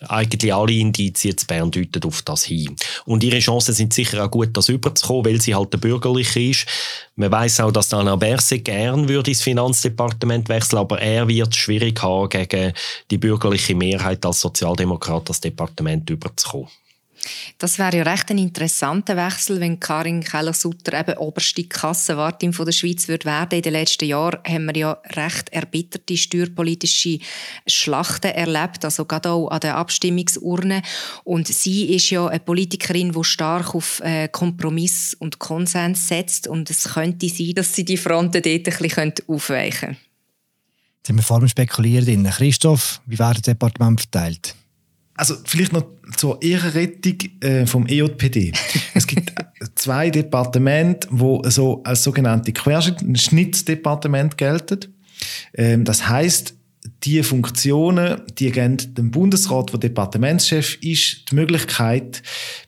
eigentlich 0.09 0.53
alle 0.53 0.73
Indizien 0.73 1.37
zu 1.37 1.45
Bern 1.45 1.71
deuten 1.71 2.03
auf 2.03 2.21
das 2.21 2.43
hin. 2.45 2.75
Und 3.05 3.23
ihre 3.23 3.39
Chancen 3.39 3.73
sind 3.73 3.93
sicher 3.93 4.23
auch 4.23 4.31
gut, 4.31 4.49
das 4.53 4.69
überzukommen, 4.69 5.25
weil 5.25 5.41
sie 5.41 5.55
halt 5.55 5.73
der 5.73 5.77
Bürgerliche 5.77 6.41
ist. 6.41 6.65
Man 7.15 7.31
weiß 7.31 7.61
auch, 7.61 7.71
dass 7.71 7.93
Alain 7.93 8.19
Berset 8.19 8.65
gern 8.65 9.07
würde 9.07 9.31
ins 9.31 9.41
Finanzdepartement 9.41 10.49
wechseln, 10.49 10.79
aber 10.79 11.01
er 11.01 11.27
wird 11.27 11.49
es 11.49 11.57
schwierig 11.57 12.01
haben, 12.01 12.29
gegen 12.29 12.73
die 13.09 13.17
bürgerliche 13.17 13.75
Mehrheit 13.75 14.25
als 14.25 14.41
Sozialdemokrat 14.41 15.29
das 15.29 15.41
Departement 15.41 16.09
überzukommen. 16.09 16.69
Das 17.57 17.79
wäre 17.79 17.97
ja 17.97 18.03
recht 18.03 18.29
ein 18.29 18.37
interessanter 18.37 19.15
Wechsel, 19.15 19.59
wenn 19.59 19.79
Karin 19.79 20.23
Keller-Sutter 20.23 20.99
eben 20.99 21.17
oberste 21.17 21.63
Kassenwartin 21.63 22.53
von 22.53 22.65
der 22.65 22.71
Schweiz 22.71 23.07
wird 23.07 23.25
werden. 23.25 23.57
In 23.57 23.61
den 23.61 23.73
letzten 23.73 24.05
Jahren 24.05 24.39
haben 24.47 24.65
wir 24.67 24.75
ja 24.75 24.97
recht 25.13 25.49
erbitterte 25.49 26.17
steuerpolitische 26.17 27.19
Schlachten 27.67 28.31
erlebt, 28.31 28.85
also 28.85 29.05
gerade 29.05 29.31
auch 29.31 29.47
an 29.49 29.59
der 29.59 29.77
Abstimmungsurne. 29.77 30.81
Und 31.23 31.47
sie 31.47 31.95
ist 31.95 32.09
ja 32.09 32.27
eine 32.27 32.39
Politikerin, 32.39 33.11
die 33.11 33.23
stark 33.23 33.75
auf 33.75 34.01
äh, 34.01 34.27
Kompromiss 34.27 35.13
und 35.13 35.39
Konsens 35.39 36.07
setzt. 36.07 36.47
Und 36.47 36.69
es 36.69 36.93
könnte 36.93 37.29
sein, 37.29 37.53
dass 37.55 37.73
sie 37.73 37.85
die 37.85 37.97
Fronten 37.97 38.41
dort 38.41 38.45
ein 38.45 38.63
bisschen 38.63 39.13
aufweichen 39.27 39.79
können. 39.79 39.97
Jetzt 40.97 41.09
haben 41.09 41.17
wir 41.17 41.23
vor 41.23 41.37
allem 41.37 41.47
spekuliert. 41.47 42.07
Christoph, 42.35 42.99
wie 43.05 43.15
das 43.15 43.41
Departement 43.41 44.01
verteilt? 44.01 44.55
Also 45.15 45.35
vielleicht 45.45 45.71
noch 45.71 45.85
zur 46.17 46.41
Ehrenrettung 46.41 47.17
äh, 47.41 47.65
vom 47.65 47.87
EJPD. 47.87 48.51
es 48.93 49.07
gibt 49.07 49.33
zwei 49.75 50.09
Departemente, 50.09 51.07
wo 51.11 51.41
so 51.49 51.81
als 51.83 52.03
sogenannte 52.03 52.51
Querschnittsdepartement 52.51 54.37
gelten. 54.37 54.93
Ähm, 55.53 55.85
das 55.85 56.07
heißt, 56.09 56.55
die 57.03 57.23
Funktionen, 57.23 58.21
die 58.37 58.51
geben 58.51 58.77
dem 58.95 59.11
Bundesrat, 59.11 59.71
der 59.71 59.79
Departementschef 59.79 60.77
ist, 60.81 61.31
die 61.31 61.35
Möglichkeit, 61.35 62.21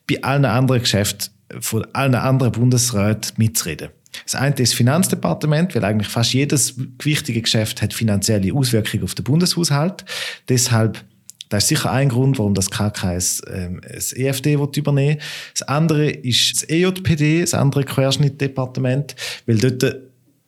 bei 0.10 0.24
allen 0.24 0.46
anderen 0.46 0.82
Geschäften 0.82 1.34
von 1.60 1.86
allen 1.94 2.16
anderen 2.16 2.52
Bundesräten 2.52 3.34
mitzureden. 3.38 3.90
Das 4.24 4.36
eine 4.36 4.56
ist 4.56 4.72
das 4.72 4.74
Finanzdepartement, 4.74 5.76
weil 5.76 5.86
eigentlich 5.86 6.08
fast 6.08 6.34
jedes 6.34 6.76
wichtige 7.02 7.42
Geschäft 7.42 7.82
hat 7.82 7.94
finanzielle 7.94 8.54
Auswirkungen 8.54 9.04
auf 9.04 9.16
den 9.16 9.24
Bundeshaushalt. 9.24 10.06
Deshalb 10.50 11.04
das 11.50 11.64
ist 11.64 11.70
sicher 11.70 11.92
ein 11.92 12.10
Grund, 12.10 12.38
warum 12.40 12.54
das 12.54 12.70
KK 12.70 13.14
das, 13.14 13.42
ähm, 13.52 13.82
EFD 13.84 14.54
übernehmen 14.54 15.16
will. 15.16 15.24
Das 15.54 15.68
andere 15.68 16.10
ist 16.10 16.54
das 16.54 16.70
EJPD, 16.70 17.42
das 17.42 17.54
andere 17.54 17.84
Querschnittdepartement, 17.84 19.16
weil 19.46 19.58
dort 19.58 19.96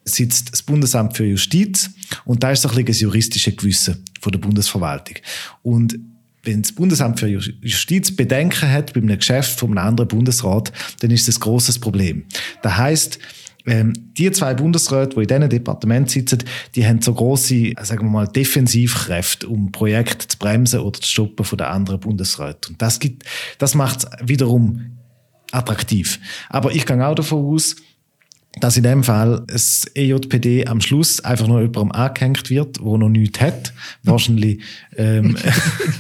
sitzt 0.05 0.51
das 0.51 0.63
Bundesamt 0.63 1.15
für 1.15 1.25
Justiz 1.25 1.89
und 2.25 2.43
da 2.43 2.51
ist 2.51 2.61
so 2.61 2.69
ein 2.69 2.71
bisschen 2.71 2.85
das 2.87 2.99
juristische 3.01 3.51
Gewissen 3.51 4.03
von 4.21 4.31
der 4.31 4.39
Bundesverwaltung. 4.39 5.17
Und 5.61 5.99
wenn 6.43 6.61
das 6.61 6.71
Bundesamt 6.71 7.19
für 7.19 7.27
Justiz 7.27 8.15
Bedenken 8.15 8.71
hat 8.71 8.93
bei 8.93 9.01
einem 9.01 9.17
Geschäft 9.17 9.59
von 9.59 9.69
einem 9.77 9.87
anderen 9.87 10.07
Bundesrat, 10.07 10.71
dann 11.01 11.11
ist 11.11 11.27
das 11.27 11.37
ein 11.37 11.41
grosses 11.41 11.77
Problem. 11.79 12.23
Das 12.61 12.77
heißt, 12.77 13.19
ähm, 13.69 13.93
die 14.17 14.31
zwei 14.31 14.53
Bundesräte, 14.53 15.15
die 15.15 15.21
in 15.21 15.27
diesem 15.27 15.49
Departement 15.49 16.09
sitzen, 16.09 16.43
die 16.75 16.85
haben 16.85 17.01
so 17.01 17.13
große, 17.13 17.73
sagen 17.81 18.05
wir 18.05 18.11
mal, 18.11 18.27
Defensivkräfte, 18.27 19.47
um 19.47 19.71
Projekte 19.71 20.27
zu 20.27 20.37
bremsen 20.37 20.79
oder 20.79 20.99
zu 20.99 21.07
stoppen 21.07 21.45
von 21.45 21.57
den 21.57 21.67
anderen 21.67 21.99
Bundesräten. 21.99 22.73
Und 22.73 22.81
das 22.81 22.99
gibt, 22.99 23.23
das 23.59 23.75
macht 23.75 23.99
es 23.99 24.27
wiederum 24.27 24.97
attraktiv. 25.51 26.19
Aber 26.49 26.71
ich 26.71 26.85
gehe 26.85 27.05
auch 27.05 27.15
davon 27.15 27.45
aus, 27.45 27.75
dass 28.59 28.77
in 28.77 28.83
dem 28.83 29.03
Fall 29.03 29.43
das 29.47 29.85
EJPD 29.93 30.65
am 30.65 30.81
Schluss 30.81 31.19
einfach 31.21 31.47
nur 31.47 31.61
jemandem 31.61 31.91
angehängt 31.91 32.49
wird, 32.49 32.81
wo 32.81 32.97
noch 32.97 33.09
nichts 33.09 33.39
hat. 33.39 33.73
Wahrscheinlich 34.03 34.61
ähm, 34.97 35.37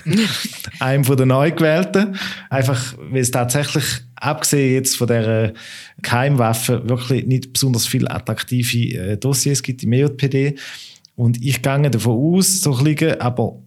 einem 0.79 1.03
von 1.03 1.15
den 1.15 1.27
Neugewählten. 1.29 2.15
Einfach, 2.49 2.95
weil 2.97 3.21
es 3.21 3.31
tatsächlich 3.31 3.83
abgesehen 4.15 4.73
jetzt 4.73 4.97
von 4.97 5.07
der 5.07 5.53
Keimwaffe 6.01 6.89
wirklich 6.89 7.25
nicht 7.27 7.53
besonders 7.53 7.85
viele 7.85 8.09
attraktive 8.09 8.97
äh, 8.97 9.17
Dossiers 9.17 9.61
gibt 9.61 9.83
im 9.83 9.93
EJPD. 9.93 10.55
Und 11.15 11.41
ich 11.43 11.61
gehe 11.61 11.89
davon 11.89 12.35
aus, 12.35 12.61
so 12.61 12.77
liegen, 12.81 13.19
aber 13.21 13.61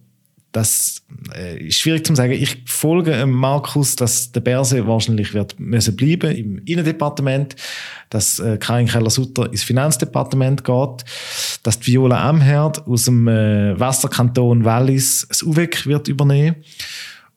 das 0.53 1.01
äh, 1.35 1.67
ist 1.67 1.79
schwierig 1.79 2.05
zu 2.05 2.15
sagen. 2.15 2.31
Ich 2.31 2.63
folge 2.65 3.25
Markus, 3.25 3.95
dass 3.95 4.31
der 4.31 4.39
Berse 4.39 4.87
wahrscheinlich 4.87 5.33
wird 5.33 5.59
müssen 5.59 5.95
bleiben 5.95 6.31
im 6.31 6.59
Innendepartement, 6.59 7.55
dass 8.09 8.39
äh, 8.39 8.57
Karin 8.57 8.87
Keller-Sutter 8.87 9.47
ins 9.47 9.63
Finanzdepartement 9.63 10.63
geht, 10.63 11.05
dass 11.63 11.79
die 11.79 11.93
Viola 11.93 12.29
Amherd 12.29 12.87
aus 12.87 13.05
dem 13.05 13.27
äh, 13.27 13.77
Wasserkanton 13.79 14.63
Wallis 14.63 15.25
das 15.27 15.43
UVEC 15.43 15.87
wird 15.87 16.07
übernehmen 16.07 16.57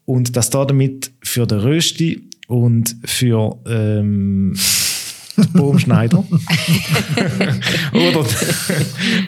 und 0.05 0.37
dass 0.37 0.51
da 0.51 0.65
damit 0.67 1.11
für 1.23 1.47
den 1.47 1.61
Rösti 1.61 2.29
und 2.49 2.97
für 3.05 3.59
ähm, 3.67 4.55
Baumschneider. 5.53 6.19
Oder 7.93 8.27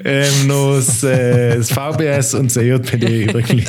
ähm, 0.04 0.46
noch 0.46 0.76
das, 0.76 1.02
äh, 1.02 1.56
das 1.56 1.70
VBS 1.70 2.34
und 2.34 2.46
das 2.46 2.56
EJPD 2.56 3.24
übrig 3.24 3.64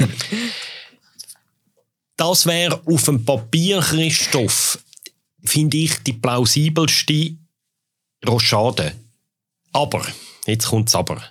Das 2.16 2.46
wäre 2.46 2.82
auf 2.86 3.04
dem 3.04 3.24
Papier, 3.24 3.80
Christoph, 3.80 4.80
finde 5.44 5.78
ich 5.78 5.98
die 6.04 6.14
plausibelste 6.14 7.36
Rochade. 8.28 8.94
Aber, 9.72 10.06
jetzt 10.46 10.68
kommt 10.68 10.90
es 10.90 10.96
aber. 10.96 11.22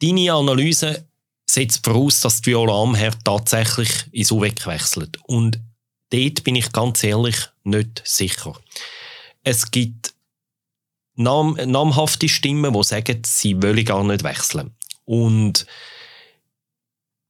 Deine 0.00 0.32
Analyse 0.32 1.06
setzt 1.50 1.84
voraus, 1.84 2.20
dass 2.20 2.40
die 2.40 2.50
Viola 2.50 2.82
Amherd 2.82 3.18
tatsächlich 3.24 3.90
ins 4.12 4.30
UWEC 4.30 4.66
wechselt. 4.66 5.18
Und 5.24 5.58
dort 6.10 6.44
bin 6.44 6.54
ich 6.54 6.70
ganz 6.72 7.02
ehrlich 7.02 7.36
nicht 7.64 8.02
sicher 8.04 8.54
es 9.44 9.70
gibt 9.70 10.14
nam 11.14 11.58
namhafte 11.66 12.28
Stimmen, 12.28 12.72
die 12.72 12.82
sagen, 12.84 13.22
sie 13.24 13.60
wollen 13.62 13.84
gar 13.84 14.04
nicht 14.04 14.24
wechseln. 14.24 14.70
Und 15.04 15.66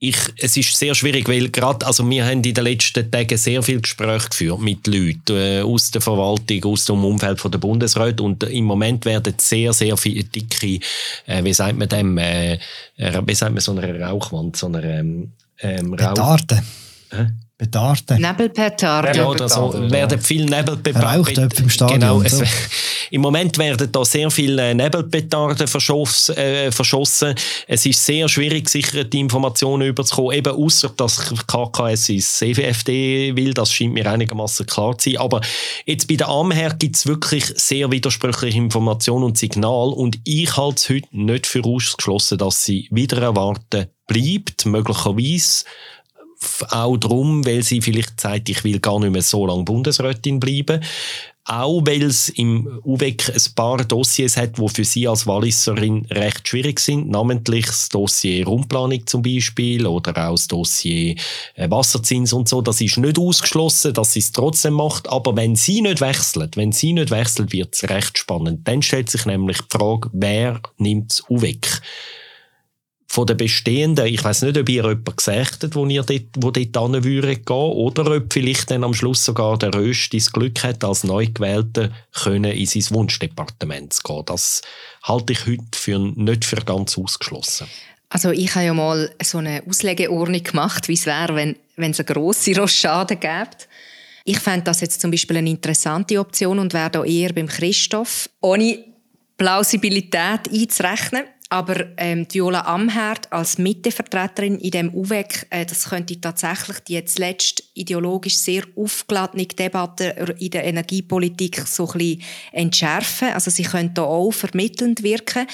ich, 0.01 0.17
es 0.37 0.57
ist 0.57 0.77
sehr 0.77 0.95
schwierig, 0.95 1.29
weil 1.29 1.49
gerade, 1.49 1.85
also 1.85 2.09
wir 2.09 2.25
haben 2.25 2.45
in 2.45 2.55
den 2.55 2.65
letzten 2.65 3.11
Tagen 3.11 3.37
sehr 3.37 3.63
viel 3.65 3.81
Gespräche 3.81 4.29
geführt 4.29 4.61
mit 4.61 4.87
Leuten 4.87 5.37
äh, 5.37 5.63
aus 5.63 5.91
der 5.91 6.01
Verwaltung, 6.01 6.65
aus 6.65 6.85
dem 6.85 7.05
Umfeld 7.05 7.41
von 7.41 7.51
der 7.51 7.59
Bundesrat 7.59 8.21
und 8.21 8.45
im 8.45 8.65
Moment 8.65 9.05
werden 9.05 9.35
sehr, 9.39 9.73
sehr 9.73 9.97
viele 9.97 10.23
dicke, 10.23 10.79
äh, 11.27 11.43
wie 11.43 11.53
sagt 11.53 11.77
man 11.79 11.89
dem, 11.89 12.17
äh, 12.19 12.59
wie 12.97 13.35
sagt 13.35 13.53
man 13.53 13.61
so 13.61 13.73
eine 13.73 14.01
Rauchwand, 14.01 14.57
so 14.57 14.67
eine 14.67 15.01
ähm, 15.01 15.33
ähm, 15.61 15.95
Rauch... 15.95 16.15
Petarde. 16.15 16.63
Äh? 17.11 17.27
Petarde. 17.59 18.21
Nebelpetarde. 18.21 19.19
Ja, 19.19 19.27
oder 19.27 19.49
so. 19.49 19.75
werden 19.91 20.21
viel 20.21 20.45
Nebelpetarde. 20.45 21.49
Im 21.59 21.69
Stadion. 21.69 21.99
Genau. 21.99 22.23
Es, 22.23 22.41
Im 23.11 23.21
Moment 23.21 23.59
werden 23.59 23.91
da 23.91 24.05
sehr 24.05 24.31
viele 24.31 24.73
Nebelpetarden 24.77 25.67
verschoss, 25.67 26.29
äh, 26.29 26.71
verschossen. 26.71 27.35
Es 27.67 27.85
ist 27.85 28.07
sehr 28.07 28.29
schwierig, 28.29 28.69
sicher 28.69 29.03
die 29.03 29.19
Informationen 29.19 29.89
überzukommen. 29.89 30.37
Eben 30.37 30.55
außer 30.55 30.91
dass 30.91 31.35
KKS 31.49 32.11
ins 32.11 32.37
CVFD 32.37 33.35
will, 33.35 33.53
das 33.55 33.73
scheint 33.73 33.95
mir 33.95 34.09
einigermaßen 34.09 34.65
klar 34.65 34.97
zu 34.97 35.11
sein. 35.11 35.19
Aber 35.19 35.41
jetzt 35.85 36.07
bei 36.07 36.15
der 36.15 36.29
Amher 36.29 36.75
gibt 36.75 36.95
es 36.95 37.07
wirklich 37.09 37.45
sehr 37.57 37.91
widersprüchliche 37.91 38.57
Informationen 38.57 39.25
und 39.25 39.37
Signale. 39.39 39.91
Und 39.91 40.21
ich 40.23 40.57
halte 40.57 40.77
es 40.77 40.89
heute 40.91 41.09
nicht 41.11 41.49
für 41.49 41.65
ausgeschlossen, 41.65 42.39
dass 42.39 42.65
sie 42.65 42.87
wieder 42.93 43.21
erwarten 43.21 43.87
bleibt, 44.07 44.65
möglicherweise 44.67 45.65
auch 46.70 46.97
darum, 46.97 47.45
weil 47.45 47.62
sie 47.62 47.80
vielleicht 47.80 48.20
sagt, 48.20 48.49
ich 48.49 48.64
will 48.64 48.80
gar 48.80 49.01
nicht 49.01 49.12
mehr 49.12 49.22
so 49.22 49.47
lange 49.47 49.64
Bundesrätin 49.64 50.41
bleiben. 50.41 50.82
Auch 51.45 51.80
weil 51.86 52.03
es 52.03 52.28
im 52.28 52.80
UWEC 52.84 53.30
ein 53.30 53.55
paar 53.55 53.82
Dossiers 53.82 54.36
hat, 54.36 54.59
die 54.59 54.68
für 54.68 54.84
sie 54.84 55.09
als 55.09 55.26
Walliserin 55.26 56.05
recht 56.11 56.47
schwierig 56.47 56.78
sind, 56.78 57.09
namentlich 57.09 57.64
das 57.64 57.89
Dossier 57.89 58.47
Rundplanung 58.47 59.07
zum 59.07 59.22
Beispiel 59.22 59.86
oder 59.86 60.11
auch 60.28 60.32
das 60.32 60.47
Dossier 60.47 61.16
äh, 61.55 61.70
Wasserzins 61.70 62.34
und 62.34 62.51
so. 62.51 62.61
Das 62.61 62.82
ist 62.82 62.99
nicht 62.99 63.18
ausgeschlossen, 63.18 63.95
dass 63.95 64.12
sie 64.12 64.20
es 64.20 64.30
trotzdem 64.30 64.74
macht, 64.74 65.09
aber 65.09 65.34
wenn 65.36 65.57
sie 65.57 65.80
nicht 65.80 66.03
wechselt, 66.03 66.59
wenn 66.59 66.72
sie 66.72 66.93
nicht 66.93 67.11
wechselt, 67.11 67.51
wird 67.51 67.74
es 67.74 67.89
recht 67.89 68.18
spannend. 68.18 68.68
Dann 68.68 68.82
stellt 68.82 69.09
sich 69.09 69.24
nämlich 69.24 69.57
die 69.62 69.78
Frage, 69.78 70.11
wer 70.12 70.61
nimmt 70.76 71.12
das 71.12 71.24
UWEC? 71.30 71.80
Von 73.11 73.27
den 73.27 73.39
bestehenden, 73.39 74.07
ich 74.07 74.23
weiß 74.23 74.43
nicht, 74.43 74.59
ob 74.59 74.69
ihr 74.69 74.83
jemanden 74.83 75.17
gesagt 75.17 75.63
habt, 75.63 75.75
wo 75.75 75.87
ihr 75.87 76.03
dort, 76.03 76.23
dort 76.37 76.57
hin 76.59 76.73
gehen 76.73 77.57
oder 77.57 78.17
ob 78.17 78.33
vielleicht 78.33 78.71
dann 78.71 78.85
am 78.85 78.93
Schluss 78.93 79.25
sogar 79.25 79.57
der 79.59 79.73
Röst 79.75 80.13
das 80.13 80.31
Glück 80.31 80.63
hat, 80.63 80.85
als 80.85 81.05
Neugewählter 81.05 81.91
können 82.13 82.53
in 82.53 82.67
sein 82.67 82.85
Wunschdepartement 82.91 83.95
zu 83.95 84.03
gehen. 84.03 84.23
Das 84.27 84.61
halte 85.03 85.33
ich 85.33 85.47
heute 85.47 85.65
für 85.75 85.99
nicht 85.99 86.45
für 86.45 86.57
ganz 86.57 86.99
ausgeschlossen. 86.99 87.67
Also 88.11 88.31
ich 88.31 88.55
habe 88.55 88.67
ja 88.67 88.75
mal 88.75 89.11
so 89.23 89.39
eine 89.39 89.63
Auslegeordnung 89.67 90.43
gemacht, 90.43 90.89
wie 90.89 90.95
es 90.95 91.07
wäre, 91.07 91.35
wenn, 91.35 91.57
wenn 91.77 91.93
es 91.93 92.01
eine 92.01 92.07
grosse 92.07 92.57
Rochade 92.59 93.17
gäbe. 93.17 93.51
Ich 94.25 94.39
fände 94.39 94.65
das 94.65 94.83
jetzt 94.83 95.01
zum 95.01 95.11
Beispiel 95.11 95.39
eine 95.39 95.49
interessante 95.49 96.21
Option 96.21 96.59
und 96.59 96.75
wäre 96.75 96.91
da 96.91 97.05
eher 97.05 97.33
beim 97.33 97.47
Christoph, 97.47 98.29
ohne 98.41 98.85
Plausibilität 99.39 100.53
einzurechnen. 100.53 101.25
Aber 101.51 101.87
ähm, 101.97 102.27
Viola 102.31 102.61
Amherd 102.63 103.33
als 103.33 103.57
Mittevertreterin 103.57 104.59
in 104.59 104.71
dem 104.71 104.95
UWEC, 104.95 105.47
äh, 105.49 105.65
das 105.65 105.89
könnte 105.89 106.21
tatsächlich 106.21 106.81
die 106.81 106.93
jetzt 106.93 107.19
letzt 107.19 107.63
ideologisch 107.73 108.37
sehr 108.37 108.65
aufgeladene 108.77 109.47
Debatte 109.47 110.37
in 110.39 110.51
der 110.51 110.65
Energiepolitik 110.65 111.67
so 111.67 111.87
ein 111.87 111.99
bisschen 111.99 112.23
entschärfen. 112.53 113.29
Also 113.29 113.51
sie 113.51 113.63
könnte 113.63 113.95
da 113.95 114.03
auch 114.03 114.31
vermittelnd 114.31 115.03
wirken. 115.03 115.47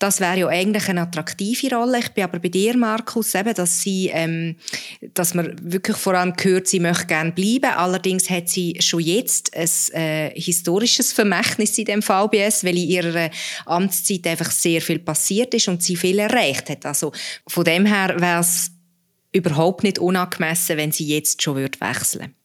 Das 0.00 0.20
wäre 0.20 0.38
ja 0.38 0.48
eigentlich 0.48 0.88
eine 0.88 1.02
attraktive 1.02 1.74
Rolle. 1.74 2.00
Ich 2.00 2.08
bin 2.10 2.24
aber 2.24 2.40
bei 2.40 2.48
dir, 2.48 2.76
Markus, 2.76 3.34
eben, 3.34 3.54
dass 3.54 3.80
sie, 3.80 4.10
ähm, 4.12 4.56
dass 5.14 5.34
man 5.34 5.56
wirklich 5.62 5.96
vor 5.96 6.14
allem 6.14 6.34
gehört, 6.34 6.66
sie 6.66 6.80
möchte 6.80 7.06
gerne 7.06 7.32
bleiben. 7.32 7.72
Allerdings 7.76 8.28
hat 8.28 8.48
sie 8.48 8.76
schon 8.80 9.00
jetzt 9.00 9.54
ein 9.56 9.68
äh, 10.00 10.30
historisches 10.34 11.12
Vermächtnis 11.12 11.78
in 11.78 11.84
dem 11.84 12.02
VBS, 12.02 12.64
weil 12.64 12.76
in 12.76 12.88
ihrer 12.88 13.30
Amtszeit 13.66 14.26
einfach 14.26 14.50
sehr 14.50 14.82
viel 14.82 14.98
passiert 14.98 15.54
ist 15.54 15.68
und 15.68 15.82
sie 15.82 15.96
viel 15.96 16.18
erreicht 16.18 16.70
hat. 16.70 16.84
Also 16.86 17.12
von 17.46 17.64
dem 17.64 17.86
her 17.86 18.16
wäre 18.18 18.40
es 18.40 18.72
überhaupt 19.32 19.84
nicht 19.84 20.00
unangemessen, 20.00 20.76
wenn 20.76 20.92
sie 20.92 21.06
jetzt 21.06 21.40
schon 21.40 21.56
wechseln 21.56 22.20
würde 22.20 22.43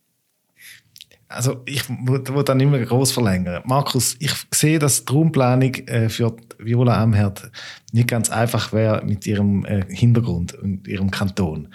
also 1.30 1.62
ich 1.66 1.88
will 1.88 2.44
dann 2.44 2.58
nicht 2.58 2.72
mehr 2.72 2.84
groß 2.84 3.12
verlängern. 3.12 3.62
Markus, 3.66 4.16
ich 4.20 4.32
sehe, 4.52 4.80
dass 4.80 5.06
die 5.06 5.14
Raumplanung 5.14 5.76
äh, 5.86 6.10
für 6.10 6.36
Viola 6.58 7.02
Amherd 7.02 7.52
nicht 7.92 8.08
ganz 8.08 8.32
einfach 8.32 8.74
wäre 8.74 9.06
mit 9.06 9.28
ihrem 9.28 9.64
äh, 9.66 9.86
Hintergrund 9.90 10.56
und 10.56 10.88
ihrem 10.88 11.12
Kanton. 11.12 11.68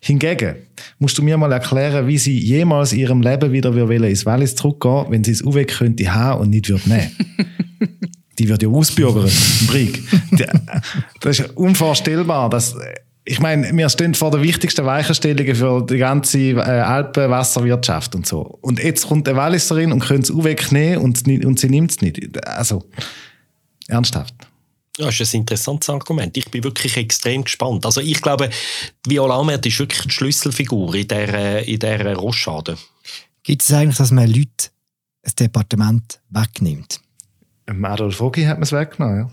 Hingegen 0.00 0.56
musst 0.98 1.16
du 1.16 1.22
mir 1.22 1.38
mal 1.38 1.52
erklären, 1.52 2.08
wie 2.08 2.18
sie 2.18 2.36
jemals 2.36 2.92
in 2.92 2.98
ihrem 2.98 3.22
Leben 3.22 3.52
wieder 3.52 3.72
ins 3.72 4.26
Wallis 4.26 4.56
zurückgehen, 4.56 5.06
wenn 5.10 5.22
sie 5.22 5.32
es 5.32 5.42
UWEG 5.42 5.68
könnte 5.68 6.12
haben 6.12 6.40
und 6.40 6.50
nicht 6.50 6.68
würde 6.68 6.88
nehmen. 6.88 7.12
Die 8.38 8.48
wird 8.48 8.62
ja 8.62 8.68
ausbürgern, 8.68 9.30
im 9.60 9.66
Brieg. 9.68 10.02
Das 11.20 11.38
ist 11.40 11.56
unvorstellbar, 11.56 12.50
dass 12.50 12.76
ich 13.28 13.40
meine, 13.40 13.76
wir 13.76 13.88
stehen 13.88 14.14
vor 14.14 14.30
der 14.30 14.40
wichtigsten 14.40 14.86
Weichenstellungen 14.86 15.54
für 15.54 15.84
die 15.84 15.98
ganze 15.98 16.38
äh, 16.38 16.60
Alpenwasserwirtschaft 16.60 18.14
und 18.14 18.24
so. 18.24 18.58
Und 18.60 18.78
jetzt 18.78 19.08
kommt 19.08 19.28
eine 19.28 19.36
Walliserin 19.36 19.92
und 19.92 20.00
könnte 20.00 20.32
es 20.32 20.44
wegnehmen 20.44 20.98
und, 20.98 21.26
und 21.26 21.58
sie 21.58 21.68
nimmt 21.68 21.90
es 21.90 22.00
nicht. 22.00 22.46
Also, 22.46 22.84
ernsthaft. 23.88 24.34
Ja, 24.98 25.06
das 25.06 25.20
ist 25.20 25.34
ein 25.34 25.40
interessantes 25.40 25.90
Argument. 25.90 26.36
Ich 26.36 26.50
bin 26.50 26.64
wirklich 26.64 26.96
extrem 26.96 27.44
gespannt. 27.44 27.84
Also 27.84 28.00
ich 28.00 28.22
glaube, 28.22 28.48
Viola 29.06 29.38
Amert 29.38 29.66
ist 29.66 29.78
wirklich 29.78 30.02
die 30.02 30.10
Schlüsselfigur 30.10 30.94
in 30.94 31.08
dieser, 31.08 31.62
in 31.66 31.78
dieser 31.78 32.14
Rochade. 32.14 32.78
Gibt 33.42 33.62
es 33.62 33.72
eigentlich, 33.72 33.98
dass 33.98 34.12
man 34.12 34.28
Leute 34.28 34.70
ein 35.24 35.32
Departement 35.38 36.20
wegnimmt? 36.30 37.00
Adolf 37.66 38.20
Vogi 38.20 38.44
hat 38.44 38.56
man 38.56 38.62
es 38.62 38.72
weggenommen, 38.72 39.18
ja. 39.18 39.30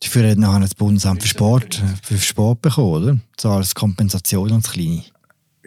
Dafür 0.00 0.30
hat 0.30 0.38
nachher 0.38 0.60
das 0.60 0.74
Bundesamt 0.74 1.22
für 1.22 1.28
Sport, 1.28 1.82
für 2.02 2.18
Sport 2.18 2.62
bekommen, 2.62 3.02
oder? 3.02 3.18
So 3.40 3.50
als 3.50 3.74
Kompensation 3.74 4.50
ans 4.50 4.70
Kleine. 4.70 5.02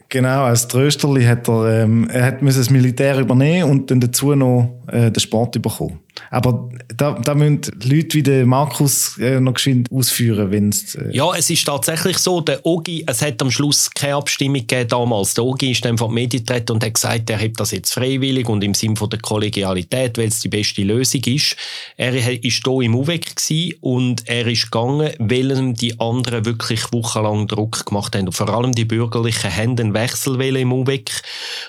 Genau, 0.09 0.43
als 0.45 0.67
Trösterli 0.67 1.23
hat 1.25 1.47
er, 1.47 1.83
ähm, 1.83 2.09
er 2.09 2.25
hat 2.25 2.41
das 2.41 2.69
Militär 2.71 3.19
übernehmen 3.19 3.69
und 3.69 3.91
dann 3.91 3.99
dazu 3.99 4.33
noch 4.33 4.81
äh, 4.87 5.11
den 5.11 5.19
Sport 5.19 5.61
bekommen. 5.61 5.99
Aber 6.31 6.69
da, 6.95 7.13
da 7.13 7.35
müssen 7.35 7.61
Leute 7.83 8.17
wie 8.17 8.23
der 8.23 8.45
Markus 8.45 9.17
äh, 9.17 9.39
noch 9.39 9.53
geschwind 9.53 9.91
ausführen, 9.91 10.51
wenn. 10.51 10.69
Äh 10.69 11.15
ja, 11.15 11.33
es 11.35 11.49
ist 11.49 11.65
tatsächlich 11.65 12.17
so, 12.17 12.41
der 12.41 12.65
Ogi, 12.65 13.03
es 13.07 13.21
hat 13.21 13.41
am 13.41 13.51
Schluss 13.51 13.89
keine 13.89 14.15
Abstimmung 14.15 14.61
gegeben 14.61 14.87
damals. 14.87 15.33
Der 15.33 15.43
Ogi 15.43 15.71
ist 15.71 15.85
dann 15.85 15.97
von 15.97 16.09
die 16.09 16.15
Medien 16.15 16.45
und 16.69 16.83
hat 16.83 16.93
gesagt, 16.93 17.29
er 17.29 17.41
hat 17.41 17.51
das 17.57 17.71
jetzt 17.71 17.93
freiwillig 17.93 18.47
und 18.47 18.63
im 18.63 18.73
Sinne 18.73 18.95
der 18.95 19.19
Kollegialität, 19.19 20.17
weil 20.17 20.27
es 20.27 20.41
die 20.41 20.49
beste 20.49 20.83
Lösung 20.83 21.21
ist. 21.25 21.55
Er 21.97 22.13
war 22.13 22.21
hier 22.21 22.81
im 22.81 22.95
UWEC 22.95 23.77
und 23.81 24.27
er 24.27 24.47
ist 24.47 24.71
gegangen, 24.71 25.11
weil 25.19 25.51
ihm 25.51 25.73
die 25.73 25.99
anderen 25.99 26.45
wirklich 26.45 26.91
wochenlang 26.91 27.47
Druck 27.47 27.85
gemacht 27.85 28.15
haben. 28.15 28.27
Und 28.27 28.33
vor 28.33 28.49
allem 28.49 28.73
die 28.73 28.85
Bürgerlichen 28.85 29.55
haben 29.55 29.79
einen 29.79 29.93
Wechsel 29.93 30.39
im 30.41 30.73
UWEC. 30.73 31.11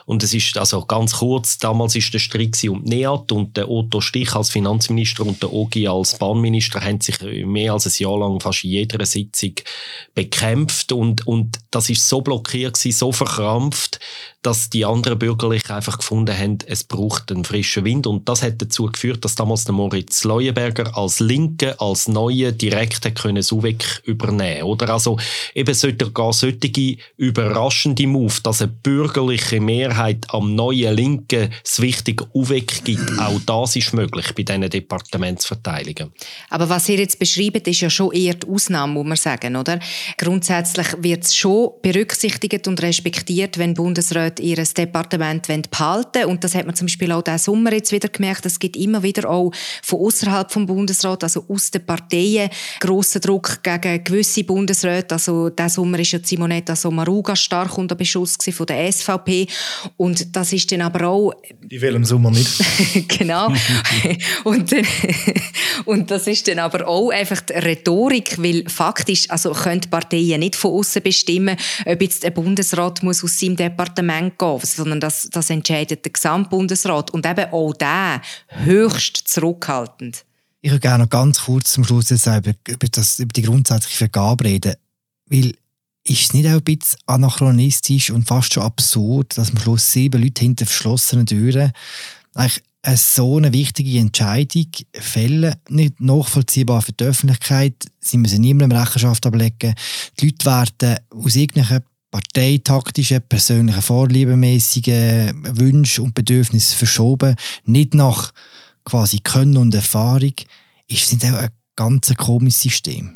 Und 0.07 0.23
es 0.23 0.35
ist 0.35 0.57
also 0.59 0.85
ganz 0.85 1.19
kurz, 1.19 1.59
damals 1.59 1.97
ist 1.97 2.13
der 2.13 2.19
Streit 2.19 2.57
um 2.69 2.83
NEAT 2.83 3.33
und 3.33 3.57
der 3.57 3.71
Otto 3.71 4.01
Stich 4.01 4.35
als 4.41 4.51
Finanzminister 4.51 5.25
und 5.25 5.43
der 5.43 5.53
Ogi 5.53 5.87
als 5.87 6.19
Bahnminister 6.19 6.81
haben 6.81 7.01
sich 7.01 7.21
mehr 7.47 7.73
als 7.73 7.87
ein 7.87 8.03
Jahr 8.03 8.19
lang 8.19 8.41
fast 8.41 8.65
in 8.65 8.71
jeder 8.71 9.05
Sitzung 9.07 9.55
bekämpft 10.15 10.93
und, 10.93 11.27
und 11.27 11.59
das 11.71 11.89
ist 11.91 12.09
so 12.09 12.21
blockiert 12.21 12.75
gewesen, 12.75 12.99
so 12.99 13.13
verkrampft, 13.13 14.01
dass 14.43 14.71
die 14.71 14.87
anderen 14.87 15.19
Bürgerlichen 15.19 15.73
einfach 15.73 15.99
gefunden 15.99 16.37
haben, 16.37 16.59
es 16.67 16.85
braucht 16.85 17.31
einen 17.31 17.45
frischen 17.45 17.85
Wind. 17.85 18.07
Und 18.07 18.29
das 18.29 18.43
hat 18.43 18.61
dazu 18.63 18.87
geführt, 18.87 19.25
dass 19.25 19.35
damals 19.35 19.65
der 19.65 19.75
Moritz 19.75 20.25
Leuenberger 20.25 20.97
als 20.97 21.21
Linke, 21.21 21.79
als 21.79 22.09
Neue 22.09 22.53
direkt 22.53 23.05
hat 23.05 23.21
können 23.21 23.43
Suwek 23.43 24.03
übernehmen 24.05 24.63
Oder 24.63 24.91
also 24.91 25.19
eben 25.55 25.75
sollte 25.75 26.11
gar 26.11 26.33
solche 26.33 26.97
überraschende 27.17 28.07
Move, 28.07 28.35
dass 28.43 28.63
eine 28.63 28.73
bürgerliche 28.73 29.61
Mehrheit 29.61 30.27
am 30.29 30.55
neuen 30.55 30.95
Linken 30.95 31.53
das 31.63 31.81
wichtige 31.81 32.27
Uweg 32.33 32.85
gibt. 32.85 33.19
Auch 33.19 33.41
das 33.45 33.77
ist 33.77 33.93
möglich 33.93 34.35
bei 34.35 34.43
diesen 34.43 34.69
Departementsverteilungen. 34.69 36.13
Aber 36.49 36.69
was 36.69 36.89
ihr 36.89 36.99
jetzt 36.99 37.19
beschreibt, 37.19 37.69
ist 37.69 37.81
ja 37.81 37.91
schon 37.91 38.13
eher 38.13 38.35
die 38.35 38.49
Ausnahme, 38.49 38.95
muss 38.95 39.07
man 39.07 39.17
sagen, 39.17 39.57
oder? 39.57 39.81
Grundsätzlich 40.17 40.87
wird 40.99 41.25
es 41.25 41.37
schon 41.37 41.71
berücksichtigt 41.83 42.67
und 42.69 42.81
respektiert, 42.83 43.59
wenn 43.59 43.75
Bundesräte 43.75 44.30
dort 44.31 44.41
ihr 44.41 44.57
Departement 44.57 45.71
behalten 45.71 46.25
Und 46.27 46.45
das 46.45 46.55
hat 46.55 46.67
man 46.67 46.75
zum 46.75 46.87
Beispiel 46.87 47.13
auch 47.13 47.23
diesen 47.23 47.39
Sommer 47.39 47.73
jetzt 47.73 47.93
wieder 47.93 48.09
gemerkt. 48.09 48.47
Es 48.47 48.59
gibt 48.59 48.77
immer 48.77 49.03
wieder 49.03 49.29
auch 49.29 49.53
von 49.83 50.01
außerhalb 50.01 50.51
vom 50.51 50.67
Bundesrat, 50.67 51.23
also 51.25 51.45
aus 51.49 51.71
den 51.71 51.85
Parteien, 51.85 52.51
grossen 52.81 53.21
Druck 53.21 53.63
gegen 53.63 54.05
gewisse 54.05 54.45
Bundesräte. 54.45 55.15
Also 55.15 55.51
diesen 55.51 55.69
Sommer 55.69 55.99
ist 55.99 56.13
ja 56.13 56.21
Simonetta 56.23 56.77
Sommaruga 56.77 57.37
stark 57.37 57.77
unter 57.79 57.95
Beschuss 57.95 58.37
von 58.53 58.67
der 58.67 58.91
SVP. 58.93 59.47
Und 59.97 60.35
das 60.35 60.53
ist 60.53 60.71
dann 60.73 60.83
aber 60.83 61.09
auch... 61.09 61.33
In 61.69 61.81
welchem 61.81 62.05
Sommer 62.05 62.31
nicht? 62.31 62.61
genau. 63.09 63.49
und, 64.45 64.73
dann, 64.73 64.87
und 65.85 66.11
das 66.11 66.27
ist 66.27 66.49
dann 66.49 66.59
aber 66.59 66.87
auch 66.87 67.11
einfach 67.11 67.41
die 67.41 67.55
Rhetorik, 67.55 68.37
weil 68.39 68.69
faktisch 68.69 69.29
also 69.31 69.53
können 69.53 69.81
die 69.81 69.89
Parteien 69.89 70.41
nicht 70.41 70.57
von 70.57 70.73
außen 70.73 71.03
bestimmen, 71.03 71.57
ob 71.87 72.03
jetzt 72.03 72.25
ein 72.25 72.35
Bundesrat 72.35 73.03
muss 73.03 73.25
aus 73.25 73.39
seinem 73.39 73.57
Departement 73.57 74.20
Gehen, 74.29 74.61
sondern 74.63 75.01
das, 75.01 75.29
das 75.31 75.51
entscheidet 75.51 76.05
der 76.05 76.13
Gesamtbundesrat. 76.13 77.11
Und 77.11 77.27
eben 77.27 77.53
auch 77.53 77.73
der 77.73 78.21
höchst 78.49 79.17
zurückhaltend. 79.27 80.25
Ich 80.63 80.71
würde 80.71 80.81
gerne 80.81 81.05
noch 81.05 81.11
ganz 81.11 81.41
kurz 81.43 81.73
zum 81.73 81.85
Schluss 81.85 82.11
jetzt 82.11 82.27
über, 82.27 82.53
über, 82.69 82.89
das, 82.91 83.19
über 83.19 83.33
die 83.33 83.43
grundsätzliche 83.43 83.97
Vergabe 83.97 84.45
reden. 84.45 84.75
Weil 85.27 85.55
ist 86.05 86.23
es 86.23 86.33
nicht 86.33 86.47
auch 86.47 86.53
ein 86.53 86.65
bisschen 86.65 86.99
anachronistisch 87.07 88.11
und 88.11 88.27
fast 88.27 88.55
schon 88.55 88.63
absurd, 88.63 89.37
dass 89.37 89.51
am 89.51 89.59
Schluss 89.59 89.93
sieben 89.93 90.23
Leute 90.23 90.43
hinter 90.43 90.67
verschlossenen 90.67 91.27
Türen 91.27 91.73
eigentlich 92.35 92.63
eine 92.83 92.97
so 92.97 93.37
eine 93.37 93.53
wichtige 93.53 93.99
Entscheidung 93.99 94.69
fällen, 94.95 95.55
nicht 95.69 96.01
nachvollziehbar 96.01 96.81
für 96.81 96.93
die 96.93 97.05
Öffentlichkeit, 97.05 97.75
sie 98.01 98.17
müssen 98.17 98.41
niemandem 98.41 98.79
Rechenschaft 98.79 99.27
ablegen, 99.27 99.75
die 100.19 100.27
Leute 100.27 100.47
werden 100.47 100.99
aus 101.11 101.37
irgendwelchen 101.37 101.85
parteitaktischen, 102.11 103.23
persönlichen, 103.29 103.83
vorliebemäßigen 103.83 105.59
Wünsche 105.59 106.03
und 106.03 106.15
Bedürfnisse 106.15 106.77
verschoben, 106.77 107.37
nicht 107.65 107.95
nach 107.95 108.33
quasi 108.85 109.21
Können 109.21 109.57
und 109.57 109.75
Erfahrung, 109.75 110.35
ist 110.89 111.13
es 111.13 111.25
auch 111.25 111.39
ein 111.39 111.51
ganz 111.77 112.15
komisches 112.17 112.63
System. 112.63 113.13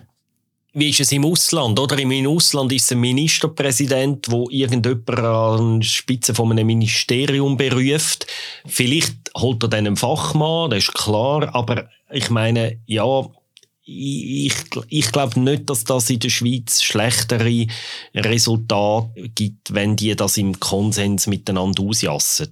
Wie 0.77 0.91
ist 0.91 0.99
es 0.99 1.13
im 1.13 1.25
Ausland? 1.25 1.79
Oder 1.79 1.97
im 1.99 2.27
Ausland 2.27 2.73
ist 2.73 2.91
ein 2.91 2.99
Ministerpräsident, 2.99 4.29
wo 4.29 4.49
irgendjemand 4.51 5.21
an 5.21 5.81
die 5.81 5.87
Spitze 5.87 6.35
von 6.35 6.51
einem 6.51 6.67
Ministerium 6.67 7.57
beruft. 7.57 8.27
Vielleicht 8.67 9.15
holt 9.37 9.63
er 9.63 9.69
dann 9.69 9.87
einen 9.87 9.97
Fachmann, 9.97 10.71
das 10.71 10.81
ist 10.81 10.95
klar. 10.95 11.55
Aber 11.55 11.89
ich 12.11 12.29
meine, 12.29 12.81
ja, 12.87 13.25
ich, 13.85 14.55
ich 14.89 15.13
glaube 15.13 15.39
nicht, 15.41 15.69
dass 15.69 15.85
das 15.85 16.09
in 16.09 16.19
der 16.19 16.31
Schweiz 16.31 16.83
schlechtere 16.83 17.67
Resultate 18.15 19.29
gibt, 19.35 19.75
wenn 19.75 19.97
die 19.97 20.17
das 20.17 20.37
im 20.37 20.59
Konsens 20.59 21.27
miteinander 21.27 21.83
ausjassen. 21.83 22.51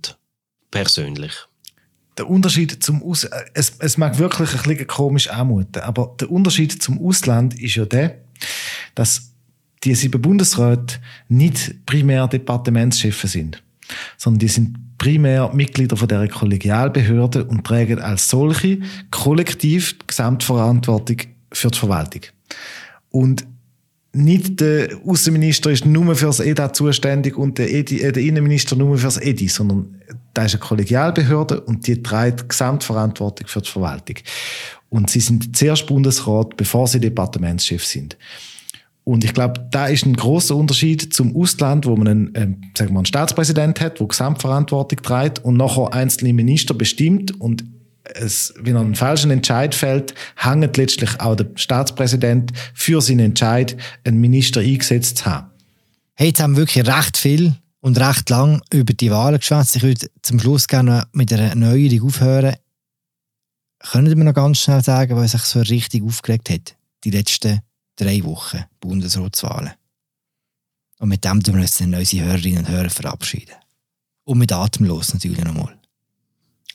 Persönlich. 0.70 1.33
Der 2.18 2.28
Unterschied 2.28 2.85
zum 2.85 3.03
Aus 3.03 3.26
es, 3.55 3.72
es 3.78 3.97
mag 3.97 4.18
wirklich 4.18 4.53
ein 4.55 4.62
bisschen 4.62 4.87
komisch 4.87 5.28
anmuten, 5.28 5.83
aber 5.83 6.14
der 6.20 6.30
Unterschied 6.30 6.83
zum 6.83 7.01
Ausland 7.05 7.59
ist 7.59 7.76
ja 7.76 7.87
der, 7.87 8.18
dass 8.95 9.33
die 9.85 9.95
sieben 9.95 10.20
Bundesräte 10.20 11.01
nicht 11.28 11.87
primär 11.87 12.28
Departementschefe 12.28 13.26
sind, 13.26 13.62
sondern 14.18 14.41
die 14.41 14.49
sind 14.49 14.91
primär 15.03 15.50
Mitglieder 15.53 15.96
von 15.96 16.07
der 16.07 16.28
Kollegialbehörde 16.28 17.44
und 17.44 17.66
tragen 17.66 17.98
als 17.98 18.28
solche 18.28 18.78
kollektiv 19.11 19.98
die 19.98 20.07
Gesamtverantwortung 20.07 21.16
für 21.50 21.72
die 21.72 21.78
Verwaltung. 21.78 22.20
Und 23.11 23.44
nicht 24.12 24.61
der 24.61 24.90
Außenminister 25.05 25.72
ist 25.72 25.86
nur 25.86 26.14
für 26.14 26.26
das 26.26 26.38
EDA 26.38 26.72
zuständig 26.72 27.36
und 27.36 27.59
der, 27.59 27.72
EDI, 27.72 28.00
äh, 28.00 28.12
der 28.12 28.22
Innenminister 28.22 28.76
nur 28.76 28.96
für 28.96 29.07
das 29.07 29.20
EDI, 29.20 29.48
sondern 29.48 30.00
da 30.34 30.44
ist 30.44 30.55
eine 30.55 30.61
Kollegialbehörde 30.61 31.62
und 31.62 31.84
die 31.84 32.00
trägt 32.00 32.42
die 32.42 32.48
Gesamtverantwortung 32.48 33.48
für 33.48 33.61
die 33.61 33.70
Verwaltung. 33.70 34.16
Und 34.88 35.11
sie 35.11 35.20
sind 35.20 35.57
zuerst 35.57 35.84
Bundesrat, 35.88 36.57
bevor 36.57 36.86
sie 36.86 37.00
Departementschef 37.00 37.84
sind. 37.84 38.16
Und 39.05 39.24
ich 39.24 39.34
glaube, 39.34 39.66
da 39.70 39.86
ist 39.86 40.07
ein 40.07 40.14
großer 40.14 40.55
Unterschied 40.55 41.12
zum 41.12 41.36
Ausland, 41.36 41.86
wo 41.86 41.96
man 41.96 42.09
einen, 42.09 42.34
äh, 42.34 42.46
sagen 42.76 42.92
wir, 42.92 42.98
einen 42.98 43.07
Staatspräsident 43.07 43.80
hat, 43.80 43.98
der 43.98 44.07
Gesamtverantwortung 44.07 45.03
trägt 45.03 45.40
und 45.40 45.57
nachher 45.57 45.92
einzelne 45.92 46.32
Minister 46.32 46.74
bestimmt 46.74 47.40
und 47.40 47.64
es, 48.05 48.53
wenn 48.59 48.74
er 48.74 48.80
einen 48.80 48.94
falschen 48.94 49.30
Entscheid 49.30 49.74
fällt, 49.74 50.14
hängt 50.36 50.76
letztlich 50.76 51.20
auch 51.20 51.36
der 51.36 51.50
Staatspräsident 51.55 52.53
für 52.74 53.00
seinen 53.00 53.20
Entscheid, 53.20 53.76
einen 54.05 54.20
Minister 54.20 54.61
eingesetzt 54.61 55.18
zu 55.18 55.26
haben. 55.26 55.48
Hey, 56.14 56.28
jetzt 56.28 56.40
haben 56.40 56.57
wir 56.57 56.62
wirklich 56.62 56.86
recht 56.86 57.16
viel 57.16 57.55
und 57.80 57.98
recht 57.98 58.28
lang 58.30 58.61
über 58.72 58.92
die 58.92 59.11
Wahlen 59.11 59.38
geschwätzt. 59.38 59.76
Ich 59.76 59.82
würde 59.82 60.09
zum 60.22 60.38
Schluss 60.40 60.68
gerne 60.68 61.05
mit 61.12 61.32
einer 61.32 61.55
Neuerung 61.55 62.09
aufhören. 62.09 62.57
Können 63.78 64.18
mir 64.18 64.24
noch 64.24 64.34
ganz 64.34 64.59
schnell 64.59 64.82
sagen, 64.82 65.16
was 65.16 65.32
sich 65.32 65.42
so 65.42 65.61
richtig 65.61 66.03
aufgeregt 66.05 66.50
hat, 66.50 66.76
die 67.05 67.11
letzten 67.11 67.61
drei 67.97 68.22
Wochen 68.24 68.64
Bundesratswahlen. 68.80 69.72
Und 70.99 71.09
mit 71.09 71.24
dem 71.24 71.43
tun 71.43 71.55
wir 71.57 71.62
uns 71.62 71.76
dann 71.78 71.95
unsere 71.95 72.26
Hörerinnen 72.26 72.61
und 72.61 72.68
Hörer 72.68 72.90
verabschieden. 72.90 73.55
Und 74.24 74.38
mit 74.38 74.53
Atemlos 74.53 75.12
natürlich 75.12 75.43
nochmal. 75.43 75.76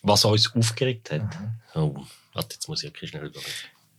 Was 0.03 0.25
uns 0.25 0.53
aufgeregt 0.53 1.11
hat? 1.11 1.21
Mhm. 1.23 1.51
Oh, 1.75 1.95
warte, 2.33 2.55
jetzt 2.55 2.67
muss 2.67 2.83
ich 2.83 2.89
wirklich 2.89 3.09
schnell 3.09 3.25
überlegen. 3.25 3.51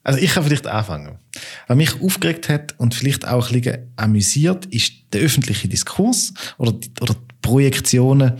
Also 0.04 0.20
ich 0.20 0.32
kann 0.32 0.44
vielleicht 0.44 0.66
anfangen. 0.66 1.18
Was 1.66 1.76
mich 1.76 2.00
aufgeregt 2.00 2.48
hat 2.48 2.78
und 2.78 2.94
vielleicht 2.94 3.26
auch 3.26 3.50
ein 3.50 3.60
bisschen 3.60 3.92
amüsiert, 3.96 4.66
ist 4.66 4.92
der 5.12 5.22
öffentliche 5.22 5.68
Diskurs 5.68 6.32
oder 6.56 6.72
die, 6.72 6.90
oder 7.00 7.14
die 7.14 7.34
Projektionen 7.42 8.38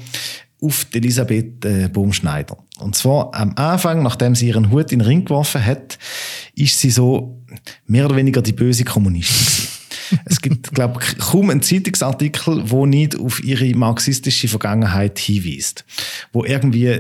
auf 0.63 0.87
Elisabeth 0.93 1.65
äh, 1.65 1.89
Baumschneider. 1.89 2.57
Und 2.79 2.97
zwar 2.97 3.35
am 3.35 3.55
Anfang, 3.57 4.03
nachdem 4.03 4.35
sie 4.35 4.49
ihren 4.49 4.71
Hut 4.71 4.93
in 4.93 5.01
den 5.01 5.07
Ring 5.07 5.25
geworfen 5.25 5.65
hat, 5.65 5.99
ist 6.55 6.79
sie 6.81 6.91
so 6.91 7.38
mehr 7.87 8.07
oder 8.07 8.17
weniger 8.17 8.43
die 8.43 8.53
böse 8.53 8.85
Kommunistin. 8.85 9.69
es 10.25 10.41
gibt, 10.41 10.73
glaube 10.75 11.01
ich, 11.03 11.19
kaum 11.19 11.51
einen 11.51 11.63
Zeitungsartikel, 11.63 12.71
wo 12.71 12.87
nicht 12.87 13.19
auf 13.19 13.43
ihre 13.43 13.75
marxistische 13.75 14.49
Vergangenheit 14.49 15.19
hinweist. 15.19 15.85
Wo 16.33 16.45
irgendwie 16.45 16.99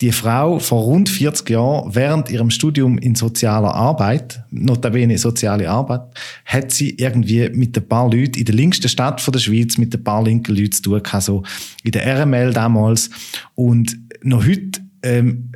die 0.00 0.12
Frau 0.12 0.58
vor 0.58 0.82
rund 0.82 1.08
40 1.08 1.50
Jahren 1.50 1.94
während 1.94 2.30
ihrem 2.30 2.50
Studium 2.50 2.98
in 2.98 3.14
sozialer 3.14 3.74
Arbeit, 3.74 4.42
notabene 4.50 5.18
soziale 5.18 5.68
Arbeit, 5.70 6.02
hat 6.44 6.72
sie 6.72 6.90
irgendwie 6.90 7.48
mit 7.50 7.76
ein 7.76 7.88
paar 7.88 8.10
Leuten 8.10 8.38
in 8.38 8.44
der 8.44 8.54
linksten 8.54 8.88
Stadt 8.88 9.20
von 9.20 9.32
der 9.32 9.40
Schweiz 9.40 9.78
mit 9.78 9.94
ein 9.94 10.04
paar 10.04 10.22
linken 10.22 10.56
Leuten 10.56 10.72
zu 10.72 10.82
tun 10.82 11.02
gehabt, 11.02 11.24
so 11.24 11.42
in 11.82 11.92
der 11.92 12.06
RML 12.20 12.52
damals. 12.52 13.10
Und 13.54 13.96
noch 14.22 14.46
heute 14.46 14.80
ähm, 15.02 15.51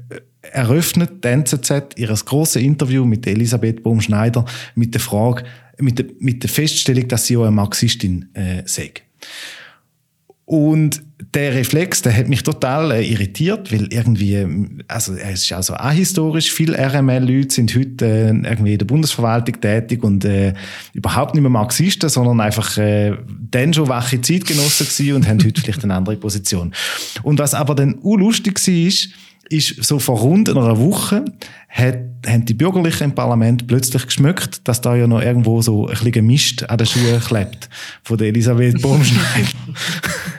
eröffnet 0.53 1.25
die 1.25 1.29
NZZ 1.29 1.95
ihr 1.97 2.09
grosses 2.09 2.63
Interview 2.63 3.05
mit 3.05 3.27
Elisabeth 3.27 3.83
Baumschneider 3.83 4.45
mit 4.75 4.95
der 4.95 5.01
Frage, 5.01 5.45
mit 5.79 5.99
der, 5.99 6.07
mit 6.19 6.43
der 6.43 6.51
Feststellung, 6.51 7.09
dass 7.09 7.27
sie 7.27 7.37
auch 7.37 7.43
eine 7.43 7.51
Marxistin 7.53 8.29
äh, 8.35 8.63
sei. 8.65 8.93
Und 10.47 11.03
der 11.35 11.55
Reflex, 11.55 12.03
der 12.03 12.17
hat 12.17 12.29
mich 12.29 12.45
total 12.45 12.93
äh, 12.93 13.03
irritiert, 13.05 13.73
weil 13.73 13.89
irgendwie, 13.93 14.47
also 14.87 15.15
es 15.15 15.43
ist 15.43 15.53
also 15.53 15.75
ahistorisch, 15.75 16.53
viele 16.53 16.79
RML-Leute 16.79 17.53
sind 17.53 17.75
heute 17.75 18.07
äh, 18.07 18.29
irgendwie 18.29 18.75
in 18.75 18.79
der 18.79 18.87
Bundesverwaltung 18.87 19.61
tätig 19.61 20.05
und 20.05 20.25
äh, 20.25 20.55
überhaupt 20.93 21.35
nicht 21.35 21.43
mehr 21.43 21.51
Marxisten, 21.51 22.09
sondern 22.09 22.41
einfach 22.41 22.79
äh, 22.79 23.17
dann 23.51 23.75
schon 23.75 23.89
wache 23.89 24.21
Zeitgenossen 24.21 24.87
gewesen 24.87 25.17
und 25.17 25.27
haben 25.27 25.45
heute 25.45 25.61
vielleicht 25.61 25.83
eine 25.83 25.95
andere 25.95 26.17
Position. 26.17 26.73
Und 27.25 27.41
was 27.41 27.53
aber 27.53 27.75
dann 27.75 27.99
lustig 28.05 28.61
war, 28.65 28.93
ist 29.49 29.85
so 29.85 29.99
vor 29.99 30.19
rund 30.19 30.49
einer 30.49 30.79
Woche 30.79 31.25
hat, 31.69 31.99
haben 32.27 32.45
die 32.45 32.55
Bürgerlichen 32.55 33.05
im 33.05 33.15
Parlament 33.15 33.67
plötzlich 33.67 34.07
geschmückt, 34.07 34.67
dass 34.67 34.81
da 34.81 34.97
ja 34.97 35.07
noch 35.07 35.21
irgendwo 35.21 35.63
so 35.63 35.87
ein 35.87 35.97
bisschen 35.97 36.27
Mist 36.27 36.69
an 36.69 36.79
den 36.79 36.87
Schuhen 36.87 37.21
klebt 37.21 37.69
von 38.03 38.19
der 38.19 38.29
Elisabeth 38.29 38.81
Baumschneider. 38.81 39.49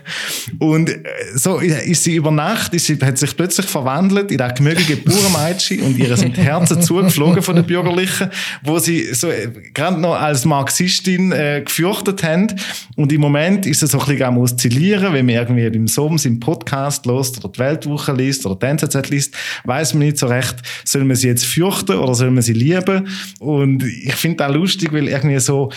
und 0.59 0.89
äh, 0.89 1.03
so 1.35 1.57
ist 1.57 2.03
sie 2.03 2.15
über 2.15 2.31
Nacht, 2.31 2.73
ist 2.73 2.85
sie, 2.85 2.97
hat 3.01 3.17
sich 3.17 3.35
plötzlich 3.35 3.65
verwandelt 3.65 4.31
in 4.31 4.41
eine 4.41 4.53
gemögige 4.53 4.97
Bauernmädchen 4.97 5.81
und 5.81 5.97
ihr 5.97 6.15
sind 6.17 6.37
Herzen 6.37 6.81
zugeflogen 6.87 7.41
von 7.41 7.55
den 7.55 7.65
Bürgerlichen, 7.65 8.29
wo 8.63 8.79
sie 8.79 9.13
so 9.13 9.29
äh, 9.29 9.49
gerade 9.73 9.99
noch 9.99 10.15
als 10.15 10.45
Marxistin 10.45 11.31
äh, 11.31 11.61
gefürchtet 11.65 12.23
haben. 12.23 12.47
Und 12.95 13.11
im 13.11 13.21
Moment 13.21 13.65
ist 13.65 13.79
sie 13.81 13.87
so 13.87 13.99
ein 13.99 14.05
bisschen 14.05 14.23
am 14.23 14.37
Oszillieren, 14.37 15.13
wenn 15.13 15.25
man 15.25 15.35
irgendwie 15.35 15.69
beim 15.69 15.87
Soms 15.87 16.25
im 16.25 16.39
Podcast 16.39 17.05
lost 17.05 17.43
oder 17.43 17.49
die 17.49 17.59
Weltwoche 17.59 18.13
liest 18.13 18.45
oder 18.45 18.55
die 18.55 18.65
NZZ 18.65 19.09
liest, 19.09 19.35
weiß 19.65 19.93
man 19.93 20.05
nicht 20.05 20.17
so 20.17 20.27
recht, 20.27 20.55
soll 20.83 21.03
man 21.03 21.15
sie 21.15 21.27
jetzt 21.27 21.45
fürchten 21.45 21.97
oder 21.97 22.15
soll 22.15 22.31
man 22.31 22.41
sie 22.41 22.53
lieben? 22.53 23.07
Und 23.39 23.83
ich 23.83 24.15
finde 24.15 24.37
das 24.37 24.53
lustig, 24.53 24.93
weil 24.93 25.07
irgendwie 25.07 25.39
so, 25.39 25.71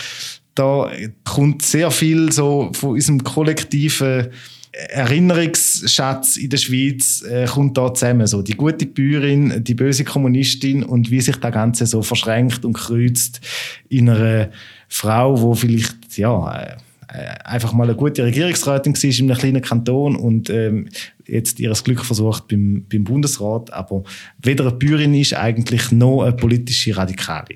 da 0.55 0.91
kommt 1.23 1.61
sehr 1.61 1.91
viel 1.91 2.31
so 2.31 2.71
von 2.73 2.91
unserem 2.91 3.23
kollektiven 3.23 4.29
Erinnerungsschatz 4.71 6.37
in 6.37 6.49
der 6.49 6.57
Schweiz 6.57 7.23
äh, 7.23 7.45
kommt 7.45 7.77
da 7.77 7.93
zusammen. 7.93 8.25
So 8.25 8.41
die 8.41 8.55
gute 8.55 8.85
Bäuerin, 8.85 9.63
die 9.63 9.73
böse 9.73 10.05
Kommunistin 10.05 10.83
und 10.83 11.11
wie 11.11 11.19
sich 11.19 11.35
das 11.35 11.51
Ganze 11.51 11.85
so 11.85 12.01
verschränkt 12.01 12.63
und 12.63 12.73
kreuzt 12.73 13.41
in 13.89 14.09
einer 14.09 14.49
Frau, 14.87 15.41
wo 15.41 15.53
vielleicht 15.55 16.17
ja 16.17 16.77
äh, 17.09 17.17
einfach 17.43 17.73
mal 17.73 17.83
eine 17.83 17.95
gute 17.95 18.23
Regierungsrätin 18.23 18.95
war 18.95 19.03
in 19.03 19.29
einem 19.29 19.37
kleinen 19.37 19.61
Kanton 19.61 20.15
und 20.15 20.49
ähm, 20.49 20.87
jetzt 21.27 21.59
ihr 21.59 21.73
Glück 21.73 22.05
versucht 22.05 22.47
beim, 22.47 22.85
beim 22.89 23.03
Bundesrat, 23.03 23.73
aber 23.73 24.03
weder 24.41 24.67
eine 24.67 24.75
Bäuerin 24.75 25.13
ist 25.13 25.33
eigentlich 25.33 25.91
noch 25.91 26.23
eine 26.23 26.31
politische 26.31 26.95
Radikale. 26.95 27.55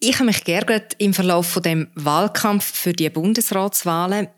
Ich 0.00 0.14
habe 0.14 0.26
mich 0.26 0.44
geärgert 0.44 0.94
im 0.98 1.12
Verlauf 1.12 1.48
von 1.48 1.62
dem 1.62 1.88
Wahlkampf 1.96 2.64
für 2.64 2.92
die 2.92 3.10
Bundesratswahlen, 3.10 4.28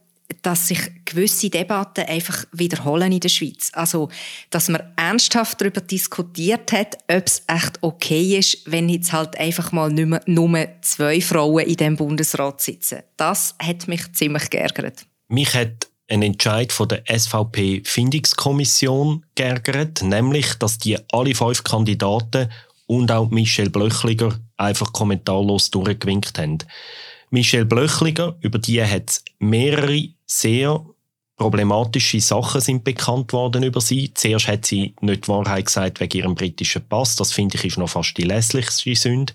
dass 0.41 0.69
sich 0.69 0.79
gewisse 1.05 1.51
Debatten 1.51 2.07
einfach 2.07 2.47
wiederholen 2.53 3.13
in 3.13 3.21
der 3.21 3.29
Schweiz. 3.29 3.69
Also, 3.75 4.09
dass 4.49 4.71
man 4.71 4.83
ernsthaft 4.97 5.61
darüber 5.61 5.83
diskutiert 5.83 6.73
hat, 6.73 6.97
ob 7.09 7.27
es 7.27 7.43
echt 7.47 7.77
okay 7.83 8.39
ist, 8.39 8.63
wenn 8.65 8.89
jetzt 8.89 9.13
halt 9.13 9.39
einfach 9.39 9.71
mal 9.73 9.93
nicht 9.93 10.07
mehr, 10.07 10.23
nur 10.25 10.67
zwei 10.81 11.21
Frauen 11.21 11.67
in 11.67 11.77
dem 11.77 11.97
Bundesrat 11.97 12.63
sitzen. 12.63 13.01
Das 13.19 13.55
hat 13.63 13.87
mich 13.87 14.11
ziemlich 14.15 14.49
geärgert. 14.49 15.05
Mich 15.29 15.53
hat 15.53 15.91
ein 16.09 16.23
Entscheid 16.23 16.73
von 16.73 16.89
der 16.89 17.03
SVP-Findungskommission 17.07 19.27
geärgert, 19.35 20.01
nämlich, 20.03 20.55
dass 20.55 20.79
die 20.79 20.97
alle 21.13 21.35
fünf 21.35 21.65
Kandidaten 21.65 22.49
und 22.87 23.13
auch 23.13 23.29
Michel 23.31 23.69
Blöchliger 23.69 24.41
einfach 24.61 24.93
kommentarlos 24.93 25.71
durchgewinkt 25.71 26.39
haben. 26.39 26.59
Michel 27.31 27.65
Blöchliger, 27.65 28.37
über 28.41 28.59
die 28.59 28.83
hat 28.83 29.11
es 29.11 29.25
mehrere 29.39 30.09
sehr 30.27 30.85
problematische 31.41 32.21
Sachen 32.21 32.61
sind 32.61 32.85
bekannt 32.85 33.33
worden 33.33 33.63
über 33.63 33.81
sie. 33.81 34.13
Zuerst 34.13 34.47
hat 34.47 34.67
sie 34.67 34.95
nicht 35.01 35.25
die 35.25 35.29
Wahrheit 35.29 35.65
gesagt 35.65 35.99
wegen 35.99 36.19
ihrem 36.19 36.35
britischen 36.35 36.87
Pass. 36.87 37.17
Das 37.17 37.33
finde 37.33 37.57
ich 37.57 37.65
ist 37.65 37.79
noch 37.79 37.89
fast 37.89 38.19
die 38.19 38.25
lässlichste 38.25 38.95
Sünde. 38.95 39.33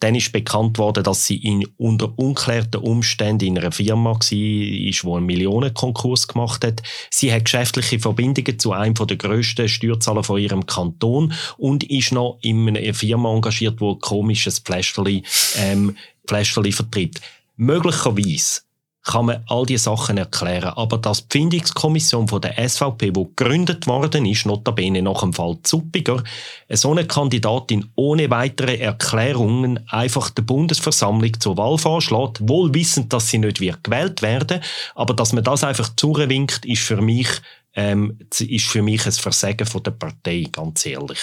Dann 0.00 0.14
ist 0.14 0.30
bekannt 0.30 0.76
worden, 0.76 1.04
dass 1.04 1.24
sie 1.24 1.36
in, 1.36 1.66
unter 1.78 2.12
unklärten 2.18 2.82
Umständen 2.82 3.46
in 3.46 3.58
einer 3.58 3.72
Firma 3.72 4.10
war, 4.10 4.18
die 4.30 4.94
einen 5.02 5.24
Millionenkonkurs 5.24 6.28
gemacht 6.28 6.66
hat. 6.66 6.82
Sie 7.10 7.32
hat 7.32 7.46
geschäftliche 7.46 7.98
Verbindungen 7.98 8.58
zu 8.58 8.72
einem 8.72 8.92
der 8.92 9.16
grössten 9.16 9.70
Steuerzahler 9.70 10.24
von 10.24 10.38
ihrem 10.38 10.66
Kanton 10.66 11.32
und 11.56 11.82
ist 11.84 12.12
noch 12.12 12.36
in 12.42 12.68
einer 12.68 12.92
Firma 12.92 13.32
engagiert, 13.32 13.80
wo 13.80 13.96
komisches 13.96 14.58
Fläschchen, 14.58 15.24
ähm, 15.56 15.96
Fläschchen 16.26 16.70
vertritt. 16.70 17.22
Möglicherweise 17.56 18.67
kann 19.08 19.24
man 19.26 19.42
all 19.46 19.64
diese 19.64 19.84
Sachen 19.84 20.18
erklären. 20.18 20.74
Aber 20.76 20.98
dass 20.98 21.26
die 21.26 21.38
Findungskommission 21.38 22.28
von 22.28 22.42
der 22.42 22.68
SVP, 22.68 23.10
die 23.10 23.24
gegründet 23.34 23.86
worden 23.86 24.26
ist, 24.26 24.44
notabene 24.44 25.00
nach 25.00 25.20
dem 25.20 25.32
Fall 25.32 25.56
Zuppiger, 25.62 26.22
so 26.68 26.90
eine 26.90 27.06
Kandidatin 27.06 27.90
ohne 27.96 28.28
weitere 28.28 28.76
Erklärungen 28.76 29.80
einfach 29.88 30.28
der 30.30 30.42
Bundesversammlung 30.42 31.40
zur 31.40 31.56
Wahl 31.56 31.78
vorschlägt, 31.78 32.46
wohl 32.46 32.74
wissend, 32.74 33.12
dass 33.12 33.28
sie 33.28 33.38
nicht 33.38 33.60
wird 33.60 33.82
gewählt 33.82 34.20
werden, 34.20 34.60
aber 34.94 35.14
dass 35.14 35.32
man 35.32 35.42
das 35.42 35.64
einfach 35.64 35.88
zurewinkt, 35.96 36.66
ist 36.66 36.82
für 36.82 37.00
mich 37.00 37.28
ähm, 37.74 38.18
ist 38.38 38.66
für 38.66 38.82
mich 38.82 39.06
ein 39.06 39.12
Versagen 39.12 39.66
von 39.66 39.82
der 39.82 39.92
Partei, 39.92 40.48
ganz 40.50 40.84
ehrlich. 40.84 41.20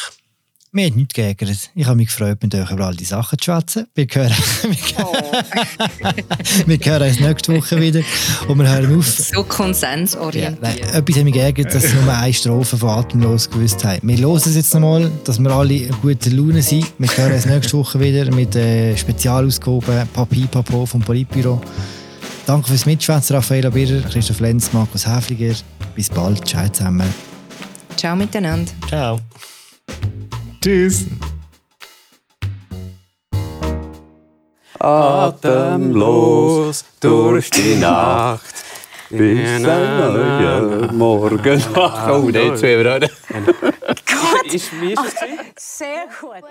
Mir 0.76 0.88
hat 0.88 0.98
nichts 0.98 1.14
geärgert. 1.14 1.72
Ich 1.74 1.86
habe 1.86 1.96
mich 1.96 2.08
gefreut, 2.08 2.38
mit 2.44 2.54
euch 2.54 2.70
über 2.70 2.88
all 2.88 2.96
die 2.98 3.06
Sachen 3.06 3.40
zu 3.40 3.46
schwätzen. 3.46 3.88
Wir 3.96 4.08
hören, 4.12 4.30
wir, 4.64 5.06
oh. 5.06 5.14
wir 6.66 6.78
hören 6.78 7.08
uns 7.08 7.20
nächste 7.22 7.56
Woche 7.56 7.80
wieder 7.80 8.02
und 8.50 8.60
wir 8.60 8.70
hören 8.70 9.00
auf. 9.00 9.08
So 9.08 9.46
konsensorientiert. 9.46 10.62
Ja, 10.62 10.98
etwas 10.98 11.16
hat 11.16 11.24
mich 11.24 11.34
geärgert, 11.34 11.74
dass 11.74 11.82
sie 11.82 11.96
nur 11.96 12.14
eine 12.14 12.34
Strophe 12.34 12.76
von 12.76 12.90
Atemlos 12.90 13.50
gewusst 13.50 13.86
haben. 13.86 14.06
Wir 14.06 14.18
hören 14.18 14.36
es 14.36 14.54
jetzt 14.54 14.74
nochmal, 14.74 15.10
dass 15.24 15.40
wir 15.40 15.50
alle 15.50 15.76
in 15.76 15.96
guter 16.02 16.30
Laune 16.32 16.62
sind. 16.62 16.92
Wir 16.98 17.08
hören 17.08 17.32
uns 17.32 17.46
nächste 17.46 17.78
Woche 17.78 17.98
wieder 18.02 18.30
mit 18.36 18.54
äh, 18.58 18.98
Spezialausgaben 18.98 20.10
Papi 20.10 20.46
Papo 20.52 20.86
vom 20.86 21.00
Politbüro. 21.00 21.62
Danke 22.46 22.68
fürs 22.68 22.86
Mitschwätzen, 22.86 23.38
Raffaella 23.38 23.70
Birrer, 23.70 24.02
Christoph 24.10 24.42
Lenz, 24.42 24.74
Markus 24.74 25.08
Häfliger. 25.08 25.56
Bis 25.96 26.10
bald. 26.10 26.46
Ciao 26.46 26.68
zusammen. 26.68 27.08
Ciao 27.96 28.14
miteinander. 28.14 28.74
Ciao. 28.90 29.22
Tschüss. 30.66 31.06
Atemlos 34.80 36.84
durch 37.00 37.52
die 37.52 37.76
Nacht. 37.76 38.42
Bis 39.12 39.62
neuer 39.62 40.92
Morgen. 40.92 41.64
Oh, 41.76 42.30
jetzt 42.30 42.64
wir. 42.64 43.00
Gut. 43.00 43.10
Ist 44.52 44.74
mir 44.74 44.96
Sehr 45.56 46.08
gut. 46.20 46.44